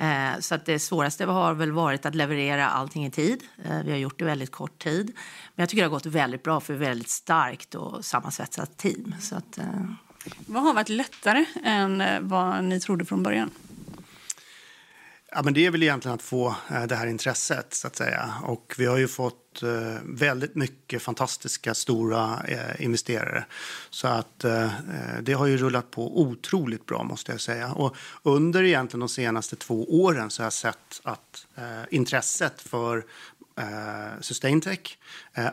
Eh, 0.00 0.40
så 0.40 0.54
att 0.54 0.66
det 0.66 0.78
svåraste 0.78 1.24
har 1.24 1.54
väl 1.54 1.72
varit 1.72 2.06
att 2.06 2.14
leverera 2.14 2.68
allting 2.68 3.06
i 3.06 3.10
tid. 3.10 3.42
Eh, 3.64 3.82
vi 3.84 3.90
har 3.90 3.98
gjort 3.98 4.18
det 4.18 4.24
väldigt 4.24 4.50
kort 4.50 4.78
tid. 4.78 5.06
Men 5.54 5.62
jag 5.62 5.68
tycker 5.68 5.82
det 5.82 5.88
har 5.88 5.90
gått 5.90 6.06
väldigt 6.06 6.42
bra 6.42 6.60
för 6.60 6.74
ett 6.74 6.80
väldigt 6.80 7.08
starkt 7.08 7.74
och 7.74 8.04
sammansvetsat 8.04 8.76
team. 8.76 9.14
Så 9.20 9.36
att, 9.36 9.58
eh, 9.58 9.64
Vad 10.46 10.62
har 10.62 10.74
varit 10.74 10.88
lättare 10.88 11.44
än 11.64 12.00
eh, 12.00 12.20
vad 12.20 12.64
ni 12.64 12.80
trodde 12.80 13.04
från 13.04 13.22
början? 13.22 13.50
Ja, 15.32 15.42
men 15.42 15.54
det 15.54 15.66
är 15.66 15.70
väl 15.70 15.82
egentligen 15.82 16.14
att 16.14 16.22
få 16.22 16.54
eh, 16.70 16.82
det 16.82 16.94
här 16.94 17.06
intresset, 17.06 17.74
så 17.74 17.86
att 17.86 17.96
säga. 17.96 18.34
Och 18.44 18.74
vi 18.78 18.86
har 18.86 18.96
ju 18.96 19.08
fått 19.08 19.62
eh, 19.62 19.68
väldigt 20.04 20.54
mycket 20.54 21.02
fantastiska, 21.02 21.74
stora 21.74 22.42
eh, 22.48 22.84
investerare. 22.84 23.44
Så 23.90 24.08
att 24.08 24.44
det 25.20 25.32
har 25.32 25.46
ju 25.46 25.56
rullat 25.56 25.90
på 25.90 26.20
otroligt 26.20 26.86
bra, 26.86 27.02
måste 27.02 27.32
jag 27.32 27.40
säga. 27.40 27.72
Och 27.72 27.96
under 28.22 28.62
egentligen 28.62 29.00
de 29.00 29.08
senaste 29.08 29.56
två 29.56 30.02
åren 30.04 30.30
så 30.30 30.42
har 30.42 30.46
jag 30.46 30.52
sett 30.52 31.00
att 31.02 31.46
intresset 31.90 32.60
för 32.60 33.04
Sustaintech, 34.20 34.98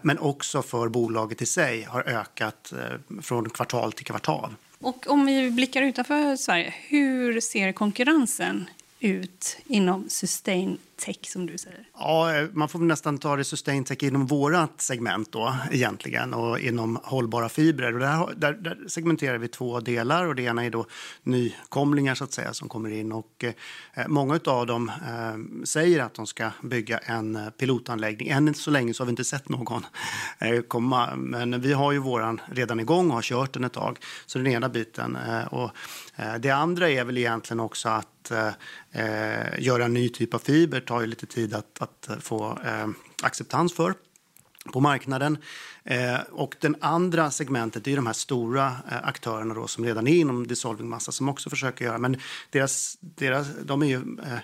men 0.02 0.20
också 0.20 0.62
för 0.62 0.90
bolaget 0.90 1.42
i 1.42 1.46
sig, 1.46 1.84
har 1.84 2.02
ökat 2.02 2.74
från 3.22 3.50
kvartal 3.50 3.94
till 3.94 4.06
kvartal. 4.06 4.56
Och 4.80 5.08
om 5.08 5.26
vi 5.26 5.52
blickar 5.52 5.82
utanför 5.82 6.36
Sverige, 6.36 6.74
hur 6.88 7.42
ser 7.42 7.72
konkurrensen 7.72 8.66
ut 9.02 9.58
inom 9.68 10.10
sustain 10.10 10.78
tech 10.98 11.20
som 11.24 11.46
du 11.46 11.58
säger? 11.58 11.90
Ja, 11.94 12.36
eh, 12.36 12.48
man 12.54 12.70
får 12.70 12.80
nästan 12.80 13.18
ta 13.18 13.36
det 13.36 13.44
sustain 13.44 13.84
tech 13.84 14.04
inom 14.04 14.26
vårt 14.26 14.82
segment 14.82 15.32
då 15.32 15.56
egentligen 15.72 16.34
och 16.34 16.60
inom 16.60 17.00
hållbara 17.04 17.50
fibrer. 17.50 17.94
Och 17.94 18.00
där, 18.00 18.34
där, 18.36 18.54
där, 18.54 18.78
segmenterar 18.88 19.38
vi 19.38 19.48
två 19.48 19.80
delar 19.80 20.26
och 20.26 20.36
det 20.36 20.44
ena 20.44 20.66
är 20.66 20.70
då 20.70 20.86
nykomlingar 21.24 22.16
så 22.16 22.24
att 22.24 22.34
säga 22.34 22.54
som 22.54 22.70
kommer 22.70 22.90
in 22.90 23.12
och 23.12 23.44
eh, 23.94 24.08
många 24.08 24.40
av 24.46 24.68
dem 24.68 24.90
eh, 24.90 25.66
säger 25.66 26.00
att 26.00 26.14
de 26.14 26.28
ska 26.28 26.52
bygga 26.62 26.98
en 26.98 27.36
eh, 27.36 27.50
pilotanläggning. 27.50 28.28
Än 28.28 28.54
så 28.54 28.72
länge 28.72 28.94
så 28.94 29.04
har 29.04 29.06
vi 29.06 29.10
inte 29.10 29.24
sett 29.24 29.50
någon 29.50 29.86
eh, 30.40 30.62
komma, 30.62 31.16
men 31.16 31.62
vi 31.62 31.74
har 31.74 31.92
ju 31.92 32.00
våran 32.00 32.42
redan 32.52 32.80
igång 32.80 33.10
och 33.10 33.16
har 33.16 33.22
kört 33.22 33.54
den 33.54 33.64
ett 33.64 33.74
tag. 33.74 34.00
Så 34.26 34.38
den 34.38 34.48
ena 34.48 34.70
biten 34.70 35.16
eh, 35.16 35.46
och 35.46 35.72
eh, 36.16 36.36
det 36.36 36.50
andra 36.50 36.90
är 36.90 37.04
väl 37.04 37.18
egentligen 37.18 37.60
också 37.60 37.90
att 37.90 38.32
eh, 38.32 38.48
eh 38.92 39.60
göra 39.60 39.86
en 39.86 39.94
ny 39.94 40.10
typ 40.10 40.34
av 40.34 40.40
fiber 40.40 40.80
tar 40.88 41.02
ju 41.02 41.08
lite 41.08 41.26
tid 41.26 41.54
att, 41.54 41.82
att 41.82 42.10
eh, 42.10 42.18
få 42.18 42.60
eh, 42.66 42.88
acceptans 43.24 43.74
för 43.74 43.94
på 44.74 44.80
marknaden. 44.80 45.38
Eh, 45.84 46.20
och 46.32 46.56
den 46.60 46.76
andra 46.82 47.32
segmentet 47.32 47.88
är 47.88 47.96
de 47.96 48.06
här 48.06 48.14
stora 48.14 48.66
eh, 48.68 49.08
aktörerna 49.08 49.54
då, 49.54 49.68
som 49.68 49.86
redan 49.86 50.08
är 50.08 50.16
inom 50.16 50.48
dissolving 50.48 50.90
massa 50.90 51.12
som 51.12 51.30
också 51.30 51.50
försöker 51.50 51.86
göra, 51.86 51.98
men 51.98 52.18
deras, 52.50 52.98
deras, 53.02 53.48
de 53.64 53.82
är 53.82 53.88
ju 53.88 53.96
eh, 53.96 54.40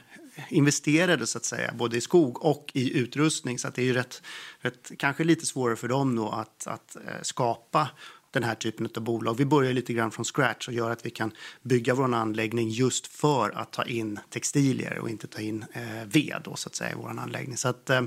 investerade 0.49 1.27
så 1.27 1.37
att 1.37 1.45
säga, 1.45 1.73
både 1.77 1.97
i 1.97 2.01
skog 2.01 2.45
och 2.45 2.71
i 2.73 2.97
utrustning. 2.97 3.59
Så 3.59 3.67
att 3.67 3.75
det 3.75 3.81
är 3.81 3.85
ju 3.85 3.93
rätt, 3.93 4.21
rätt, 4.59 4.91
kanske 4.97 5.23
lite 5.23 5.45
svårare 5.45 5.75
för 5.75 5.87
dem 5.87 6.15
då 6.15 6.29
att, 6.29 6.67
att 6.67 6.95
eh, 6.95 7.21
skapa 7.21 7.89
den 8.33 8.43
här 8.43 8.55
typen 8.55 8.89
av 8.95 9.03
bolag. 9.03 9.37
Vi 9.37 9.45
börjar 9.45 9.73
lite 9.73 9.93
grann 9.93 10.11
från 10.11 10.25
scratch 10.25 10.67
och 10.67 10.73
gör 10.73 10.91
att 10.91 11.05
vi 11.05 11.09
kan 11.09 11.31
bygga 11.61 11.93
vår 11.93 12.13
anläggning 12.13 12.69
just 12.69 13.07
för 13.07 13.49
att 13.57 13.71
ta 13.71 13.83
in 13.83 14.19
textilier 14.29 14.99
och 14.99 15.09
inte 15.09 15.27
ta 15.27 15.41
in 15.41 15.65
eh, 15.73 16.05
ved 16.05 16.41
då, 16.43 16.55
så 16.55 16.69
att 16.69 16.75
säga, 16.75 16.91
i 16.91 16.95
vår 16.95 17.09
anläggning. 17.09 17.57
Så 17.57 17.67
att, 17.67 17.89
eh, 17.89 18.01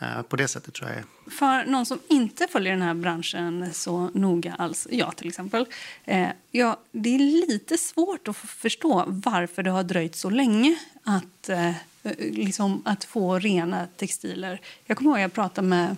eh 0.00 0.22
på 0.28 0.36
det 0.36 0.48
sättet 0.48 0.74
tror 0.74 0.90
jag. 0.90 1.32
För 1.32 1.64
någon 1.70 1.86
som 1.86 1.98
inte 2.08 2.46
följer 2.50 2.72
den 2.72 2.82
här 2.82 2.94
branschen 2.94 3.74
så 3.74 4.10
noga 4.14 4.54
alls, 4.58 4.86
jag 4.90 5.16
till 5.16 5.28
exempel, 5.28 5.66
eh, 6.04 6.28
ja, 6.50 6.80
det 6.92 7.14
är 7.14 7.18
lite 7.18 7.78
svårt 7.78 8.28
att 8.28 8.36
förstå 8.36 9.04
varför 9.06 9.62
det 9.62 9.70
har 9.70 9.82
dröjt 9.82 10.16
så 10.16 10.30
länge 10.30 10.78
att, 11.04 11.48
eh, 11.48 11.72
liksom, 12.18 12.82
att 12.84 13.04
få 13.04 13.38
rena 13.38 13.86
textiler. 13.96 14.60
Jag 14.86 14.96
kommer 14.96 15.10
ihåg 15.10 15.18
att 15.18 15.22
jag 15.22 15.32
pratade 15.32 15.68
med 15.68 15.96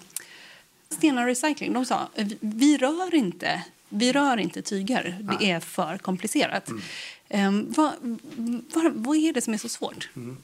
Stena 0.95 1.27
Recycling 1.27 1.73
de 1.73 1.85
sa 1.85 2.09
vi 2.41 2.77
rör 2.77 3.15
inte, 3.15 3.65
vi 3.89 4.13
rör 4.13 4.37
inte 4.37 4.63
tyger. 4.63 5.19
Det 5.21 5.51
är 5.51 5.61
för 5.61 5.99
komplicerat. 5.99 6.69
Mm. 6.69 6.81
Um, 7.33 7.73
vad, 7.77 7.93
vad, 8.75 8.93
vad, 8.95 9.17
är 9.17 9.33
det 9.33 9.41
som 9.41 9.55
är 9.55 9.59
så 9.59 9.69
svårt? 9.69 10.09
Mm. 10.17 10.37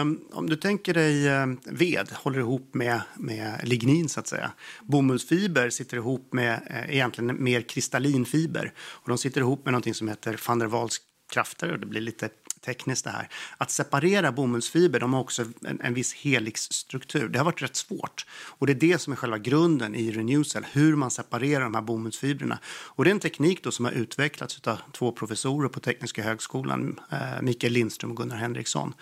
Um, 0.00 0.20
om 0.32 0.48
du 0.48 0.56
tänker 0.56 0.94
dig 0.94 1.28
um, 1.28 1.60
ved 1.64 2.08
håller 2.12 2.38
ihop 2.38 2.74
med, 2.74 3.00
med 3.14 3.60
lignin, 3.64 4.08
så 4.08 4.20
att 4.20 4.26
säga. 4.26 4.52
Bomullsfiber 4.82 5.70
sitter 5.70 5.96
ihop 5.96 6.32
med 6.32 6.60
uh, 6.70 6.94
egentligen 6.94 7.44
mer 7.44 7.60
kristallinfiber. 7.60 8.72
Och 8.78 9.08
de 9.08 9.18
sitter 9.18 9.40
ihop 9.40 9.64
med 9.64 9.74
något 9.74 9.96
som 9.96 10.08
heter 10.08 10.40
van 10.46 10.58
der 10.58 10.66
Waals 10.66 11.00
krafter 11.32 11.72
och 11.72 11.78
det 11.78 11.86
blir 11.86 12.00
lite 12.00 12.28
tekniskt 12.60 13.04
det 13.04 13.10
här. 13.10 13.28
Att 13.56 13.70
separera 13.70 14.32
bomullsfiber, 14.32 15.00
de 15.00 15.12
har 15.12 15.20
också 15.20 15.44
en, 15.64 15.80
en 15.80 15.94
viss 15.94 16.14
helixstruktur. 16.14 17.28
Det 17.28 17.38
har 17.38 17.44
varit 17.44 17.62
rätt 17.62 17.76
svårt. 17.76 18.26
Och 18.30 18.66
det 18.66 18.72
är 18.72 18.74
det 18.74 18.98
som 18.98 19.12
är 19.12 19.16
själva 19.16 19.38
grunden 19.38 19.94
i 19.94 20.10
Renewcell, 20.10 20.66
hur 20.72 20.96
man 20.96 21.10
separerar 21.10 21.64
de 21.64 21.74
här 21.74 21.82
bomullsfibrerna. 21.82 22.58
Och 22.66 23.04
det 23.04 23.10
är 23.10 23.12
en 23.12 23.20
teknik 23.20 23.64
då 23.64 23.70
som 23.70 23.84
har 23.84 23.92
utvecklats 23.92 24.60
av 24.64 24.78
två 24.92 25.12
professorer 25.12 25.68
på 25.68 25.80
Tekniska 25.80 26.22
högskolan, 26.22 27.00
eh, 27.10 27.42
Mikael 27.42 27.72
Lindström 27.72 28.10
och 28.10 28.16
Gunnar 28.16 28.36
Henriksson. 28.36 28.94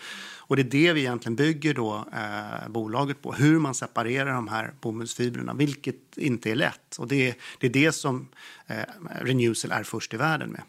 Och 0.48 0.56
det 0.56 0.62
är 0.62 0.64
det 0.64 0.92
vi 0.92 1.00
egentligen 1.00 1.36
bygger 1.36 1.74
då, 1.74 2.04
eh, 2.12 2.68
bolaget 2.68 3.22
på, 3.22 3.32
hur 3.32 3.58
man 3.58 3.74
separerar 3.74 4.32
de 4.32 4.48
här 4.48 4.74
bomullsfibrerna, 4.80 5.54
vilket 5.54 6.16
inte 6.16 6.50
är 6.50 6.54
lätt. 6.54 6.96
Och 6.98 7.08
det 7.08 7.28
är 7.28 7.34
det, 7.58 7.66
är 7.66 7.70
det 7.70 7.92
som 7.92 8.28
eh, 8.66 8.76
Renewcell 9.20 9.72
är 9.72 9.82
först 9.82 10.14
i 10.14 10.16
världen 10.16 10.50
med. 10.50 10.62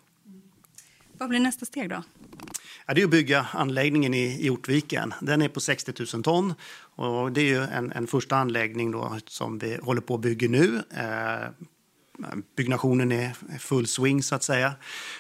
Vad 1.18 1.30
blir 1.30 1.40
nästa 1.40 1.66
steg 1.66 1.90
då? 1.90 2.04
Ja, 2.86 2.94
det 2.94 3.02
är 3.02 3.06
att 3.06 3.12
bygga 3.12 3.48
anläggningen 3.52 4.14
i, 4.14 4.46
i 4.46 4.50
Ortviken. 4.50 5.14
Den 5.22 5.42
är 5.42 5.50
på 5.50 5.60
60 5.60 5.94
000 6.14 6.24
ton. 6.24 6.54
Och 6.96 7.32
det 7.32 7.42
är 7.42 7.46
ju 7.46 7.64
en, 7.64 7.92
en 7.92 8.08
första 8.08 8.36
anläggning 8.36 8.92
då, 8.92 9.18
som 9.28 9.60
vi 9.60 9.78
håller 9.82 10.02
på 10.02 10.16
att 10.16 10.22
bygga 10.22 10.50
nu. 10.50 10.82
Eh, 10.90 11.50
byggnationen 12.56 13.12
är 13.12 13.58
full 13.60 13.88
swing 13.88 14.24
så 14.24 14.36
att 14.36 14.44
säga. 14.44 14.74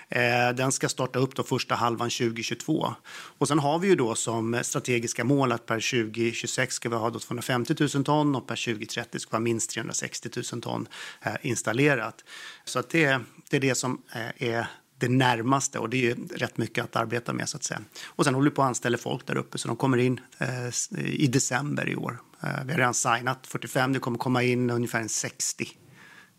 Eh, 0.09 0.55
den 0.55 0.71
ska 0.71 0.89
starta 0.89 1.19
upp 1.19 1.35
då 1.35 1.43
första 1.43 1.75
halvan 1.75 2.09
2022. 2.09 2.93
Och 3.09 3.47
sen 3.47 3.59
har 3.59 3.79
vi 3.79 3.87
ju 3.87 3.95
då 3.95 4.15
som 4.15 4.59
strategiska 4.63 5.23
mål 5.23 5.51
att 5.51 5.65
per 5.65 6.05
2026 6.05 6.75
ska 6.75 6.89
vi 6.89 6.95
ha 6.95 7.09
då 7.09 7.19
250 7.19 7.75
000 7.79 8.03
ton 8.03 8.35
och 8.35 8.47
per 8.47 8.65
2030 8.65 9.19
ska 9.19 9.29
vi 9.31 9.35
ha 9.35 9.39
minst 9.39 9.69
360 9.69 10.29
000 10.53 10.61
ton 10.61 10.87
eh, 11.21 11.33
installerat. 11.41 12.23
Så 12.65 12.79
att 12.79 12.89
det, 12.89 13.19
det 13.49 13.57
är 13.57 13.61
det 13.61 13.75
som 13.75 14.01
eh, 14.13 14.47
är 14.49 14.67
det 14.99 15.09
närmaste 15.09 15.79
och 15.79 15.89
det 15.89 15.97
är 15.97 16.01
ju 16.01 16.15
rätt 16.35 16.57
mycket 16.57 16.83
att 16.83 16.95
arbeta 16.95 17.33
med 17.33 17.49
så 17.49 17.57
att 17.57 17.63
säga. 17.63 17.81
Och 18.05 18.25
sen 18.25 18.35
håller 18.35 18.49
vi 18.49 18.55
på 18.55 18.61
att 18.61 18.67
anställa 18.67 18.97
folk 18.97 19.25
där 19.25 19.37
uppe 19.37 19.57
så 19.57 19.67
de 19.67 19.77
kommer 19.77 19.97
in 19.97 20.19
eh, 20.37 20.97
i 21.05 21.27
december 21.27 21.89
i 21.89 21.95
år. 21.95 22.19
Eh, 22.43 22.49
vi 22.65 22.71
har 22.71 22.79
redan 22.79 22.93
signat 22.93 23.47
45, 23.47 23.93
det 23.93 23.99
kommer 23.99 24.17
komma 24.17 24.43
in 24.43 24.69
ungefär 24.69 24.99
en 24.99 25.09
60 25.09 25.67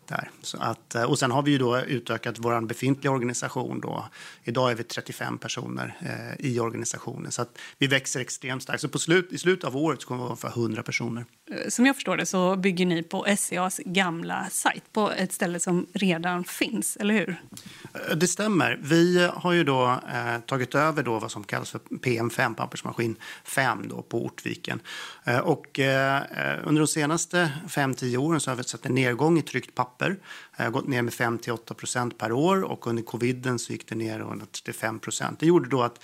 där. 0.09 0.31
Så 0.41 0.57
att, 0.57 0.95
eh, 0.95 1.03
och 1.03 1.19
sen 1.19 1.31
har 1.31 1.41
vi 1.41 1.51
ju 1.51 1.57
då 1.57 1.79
utökat 1.79 2.35
vår 2.39 2.61
befintliga 2.61 3.11
organisation. 3.11 3.79
Då. 3.81 4.05
Idag 4.43 4.71
är 4.71 4.75
vi 4.75 4.83
35 4.83 5.37
personer 5.37 5.97
eh, 6.01 6.45
i 6.45 6.59
organisationen. 6.59 7.31
Så 7.31 7.41
att 7.41 7.57
vi 7.77 7.87
växer 7.87 8.19
extremt 8.19 8.63
starkt. 8.63 8.81
Så 8.81 8.89
på 8.89 8.99
slut, 8.99 9.31
i 9.31 9.37
slutet 9.37 9.63
av 9.63 9.77
året 9.77 10.05
kommer 10.05 10.17
vi 10.17 10.21
vara 10.21 10.29
ungefär 10.29 10.61
100 10.61 10.83
personer. 10.83 11.25
Som 11.67 11.85
jag 11.85 11.95
förstår 11.95 12.17
det 12.17 12.25
så 12.25 12.55
bygger 12.55 12.85
ni 12.85 13.03
på 13.03 13.25
SCAs 13.37 13.81
gamla 13.85 14.47
sajt 14.51 14.83
på 14.93 15.11
ett 15.11 15.33
ställe 15.33 15.59
som 15.59 15.87
redan 15.93 16.43
finns, 16.43 16.97
eller 16.97 17.13
hur? 17.13 17.41
Eh, 17.93 18.15
det 18.15 18.27
stämmer. 18.27 18.79
Vi 18.81 19.29
har 19.33 19.53
ju 19.53 19.63
då 19.63 19.99
eh, 20.13 20.39
tagit 20.39 20.75
över 20.75 21.03
då 21.03 21.19
vad 21.19 21.31
som 21.31 21.43
kallas 21.43 21.71
för 21.71 21.79
PM5, 21.79 22.55
pappersmaskin 22.55 23.15
5 23.43 23.87
då, 23.87 24.01
på 24.01 24.25
Ortviken. 24.25 24.79
Eh, 25.23 25.39
och, 25.39 25.79
eh, 25.79 26.17
eh 26.17 26.59
under 26.63 26.81
de 26.81 26.87
senaste 26.87 27.51
5-10 27.67 28.17
åren 28.17 28.39
så 28.39 28.51
har 28.51 28.55
vi 28.55 28.63
sett 28.63 28.85
en 28.85 28.95
nedgång 28.95 29.37
i 29.37 29.41
tryckt 29.41 29.75
papper. 29.75 30.17
Det 30.57 30.63
har 30.63 30.71
gått 30.71 30.87
ner 30.87 31.01
med 31.01 31.13
5-8 31.13 31.73
procent 31.73 32.17
per 32.17 32.31
år 32.31 32.61
och 32.63 32.87
under 32.87 33.03
coviden 33.03 33.59
så 33.59 33.71
gick 33.73 33.89
det 33.89 33.95
ner 33.95 34.19
under 34.19 34.45
35 34.45 34.99
procent. 34.99 35.39
Det 35.39 35.45
gjorde 35.45 35.69
då 35.69 35.83
att 35.83 35.99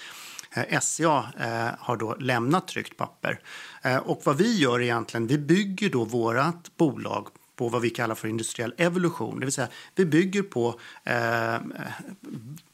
Eh, 0.55 0.79
SCA 0.79 1.25
eh, 1.39 1.79
har 1.79 1.97
då 1.97 2.15
lämnat 2.19 2.67
tryckt 2.67 2.97
papper. 2.97 3.39
Eh, 3.83 3.97
och 3.97 4.21
vad 4.23 4.37
vi 4.37 4.57
gör 4.57 4.81
egentligen, 4.81 5.27
vi 5.27 5.37
bygger 5.37 5.89
då 5.89 6.05
vårt 6.05 6.77
bolag 6.77 7.27
på 7.55 7.69
vad 7.69 7.81
vi 7.81 7.89
kallar 7.89 8.15
för 8.15 8.27
industriell 8.27 8.73
evolution. 8.77 9.39
Det 9.39 9.45
vill 9.45 9.53
säga, 9.53 9.67
vi 9.95 10.05
bygger 10.05 10.41
på 10.41 10.79
eh, 11.03 11.57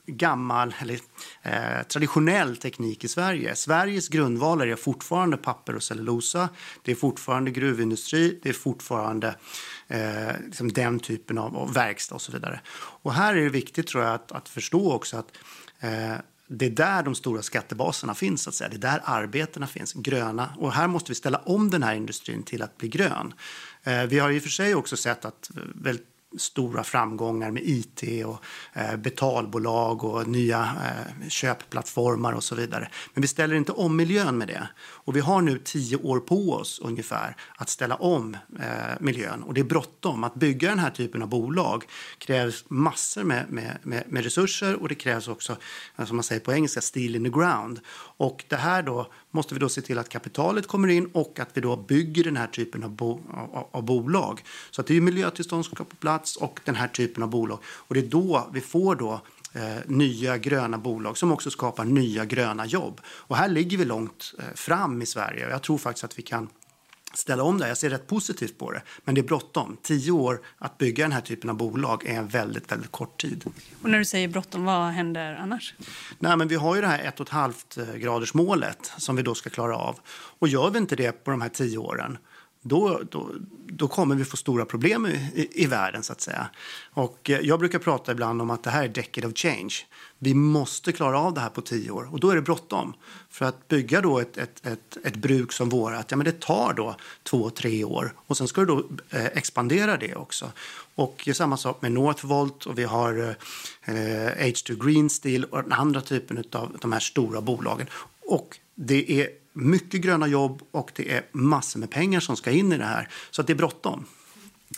gammal 0.06 0.76
eller 0.80 1.00
eh, 1.42 1.84
traditionell 1.88 2.58
teknik 2.58 3.04
i 3.04 3.08
Sverige. 3.08 3.56
Sveriges 3.56 4.10
grundvalar 4.10 4.68
är 4.68 4.76
fortfarande 4.76 5.38
papper 5.38 5.76
och 5.76 5.84
cellulosa. 5.84 6.50
Det 6.84 6.92
är 6.92 6.96
fortfarande 6.96 7.52
gruvindustri. 7.52 8.40
Det 8.44 8.50
är 8.50 8.54
fortfarande 8.54 9.36
eh, 9.88 10.40
liksom 10.46 10.72
den 10.72 11.00
typen 11.00 11.38
av, 11.38 11.58
av 11.58 11.74
verkstad 11.74 12.16
och 12.16 12.22
så 12.22 12.32
vidare. 12.32 12.62
Och 12.76 13.14
här 13.14 13.36
är 13.36 13.42
det 13.42 13.50
viktigt 13.50 13.88
tror 13.88 14.04
jag 14.04 14.14
att, 14.14 14.32
att 14.32 14.50
förstå 14.50 14.94
också 14.94 15.18
att 15.18 15.38
eh, 15.80 16.16
det 16.54 16.66
är 16.66 16.70
där 16.70 17.04
de 17.04 17.16
stora 17.16 17.42
skattebaserna 17.42 18.16
finns. 18.16 18.48
Att 18.48 18.54
säga. 18.54 18.70
Det 18.70 18.76
är 18.76 18.80
där 18.80 19.02
arbetena 19.04 19.68
finns, 19.68 19.94
gröna. 19.94 20.56
Och 20.58 20.74
här 20.74 20.88
måste 20.88 21.12
vi 21.12 21.16
ställa 21.16 21.38
om 21.38 21.70
den 21.70 21.84
här 21.84 21.96
industrin 21.96 22.44
till 22.44 22.62
att 22.62 22.78
bli 22.78 22.88
grön. 22.88 23.34
Eh, 23.84 24.04
vi 24.04 24.20
har 24.20 24.32
i 24.32 24.40
och 24.40 24.44
för 24.44 24.50
sig 24.50 24.76
också 24.76 24.98
sett 24.98 25.26
att 25.26 25.52
väldigt 25.76 26.08
stora 26.38 26.84
framgångar 26.84 27.52
med 27.52 27.64
IT 27.66 28.26
och 28.26 28.44
eh, 28.74 28.98
betalbolag 28.98 30.04
och 30.04 30.28
nya 30.28 30.60
eh, 30.62 31.30
köpplattformar 31.30 32.34
och 32.34 32.44
så 32.44 32.56
vidare. 32.56 32.90
Men 33.14 33.22
vi 33.22 33.28
ställer 33.28 33.56
inte 33.56 33.72
om 33.72 33.96
miljön 33.96 34.38
med 34.38 34.48
det. 34.48 34.68
Och 34.80 35.16
vi 35.16 35.20
har 35.20 35.42
nu 35.42 35.60
tio 35.60 35.98
år 35.98 36.20
på 36.20 36.54
oss 36.54 36.80
ungefär 36.80 37.36
att 37.56 37.70
ställa 37.70 37.96
om 37.96 38.38
eh, 38.60 38.70
miljön. 39.00 39.44
Och 39.44 39.54
det 39.54 39.62
är 39.62 39.66
bråttom. 39.66 40.24
Att 40.24 40.36
bygga 40.36 40.70
den 40.70 40.80
här 40.80 40.90
typen 40.90 41.22
av 41.22 41.30
bolag 41.30 41.84
krävs 42.18 42.66
massor 42.68 43.24
med, 43.24 43.46
med, 43.50 43.78
med, 43.84 44.04
med 44.08 44.24
resurser 44.24 44.82
och 44.82 44.90
det 44.90 44.96
krävs 44.96 45.28
också, 45.28 45.58
eh, 45.98 46.06
som 46.06 46.16
man 46.16 46.24
säger 46.24 46.42
på 46.42 46.54
engelska, 46.54 46.82
steel 46.82 47.16
in 47.16 47.24
the 47.24 47.30
ground. 47.30 47.80
Och 48.18 48.46
det 48.48 48.56
här 48.56 48.84
då 48.84 49.12
måste 49.32 49.54
vi 49.54 49.60
då 49.60 49.70
se 49.70 49.82
till 49.82 49.98
att 49.98 50.10
kapitalet 50.10 50.68
kommer 50.68 50.88
in 50.88 51.06
och 51.06 51.40
att 51.40 51.50
vi 51.54 51.62
då 51.62 51.76
bygger 51.76 52.24
den 52.24 52.38
här 52.38 52.48
typen 52.48 52.84
av, 52.84 52.92
bo, 52.92 53.22
av, 53.34 53.68
av 53.72 53.84
bolag. 53.84 54.42
Så 54.72 54.82
att 54.82 54.88
det 54.88 54.98
är 54.98 55.02
miljötillstånd 55.02 55.66
som 55.66 55.76
ska 55.76 55.84
på 55.84 55.96
plats 55.96 56.36
och 56.36 56.60
den 56.66 56.76
här 56.76 56.88
typen 56.88 57.24
av 57.24 57.30
bolag. 57.30 57.60
Och 57.64 57.94
det 57.94 58.00
är 58.00 58.08
då 58.08 58.50
vi 58.54 58.62
får 58.62 58.96
då 58.96 59.22
eh, 59.54 59.62
nya 59.86 60.38
gröna 60.38 60.78
bolag 60.78 61.18
som 61.18 61.32
också 61.32 61.50
skapar 61.52 61.86
nya 61.86 62.26
gröna 62.26 62.66
jobb. 62.66 63.02
Och 63.06 63.36
här 63.36 63.50
ligger 63.50 63.78
vi 63.78 63.86
långt 63.86 64.34
eh, 64.40 64.56
fram 64.56 65.02
i 65.02 65.06
Sverige 65.06 65.46
och 65.46 65.52
jag 65.52 65.64
tror 65.64 65.78
faktiskt 65.78 66.04
att 66.04 66.20
vi 66.20 66.24
kan 66.24 66.50
ställa 67.14 67.44
om 67.44 67.58
det. 67.58 67.68
Jag 67.68 67.78
ser 67.78 67.90
rätt 67.90 68.08
positivt 68.08 68.58
på 68.58 68.72
det. 68.72 68.82
Men 69.04 69.16
det 69.16 69.22
är 69.22 69.24
bråttom. 69.24 69.78
Tio 69.82 70.12
år 70.12 70.42
att 70.58 70.78
bygga 70.78 71.04
den 71.04 71.12
här 71.12 71.22
typen 71.22 71.50
av 71.50 71.56
bolag 71.58 72.06
är 72.06 72.18
en 72.18 72.28
väldigt, 72.28 72.72
väldigt 72.72 72.92
kort 72.92 73.22
tid. 73.22 73.46
Och 73.82 73.90
när 73.90 73.98
du 73.98 74.06
säger 74.06 74.28
bråttom, 74.28 74.66
vad 74.66 74.92
händer 74.92 75.36
annars? 75.36 75.76
Nej, 76.20 76.38
men 76.38 76.48
vi 76.48 76.56
har 76.56 76.76
ju 76.76 76.82
det 76.82 76.88
här 76.88 77.12
1,5 77.18 77.98
graders 77.98 78.34
målet 78.34 78.92
som 78.98 79.16
vi 79.16 79.22
då 79.22 79.36
ska 79.36 79.50
klara 79.50 79.78
av. 79.78 80.00
Och 80.40 80.48
gör 80.48 80.70
vi 80.70 80.78
inte 80.78 80.96
det 80.96 81.12
på 81.12 81.32
de 81.32 81.42
här 81.42 81.50
tio 81.50 81.78
åren 81.78 82.18
då, 82.62 83.02
då, 83.12 83.30
då 83.68 83.88
kommer 83.88 84.16
vi 84.16 84.26
få 84.26 84.38
stora 84.38 84.66
problem 84.66 85.06
i, 85.06 85.10
i, 85.10 85.64
i, 85.64 85.66
världen. 85.66 86.04
så 86.04 86.14
att 86.14 86.22
säga. 86.22 86.50
Och 86.94 87.30
eh, 87.30 87.40
jag 87.40 87.60
brukar 87.60 87.80
prata 87.80 88.12
ibland 88.12 88.42
om 88.42 88.50
att 88.50 88.64
det 88.64 88.70
här 88.70 88.84
är 88.84 88.88
decade 88.88 89.28
of 89.28 89.34
change. 89.36 89.74
Vi 90.20 90.34
måste 90.34 90.92
klara 90.92 91.20
av 91.20 91.34
det 91.34 91.42
här 91.42 91.50
på 91.50 91.62
tio 91.62 91.92
år 91.92 92.10
och 92.12 92.20
då 92.20 92.30
är 92.30 92.36
det 92.36 92.42
bråttom. 92.42 92.94
För 93.30 93.46
att 93.46 93.68
bygga 93.68 94.02
då 94.02 94.20
ett, 94.20 94.38
ett, 94.38 94.68
ett, 94.68 94.98
ett 95.04 95.16
bruk 95.16 95.52
som 95.52 95.70
vårt, 95.70 96.12
ja, 96.12 96.18
men 96.18 96.26
det 96.26 96.40
tar 96.40 96.74
då 96.74 96.96
två, 97.24 97.50
tre 97.50 97.84
år 97.84 98.14
och 98.18 98.38
sen 98.38 98.48
ska 98.48 98.62
du 98.62 98.68
då 98.68 98.84
eh, 99.10 99.26
expandera 99.26 99.98
det 99.98 100.16
också. 100.16 100.52
Och 100.96 101.30
samma 101.34 101.58
sak 101.58 101.82
med 101.82 101.92
Northvolt 101.92 102.66
och 102.66 102.78
vi 102.78 102.84
har 102.84 103.36
eh, 103.84 103.94
H2 103.94 104.86
Green 104.86 105.10
Steel 105.10 105.44
och 105.44 105.64
den 105.64 105.74
andra 105.74 106.02
typen 106.02 106.44
av 106.52 106.78
de 106.82 106.92
här 106.92 107.00
stora 107.00 107.42
bolagen. 107.42 107.88
Och 108.22 108.58
det 108.76 109.22
är 109.22 109.30
mycket 109.54 110.02
gröna 110.02 110.28
jobb 110.28 110.62
och 110.72 110.92
det 110.96 111.12
är 111.12 111.24
massor 111.32 111.80
med 111.80 111.90
pengar 111.90 112.20
som 112.20 112.36
ska 112.36 112.52
in 112.52 112.74
i 112.74 112.78
det 112.78 112.86
här. 112.86 113.10
Så 113.32 113.42
det 113.42 113.54
är 113.54 113.58
bråttom. 113.58 114.06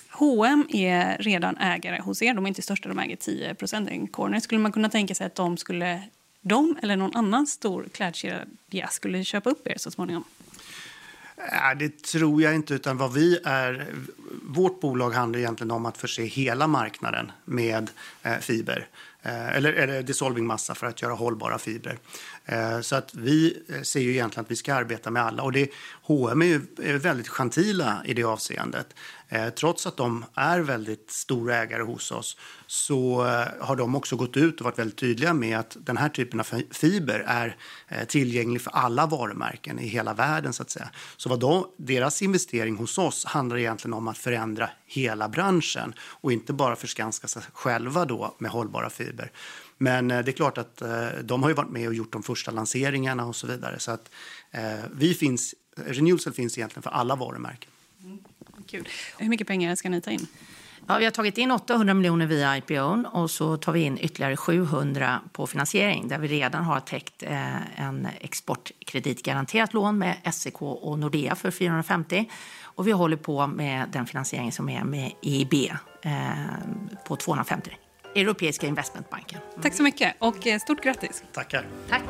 H&M 0.09 0.65
är 0.69 1.17
redan 1.17 1.57
ägare 1.57 2.01
hos 2.01 2.21
er. 2.21 2.33
De 2.33 2.45
är 2.45 2.47
inte 2.47 2.61
största, 2.61 2.89
de 2.89 2.99
äger 2.99 3.15
10 3.15 3.55
procent. 3.55 4.11
Corner. 4.11 4.39
Skulle 4.39 4.61
man 4.61 4.71
kunna 4.71 4.89
tänka 4.89 5.15
sig 5.15 5.27
att 5.27 5.35
de 5.35 5.57
skulle 5.57 6.03
de 6.41 6.77
eller 6.81 6.95
någon 6.95 7.15
annan 7.15 7.47
stor 7.47 7.87
klädkedja 7.93 8.87
skulle 8.89 9.23
köpa 9.23 9.49
upp 9.49 9.67
er 9.67 9.77
så 9.77 9.91
småningom? 9.91 10.23
Ja, 11.51 11.75
det 11.75 12.03
tror 12.03 12.41
jag 12.41 12.55
inte. 12.55 12.73
utan 12.73 12.97
vad 12.97 13.13
vi 13.13 13.39
är, 13.43 13.87
Vårt 14.43 14.79
bolag 14.81 15.11
handlar 15.11 15.39
egentligen 15.39 15.71
om 15.71 15.85
att 15.85 15.97
förse 15.97 16.23
hela 16.23 16.67
marknaden 16.67 17.31
med 17.45 17.89
eh, 18.23 18.37
fiber. 18.37 18.87
Eh, 19.21 19.55
eller, 19.55 19.73
eller 19.73 20.03
dissolving 20.03 20.45
massa 20.45 20.75
för 20.75 20.87
att 20.87 21.01
göra 21.01 21.13
hållbara 21.13 21.57
fibrer. 21.57 21.97
Eh, 22.45 22.81
så 22.81 22.95
att 22.95 23.15
vi 23.15 23.63
eh, 23.69 23.81
ser 23.81 23.99
ju 23.99 24.11
egentligen 24.11 24.45
att 24.45 24.51
vi 24.51 24.55
ska 24.55 24.73
arbeta 24.73 25.11
med 25.11 25.23
alla. 25.23 25.43
Och 25.43 25.51
det, 25.51 25.69
H&M 26.01 26.41
är 26.41 26.45
ju 26.45 26.97
väldigt 26.97 27.27
gentila 27.27 28.01
i 28.05 28.13
det 28.13 28.23
avseendet. 28.23 28.87
Eh, 29.29 29.49
trots 29.49 29.87
att 29.87 29.97
de 29.97 30.25
är 30.33 30.59
väldigt 30.59 31.11
stora 31.11 31.57
ägare 31.57 31.83
hos 31.83 32.11
oss 32.11 32.37
så 32.67 33.23
har 33.59 33.75
de 33.75 33.95
också 33.95 34.15
gått 34.15 34.37
ut 34.37 34.59
och 34.59 34.65
varit 34.65 34.79
väldigt 34.79 34.97
tydliga 34.97 35.33
med 35.33 35.59
att 35.59 35.77
den 35.79 35.97
här 35.97 36.09
typen 36.09 36.39
av 36.39 36.47
fiber 36.71 37.23
är 37.27 37.57
tillgänglig 38.07 38.61
för 38.61 38.71
alla 38.71 39.05
varumärken 39.05 39.79
i 39.79 39.87
hela 39.87 40.13
världen. 40.13 40.53
så 40.53 40.63
att 40.63 40.69
säga. 40.69 40.89
Så 41.17 41.29
vad 41.29 41.39
de, 41.39 41.65
deras 41.77 42.21
investering 42.21 42.75
hos 42.75 42.97
oss 42.97 43.25
handlar 43.25 43.57
egentligen 43.57 43.93
om 43.93 44.07
att 44.07 44.17
förändra 44.17 44.69
hela 44.85 45.29
branschen 45.29 45.93
och 45.99 46.31
inte 46.31 46.53
bara 46.53 46.75
förskanska 46.75 47.27
sig 47.27 47.43
själva 47.53 48.05
då 48.05 48.35
med 48.39 48.51
hållbara 48.51 48.89
fiber. 48.89 49.31
Men 49.83 50.11
eh, 50.11 50.19
det 50.23 50.31
är 50.31 50.33
klart 50.33 50.57
att 50.57 50.81
eh, 50.81 51.07
de 51.23 51.43
har 51.43 51.49
ju 51.49 51.55
varit 51.55 51.69
med 51.69 51.87
och 51.87 51.93
gjort 51.93 52.11
de 52.11 52.23
första 52.23 52.51
lanseringarna 52.51 53.25
och 53.25 53.35
så 53.35 53.47
vidare. 53.47 53.79
Så 53.79 53.91
att 53.91 54.11
eh, 54.51 54.61
vi 54.93 55.13
finns, 55.13 55.55
Renewcell 55.75 56.33
finns 56.33 56.57
egentligen 56.57 56.83
för 56.83 56.89
alla 56.89 57.15
varumärken. 57.15 57.71
Mm, 58.03 58.19
kul. 58.67 58.87
Hur 59.17 59.29
mycket 59.29 59.47
pengar 59.47 59.75
ska 59.75 59.89
ni 59.89 60.01
ta 60.01 60.11
in? 60.11 60.27
Ja, 60.87 60.97
vi 60.97 61.03
har 61.05 61.11
tagit 61.11 61.37
in 61.37 61.51
800 61.51 61.93
miljoner 61.93 62.25
via 62.25 62.57
IPO 62.57 63.03
och 63.11 63.31
så 63.31 63.57
tar 63.57 63.71
vi 63.71 63.79
in 63.79 63.97
ytterligare 64.01 64.37
700 64.37 65.21
på 65.31 65.47
finansiering 65.47 66.07
där 66.07 66.19
vi 66.19 66.27
redan 66.27 66.63
har 66.63 66.79
täckt 66.79 67.23
en 67.75 68.07
exportkreditgaranterat 68.19 69.73
lån 69.73 69.97
med 69.97 70.33
SEK 70.33 70.61
och 70.61 70.99
Nordea 70.99 71.35
för 71.35 71.51
450 71.51 72.29
och 72.61 72.87
vi 72.87 72.91
håller 72.91 73.17
på 73.17 73.47
med 73.47 73.89
den 73.93 74.05
finansiering 74.05 74.51
som 74.51 74.69
är 74.69 74.83
med 74.83 75.11
EIB 75.21 75.71
på 77.07 77.15
250 77.15 77.77
Europeiska 78.15 78.67
investmentbanken. 78.67 79.39
Mm. 79.51 79.61
Tack 79.61 79.73
så 79.73 79.83
mycket 79.83 80.15
och 80.19 80.47
eh, 80.47 80.59
stort 80.59 80.83
grattis. 80.83 81.23
Tackar. 81.33 81.65
Tack. 81.89 82.03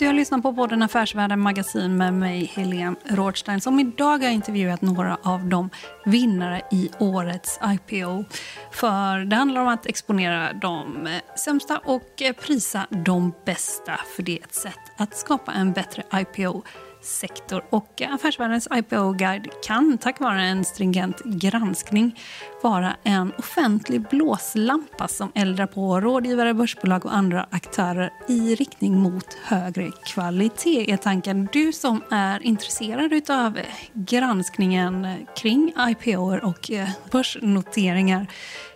Du 0.00 0.06
har 0.06 0.12
lyssnat 0.12 0.42
på 0.42 0.54
podden 0.54 0.82
Affärsvärlden 0.82 1.40
Magasin 1.40 1.96
med 1.96 2.14
mig, 2.14 2.44
Helene 2.44 2.96
Rådstein 3.04 3.60
som 3.60 3.80
idag 3.80 4.22
har 4.22 4.30
intervjuat 4.30 4.82
några 4.82 5.18
av 5.22 5.48
de 5.48 5.70
vinnare 6.04 6.62
i 6.70 6.90
årets 6.98 7.60
IPO. 7.64 8.24
För 8.72 9.24
Det 9.24 9.36
handlar 9.36 9.60
om 9.60 9.68
att 9.68 9.86
exponera 9.86 10.52
de 10.52 11.08
sämsta 11.44 11.78
och 11.78 12.22
prisa 12.40 12.86
de 12.90 13.32
bästa. 13.44 14.00
För 14.16 14.22
det 14.22 14.38
är 14.38 14.44
ett 14.44 14.54
sätt 14.54 14.92
att 14.96 15.16
skapa 15.16 15.52
en 15.52 15.72
bättre 15.72 16.02
IPO 16.14 16.62
sektor. 17.00 17.64
Och 17.70 18.02
Affärsvärldens 18.02 18.68
IPO-guide 18.74 19.48
kan 19.66 19.98
tack 19.98 20.20
vare 20.20 20.42
en 20.42 20.64
stringent 20.64 21.20
granskning 21.24 22.18
vara 22.62 22.96
en 23.02 23.32
offentlig 23.38 24.08
blåslampa 24.08 25.08
som 25.08 25.32
eldar 25.34 25.66
på 25.66 26.00
rådgivare, 26.00 26.54
börsbolag 26.54 27.06
och 27.06 27.14
andra 27.14 27.46
aktörer 27.50 28.12
i 28.28 28.54
riktning 28.54 28.98
mot 28.98 29.34
högre 29.34 29.90
kvalitet, 30.04 30.92
är 30.92 30.96
tanken. 30.96 31.48
Du 31.52 31.72
som 31.72 32.02
är 32.10 32.42
intresserad 32.42 33.30
av 33.30 33.58
granskningen 33.92 35.26
kring 35.36 35.72
IPO 35.78 36.38
och 36.46 36.70
eh, 36.70 36.88
börsnoteringar 37.12 38.26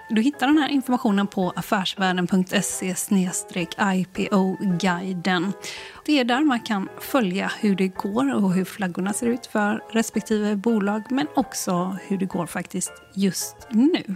du 0.08 0.22
hittar 0.22 0.46
den 0.46 0.58
här 0.58 0.68
informationen 0.68 1.26
på 1.26 1.52
affärsvärlden.se 1.56 2.94
IPO-guiden. 3.94 5.52
Det 6.06 6.20
är 6.20 6.24
där 6.24 6.40
man 6.40 6.60
kan 6.60 6.88
följa 7.00 7.52
hur 7.60 7.74
det 7.76 7.88
går 7.88 8.34
och 8.34 8.52
hur 8.52 8.64
flaggorna 8.64 9.12
ser 9.12 9.26
ut 9.26 9.46
för 9.46 9.82
respektive 9.90 10.56
bolag 10.56 11.02
men 11.10 11.26
också 11.34 11.96
hur 12.06 12.18
det 12.18 12.26
går 12.26 12.46
faktiskt 12.46 12.92
just 13.14 13.56
nu. 13.70 14.14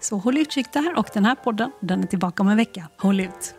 Så 0.00 0.16
håll 0.18 0.38
utkik 0.38 0.72
där 0.72 0.98
och 0.98 1.08
den 1.14 1.24
här 1.24 1.34
podden 1.34 1.70
den 1.80 2.02
är 2.02 2.06
tillbaka 2.06 2.42
om 2.42 2.48
en 2.48 2.56
vecka. 2.56 2.88
Håll 2.96 3.20
ut! 3.20 3.54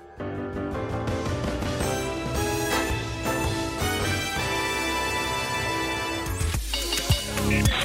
Yeah. 7.50 7.79